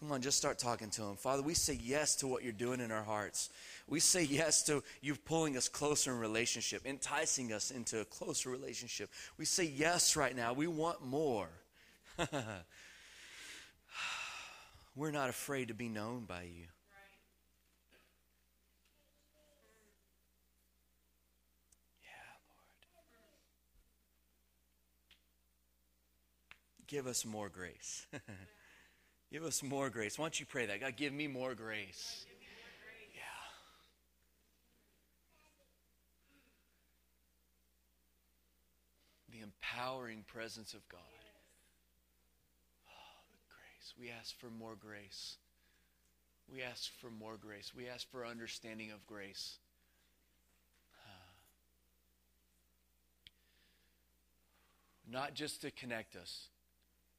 Come 0.00 0.10
on, 0.12 0.22
just 0.22 0.38
start 0.38 0.58
talking 0.58 0.88
to 0.90 1.02
Him. 1.02 1.16
Father, 1.16 1.42
we 1.42 1.52
say 1.52 1.78
yes 1.82 2.16
to 2.16 2.26
what 2.26 2.42
you're 2.42 2.54
doing 2.54 2.80
in 2.80 2.90
our 2.90 3.02
hearts. 3.02 3.50
We 3.86 4.00
say 4.00 4.22
yes 4.22 4.62
to 4.62 4.82
you 5.02 5.14
pulling 5.14 5.58
us 5.58 5.68
closer 5.68 6.10
in 6.12 6.18
relationship, 6.18 6.86
enticing 6.86 7.52
us 7.52 7.70
into 7.70 8.00
a 8.00 8.06
closer 8.06 8.48
relationship. 8.48 9.10
We 9.36 9.44
say 9.44 9.64
yes 9.64 10.16
right 10.16 10.34
now. 10.34 10.54
We 10.54 10.68
want 10.68 11.04
more. 11.04 11.50
We're 14.96 15.10
not 15.10 15.28
afraid 15.28 15.68
to 15.68 15.74
be 15.74 15.90
known 15.90 16.24
by 16.24 16.44
you. 16.44 16.64
Give 26.90 27.06
us 27.06 27.24
more 27.24 27.48
grace. 27.48 28.06
Give 29.32 29.44
us 29.44 29.62
more 29.62 29.90
grace. 29.90 30.18
Why 30.18 30.24
don't 30.24 30.40
you 30.40 30.46
pray 30.46 30.66
that? 30.66 30.80
God, 30.80 30.96
give 30.96 31.12
me 31.12 31.28
more 31.28 31.54
grace. 31.54 32.26
Yeah. 33.14 33.20
The 39.30 39.44
empowering 39.44 40.24
presence 40.26 40.74
of 40.74 40.80
God. 40.88 40.98
Oh, 42.88 43.22
the 43.30 43.38
grace. 43.46 43.94
We 44.00 44.10
ask 44.10 44.36
for 44.36 44.50
more 44.50 44.74
grace. 44.74 45.36
We 46.52 46.62
ask 46.62 46.90
for 47.00 47.08
more 47.08 47.36
grace. 47.36 47.72
We 47.72 47.86
ask 47.86 48.10
for 48.10 48.26
understanding 48.26 48.90
of 48.90 49.06
grace. 49.06 49.58
Not 55.08 55.34
just 55.34 55.62
to 55.62 55.70
connect 55.72 56.14
us, 56.14 56.48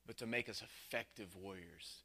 but 0.08 0.18
to 0.18 0.26
make 0.26 0.50
us 0.50 0.62
effective 0.62 1.36
warriors. 1.36 2.02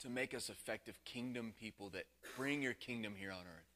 to 0.00 0.10
make 0.10 0.34
us 0.34 0.50
effective 0.50 0.98
kingdom 1.04 1.54
people 1.58 1.88
that 1.90 2.04
bring 2.36 2.62
your 2.62 2.74
kingdom 2.74 3.14
here 3.16 3.30
on 3.32 3.40
earth. 3.40 3.72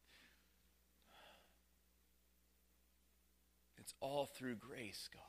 It's 3.78 3.94
all 4.00 4.26
through 4.26 4.56
grace, 4.56 5.08
God. 5.12 5.22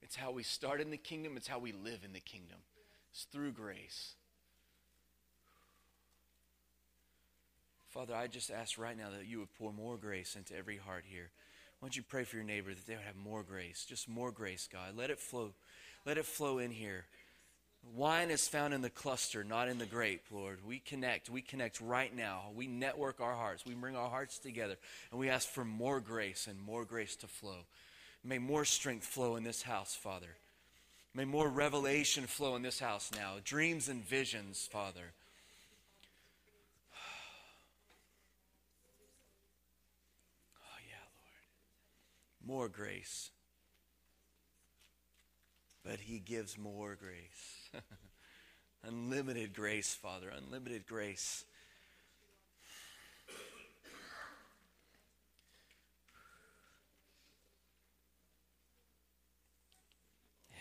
It's 0.00 0.16
how 0.16 0.30
we 0.30 0.42
start 0.42 0.80
in 0.80 0.90
the 0.90 0.96
kingdom, 0.96 1.36
it's 1.36 1.48
how 1.48 1.58
we 1.58 1.72
live 1.72 2.00
in 2.04 2.12
the 2.12 2.20
kingdom. 2.20 2.58
It's 3.10 3.24
through 3.24 3.52
grace. 3.52 4.14
Father, 7.88 8.14
I 8.14 8.26
just 8.26 8.50
ask 8.50 8.78
right 8.78 8.96
now 8.96 9.10
that 9.10 9.26
you 9.26 9.40
would 9.40 9.52
pour 9.58 9.72
more 9.72 9.98
grace 9.98 10.34
into 10.34 10.56
every 10.56 10.78
heart 10.78 11.04
here. 11.06 11.30
Why 11.78 11.86
don't 11.86 11.96
you 11.96 12.02
pray 12.02 12.24
for 12.24 12.36
your 12.36 12.44
neighbor 12.44 12.70
that 12.72 12.86
they 12.86 12.94
would 12.94 13.04
have 13.04 13.16
more 13.16 13.42
grace? 13.42 13.84
Just 13.86 14.08
more 14.08 14.30
grace, 14.30 14.68
God. 14.72 14.96
Let 14.96 15.10
it 15.10 15.18
flow. 15.18 15.52
Let 16.04 16.18
it 16.18 16.26
flow 16.26 16.58
in 16.58 16.70
here. 16.70 17.04
Wine 17.94 18.30
is 18.30 18.46
found 18.48 18.72
in 18.74 18.80
the 18.80 18.90
cluster, 18.90 19.42
not 19.42 19.68
in 19.68 19.78
the 19.78 19.86
grape, 19.86 20.22
Lord. 20.30 20.60
We 20.66 20.78
connect. 20.78 21.28
We 21.28 21.42
connect 21.42 21.80
right 21.80 22.14
now. 22.14 22.50
We 22.54 22.66
network 22.66 23.20
our 23.20 23.34
hearts. 23.34 23.66
We 23.66 23.74
bring 23.74 23.96
our 23.96 24.08
hearts 24.08 24.38
together. 24.38 24.76
And 25.10 25.18
we 25.18 25.28
ask 25.28 25.48
for 25.48 25.64
more 25.64 26.00
grace 26.00 26.46
and 26.48 26.60
more 26.60 26.84
grace 26.84 27.16
to 27.16 27.26
flow. 27.26 27.66
May 28.24 28.38
more 28.38 28.64
strength 28.64 29.04
flow 29.04 29.34
in 29.36 29.42
this 29.42 29.62
house, 29.62 29.96
Father. 29.96 30.36
May 31.14 31.24
more 31.24 31.48
revelation 31.48 32.26
flow 32.26 32.56
in 32.56 32.62
this 32.62 32.78
house 32.78 33.10
now. 33.14 33.34
Dreams 33.44 33.88
and 33.88 34.04
visions, 34.04 34.68
Father. 34.70 35.12
Oh, 40.56 40.78
yeah, 40.88 41.04
Lord. 42.46 42.58
More 42.58 42.68
grace. 42.68 43.30
He 46.12 46.18
gives 46.18 46.58
more 46.58 46.94
grace. 46.94 47.70
unlimited 48.84 49.54
grace, 49.54 49.94
Father. 49.94 50.28
Unlimited 50.28 50.86
grace. 50.86 51.46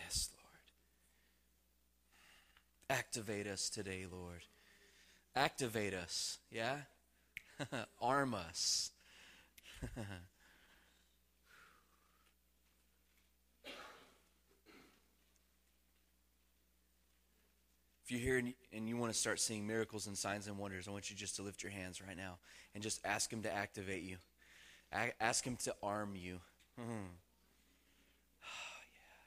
Yes, 0.05 0.29
Lord. 2.89 2.97
Activate 2.97 3.45
us 3.45 3.67
today, 3.67 4.05
Lord. 4.09 4.43
Activate 5.35 5.93
us, 5.93 6.37
yeah? 6.49 6.77
Arm 8.01 8.33
us. 8.35 8.91
If 18.11 18.19
you're 18.19 18.41
here 18.41 18.53
and 18.73 18.89
you 18.89 18.97
want 18.97 19.13
to 19.13 19.17
start 19.17 19.39
seeing 19.39 19.65
miracles 19.65 20.05
and 20.05 20.17
signs 20.17 20.47
and 20.47 20.57
wonders, 20.57 20.85
I 20.85 20.91
want 20.91 21.09
you 21.09 21.15
just 21.15 21.37
to 21.37 21.43
lift 21.43 21.63
your 21.63 21.71
hands 21.71 22.01
right 22.05 22.17
now 22.17 22.39
and 22.75 22.83
just 22.83 22.99
ask 23.05 23.31
Him 23.31 23.41
to 23.43 23.53
activate 23.53 24.03
you. 24.03 24.17
Ask 25.21 25.45
Him 25.45 25.55
to 25.63 25.73
arm 25.81 26.17
you. 26.17 26.41
Mm-hmm. 26.77 26.91
Oh 28.43 28.81
yeah! 28.91 29.21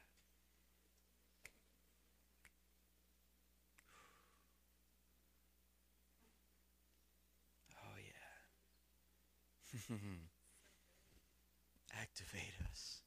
Oh 7.79 7.97
yeah! 11.95 12.03
Activate 12.03 12.53
us. 12.71 13.01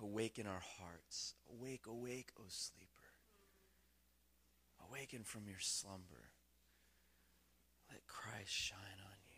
Awaken 0.00 0.46
our 0.46 0.62
hearts. 0.78 1.34
Awake, 1.50 1.86
awake, 1.88 2.30
oh, 2.38 2.42
O 2.42 2.44
sleeper. 2.48 2.91
Awaken 4.92 5.24
from 5.24 5.48
your 5.48 5.58
slumber. 5.58 6.30
Let 7.90 8.06
Christ 8.06 8.52
shine 8.52 8.78
on 8.78 9.16
you. 9.26 9.32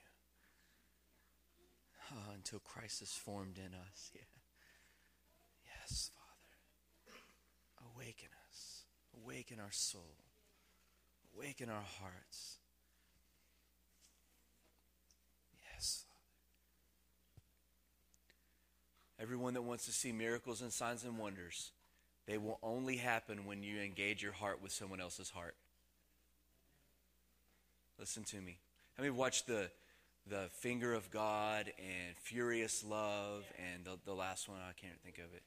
Oh, 2.13 2.33
until 2.35 2.59
Christ 2.59 3.03
is 3.03 3.13
formed 3.13 3.59
in 3.59 3.73
us. 3.73 4.11
Yeah. 4.13 4.23
Yes, 5.65 6.11
Father. 6.13 6.57
Awaken 7.95 8.31
us. 8.51 8.83
Awaken 9.23 9.61
our 9.61 9.71
soul. 9.71 10.17
Awaken 11.37 11.69
our 11.69 11.85
hearts. 12.01 12.59
Yes, 15.73 16.05
Father. 16.09 16.19
Everyone 19.23 19.55
that 19.55 19.63
wants 19.63 19.87
to 19.87 19.93
see 19.93 20.11
miracles 20.11 20.63
and 20.63 20.73
signs 20.73 21.05
and 21.05 21.17
wonders, 21.17 21.71
they 22.27 22.39
will 22.39 22.59
only 22.63 22.97
happen 22.97 23.45
when 23.47 23.63
you 23.63 23.81
engage 23.81 24.23
your 24.23 24.33
heart 24.33 24.63
with 24.63 24.73
someone 24.73 25.01
else's 25.01 25.31
heart. 25.31 25.55
Listen 27.99 28.25
to 28.25 28.41
me. 28.41 28.59
How 28.97 29.03
many 29.03 29.15
watched 29.15 29.47
the 29.47 29.71
the 30.27 30.49
Finger 30.53 30.95
of 30.95 31.11
God 31.11 31.71
and 31.79 32.17
Furious 32.17 32.83
Love 32.83 33.45
and 33.59 33.85
the, 33.85 33.99
the 34.07 34.15
last 34.15 34.49
one 34.49 34.59
I 34.59 34.73
can't 34.73 34.99
think 35.03 35.19
of 35.19 35.35
it. 35.35 35.43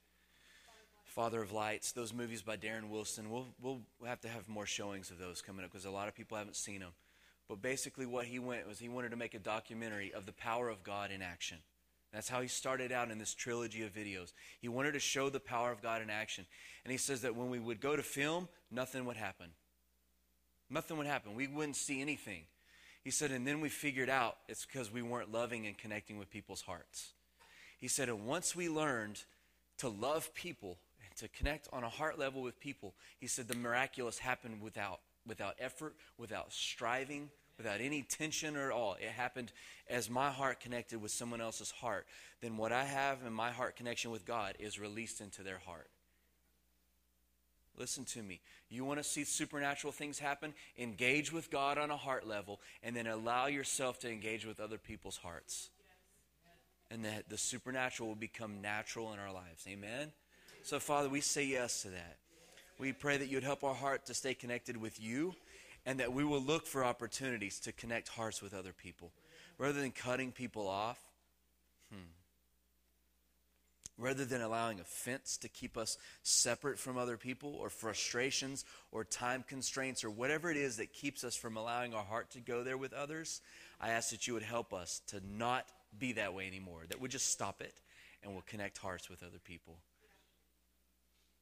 Father 1.05 1.41
of 1.41 1.51
Lights, 1.51 1.93
those 1.93 2.13
movies 2.13 2.43
by 2.43 2.57
Darren 2.57 2.89
Wilson. 2.89 3.31
We'll 3.31 3.47
we'll 3.61 3.81
have 4.05 4.21
to 4.21 4.27
have 4.27 4.47
more 4.47 4.67
showings 4.67 5.09
of 5.09 5.17
those 5.17 5.41
coming 5.41 5.65
up 5.65 5.71
because 5.71 5.85
a 5.85 5.91
lot 5.91 6.07
of 6.07 6.15
people 6.15 6.37
haven't 6.37 6.55
seen 6.55 6.81
them. 6.81 6.91
But 7.49 7.61
basically, 7.61 8.05
what 8.05 8.25
he 8.25 8.39
went 8.39 8.67
was 8.67 8.77
he 8.77 8.89
wanted 8.89 9.11
to 9.11 9.17
make 9.17 9.33
a 9.33 9.39
documentary 9.39 10.13
of 10.13 10.25
the 10.25 10.33
power 10.33 10.69
of 10.69 10.83
God 10.83 11.11
in 11.11 11.21
action. 11.23 11.57
That's 12.13 12.29
how 12.29 12.41
he 12.41 12.47
started 12.47 12.91
out 12.91 13.11
in 13.11 13.19
this 13.19 13.33
trilogy 13.33 13.83
of 13.83 13.93
videos. 13.93 14.31
He 14.61 14.69
wanted 14.69 14.93
to 14.93 14.99
show 14.99 15.29
the 15.29 15.39
power 15.39 15.71
of 15.71 15.81
God 15.81 16.01
in 16.01 16.09
action. 16.09 16.45
And 16.85 16.91
he 16.91 16.97
says 16.97 17.21
that 17.21 17.35
when 17.35 17.49
we 17.49 17.59
would 17.59 17.81
go 17.81 17.95
to 17.95 18.03
film, 18.03 18.47
nothing 18.71 19.05
would 19.05 19.17
happen. 19.17 19.47
Nothing 20.69 20.97
would 20.97 21.07
happen. 21.07 21.35
We 21.35 21.47
wouldn't 21.47 21.75
see 21.75 22.01
anything. 22.01 22.43
He 23.03 23.11
said, 23.11 23.31
and 23.31 23.47
then 23.47 23.61
we 23.61 23.69
figured 23.69 24.09
out 24.09 24.37
it's 24.47 24.65
because 24.65 24.91
we 24.91 25.01
weren't 25.01 25.31
loving 25.31 25.65
and 25.65 25.77
connecting 25.77 26.17
with 26.17 26.29
people's 26.29 26.61
hearts. 26.61 27.13
He 27.77 27.87
said, 27.87 28.09
and 28.09 28.25
once 28.25 28.55
we 28.55 28.67
learned 28.67 29.23
to 29.77 29.87
love 29.87 30.33
people 30.33 30.77
and 31.05 31.15
to 31.17 31.27
connect 31.29 31.67
on 31.71 31.83
a 31.83 31.89
heart 31.89 32.17
level 32.19 32.41
with 32.41 32.59
people, 32.59 32.95
he 33.19 33.27
said 33.27 33.47
the 33.47 33.55
miraculous 33.55 34.17
happened 34.17 34.61
without, 34.61 34.99
without 35.25 35.55
effort, 35.59 35.95
without 36.17 36.51
striving, 36.51 37.29
without 37.57 37.81
any 37.81 38.03
tension 38.03 38.55
or 38.55 38.71
all. 38.71 38.95
It 38.99 39.09
happened 39.09 39.51
as 39.89 40.09
my 40.09 40.29
heart 40.29 40.59
connected 40.59 41.01
with 41.01 41.11
someone 41.11 41.41
else's 41.41 41.71
heart. 41.71 42.05
Then 42.41 42.57
what 42.57 42.71
I 42.71 42.83
have 42.83 43.19
in 43.25 43.33
my 43.33 43.51
heart 43.51 43.75
connection 43.75 44.11
with 44.11 44.25
God 44.25 44.55
is 44.59 44.79
released 44.79 45.21
into 45.21 45.43
their 45.43 45.59
heart. 45.65 45.89
Listen 47.77 48.05
to 48.05 48.23
me. 48.23 48.39
You 48.69 48.83
want 48.85 48.99
to 48.99 49.03
see 49.03 49.23
supernatural 49.23 49.93
things 49.93 50.17
happen? 50.17 50.53
Engage 50.77 51.31
with 51.31 51.51
God 51.51 51.77
on 51.77 51.91
a 51.91 51.97
heart 51.97 52.27
level 52.27 52.59
and 52.81 52.95
then 52.95 53.07
allow 53.07 53.47
yourself 53.47 53.99
to 53.99 54.11
engage 54.11 54.45
with 54.45 54.59
other 54.59 54.77
people's 54.77 55.17
hearts. 55.17 55.69
And 56.89 57.05
that 57.05 57.29
the 57.29 57.37
supernatural 57.37 58.09
will 58.09 58.15
become 58.15 58.61
natural 58.61 59.13
in 59.13 59.19
our 59.19 59.31
lives. 59.31 59.65
Amen? 59.67 60.11
So, 60.63 60.79
Father, 60.79 61.09
we 61.09 61.21
say 61.21 61.45
yes 61.45 61.83
to 61.83 61.89
that. 61.89 62.17
We 62.79 62.93
pray 62.93 63.17
that 63.17 63.27
you'd 63.27 63.43
help 63.43 63.63
our 63.63 63.73
heart 63.73 64.05
to 64.05 64.13
stay 64.13 64.33
connected 64.33 64.77
with 64.77 65.01
you 65.01 65.35
and 65.87 66.01
that 66.01 66.11
we 66.11 66.25
will 66.25 66.41
look 66.41 66.67
for 66.67 66.83
opportunities 66.83 67.61
to 67.61 67.71
connect 67.71 68.09
hearts 68.09 68.41
with 68.41 68.53
other 68.53 68.73
people 68.73 69.09
rather 69.57 69.79
than 69.79 69.91
cutting 69.91 70.33
people 70.33 70.67
off. 70.67 70.99
Hmm. 71.89 72.09
Rather 73.97 74.25
than 74.25 74.41
allowing 74.41 74.81
offense 74.81 75.37
to 75.37 75.47
keep 75.47 75.77
us 75.77 75.97
separate 76.21 76.77
from 76.77 76.97
other 76.97 77.17
people, 77.17 77.55
or 77.55 77.69
frustrations, 77.69 78.63
or 78.91 79.03
time 79.03 79.43
constraints, 79.47 80.03
or 80.03 80.11
whatever 80.11 80.51
it 80.51 80.57
is 80.57 80.77
that 80.77 80.93
keeps 80.93 81.23
us 81.23 81.35
from 81.35 81.57
allowing 81.57 81.95
our 81.95 82.03
heart 82.03 82.29
to 82.31 82.39
go 82.39 82.63
there 82.63 82.77
with 82.77 82.93
others, 82.93 83.41
I 83.81 83.91
ask 83.91 84.11
that 84.11 84.27
you 84.27 84.35
would 84.35 84.43
help 84.43 84.71
us 84.71 85.01
to 85.07 85.21
not 85.35 85.65
be 85.97 86.11
that 86.13 86.35
way 86.35 86.45
anymore, 86.45 86.81
that 86.89 87.01
we 87.01 87.09
just 87.09 87.31
stop 87.31 87.61
it 87.61 87.73
and 88.21 88.33
we'll 88.33 88.43
connect 88.45 88.77
hearts 88.77 89.09
with 89.09 89.23
other 89.23 89.39
people. 89.43 89.77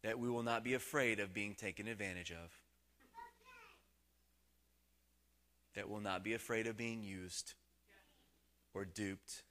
That 0.04 0.20
we 0.20 0.30
will 0.30 0.44
not 0.44 0.64
be 0.64 0.76
afraid 0.76 1.20
of 1.20 1.34
being 1.34 1.56
taken 1.56 1.88
advantage 1.88 2.32
of 2.32 2.52
that 5.76 5.90
will 5.90 6.00
not 6.00 6.24
be 6.24 6.34
afraid 6.34 6.68
of 6.68 6.78
being 6.78 7.04
used 7.04 7.54
or 8.74 8.86
duped, 8.86 9.44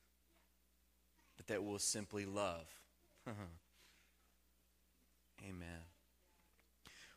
but 1.37 1.47
that 1.47 1.64
will 1.64 1.79
simply 1.79 2.25
love. 2.25 2.66
Amen. 5.43 5.68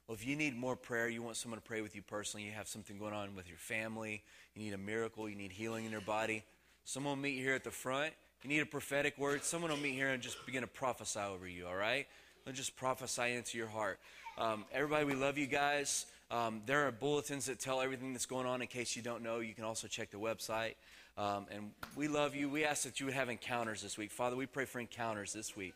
Well, 0.08 0.16
if 0.16 0.26
you 0.26 0.36
need 0.36 0.56
more 0.56 0.76
prayer, 0.76 1.10
you 1.10 1.22
want 1.22 1.36
someone 1.36 1.60
to 1.60 1.66
pray 1.66 1.82
with 1.82 1.96
you 1.96 2.02
personally, 2.02 2.46
you 2.46 2.52
have 2.54 2.68
something 2.68 2.98
going 2.98 3.14
on 3.14 3.36
with 3.36 3.48
your 3.50 3.58
family, 3.58 4.24
you 4.56 4.64
need 4.64 4.74
a 4.74 4.78
miracle, 4.78 5.28
you 5.28 5.36
need 5.36 5.52
healing 5.52 5.86
in 5.86 5.92
your 5.92 6.02
body, 6.02 6.44
someone 6.86 7.18
will 7.18 7.24
meet 7.24 7.38
here 7.38 7.54
at 7.54 7.64
the 7.64 7.72
front. 7.72 8.14
You 8.44 8.50
need 8.50 8.60
a 8.60 8.68
prophetic 8.68 9.18
word, 9.18 9.44
someone 9.44 9.72
will 9.72 9.80
meet 9.80 9.96
here 9.96 10.10
and 10.10 10.22
just 10.22 10.46
begin 10.46 10.62
to 10.62 10.68
prophesy 10.68 11.20
over 11.20 11.48
you, 11.48 11.68
all 11.68 11.76
right? 11.76 12.08
They'll 12.46 12.54
just 12.54 12.78
prophesy 12.78 13.34
into 13.34 13.58
your 13.58 13.68
heart. 13.68 14.00
Um, 14.38 14.64
everybody, 14.72 15.06
we 15.06 15.16
love 15.16 15.38
you 15.38 15.48
guys. 15.48 16.06
Um, 16.30 16.62
there 16.66 16.88
are 16.88 16.92
bulletins 16.92 17.46
that 17.46 17.60
tell 17.60 17.82
everything 17.82 18.14
that's 18.14 18.26
going 18.26 18.46
on 18.46 18.62
in 18.62 18.68
case 18.68 18.96
you 18.96 19.02
don't 19.02 19.24
know. 19.24 19.40
You 19.40 19.54
can 19.54 19.64
also 19.64 19.88
check 19.88 20.12
the 20.12 20.18
website. 20.18 20.76
Um, 21.18 21.46
and 21.52 21.72
we 21.96 22.08
love 22.08 22.36
you. 22.36 22.50
We 22.50 22.66
ask 22.66 22.84
that 22.84 23.00
you 23.00 23.06
would 23.06 23.16
have 23.16 23.30
encounters 23.30 23.82
this 23.82 23.98
week. 23.98 24.12
Father, 24.12 24.36
we 24.36 24.46
pray 24.46 24.66
for 24.66 24.80
encounters 24.80 25.34
this 25.34 25.56
week. 25.56 25.76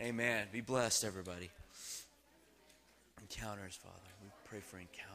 Amen. 0.00 0.46
Be 0.52 0.60
blessed, 0.60 1.04
everybody. 1.04 1.50
Encounters, 3.20 3.78
Father. 3.82 3.96
We 4.22 4.30
pray 4.48 4.60
for 4.60 4.78
encounters. 4.78 5.07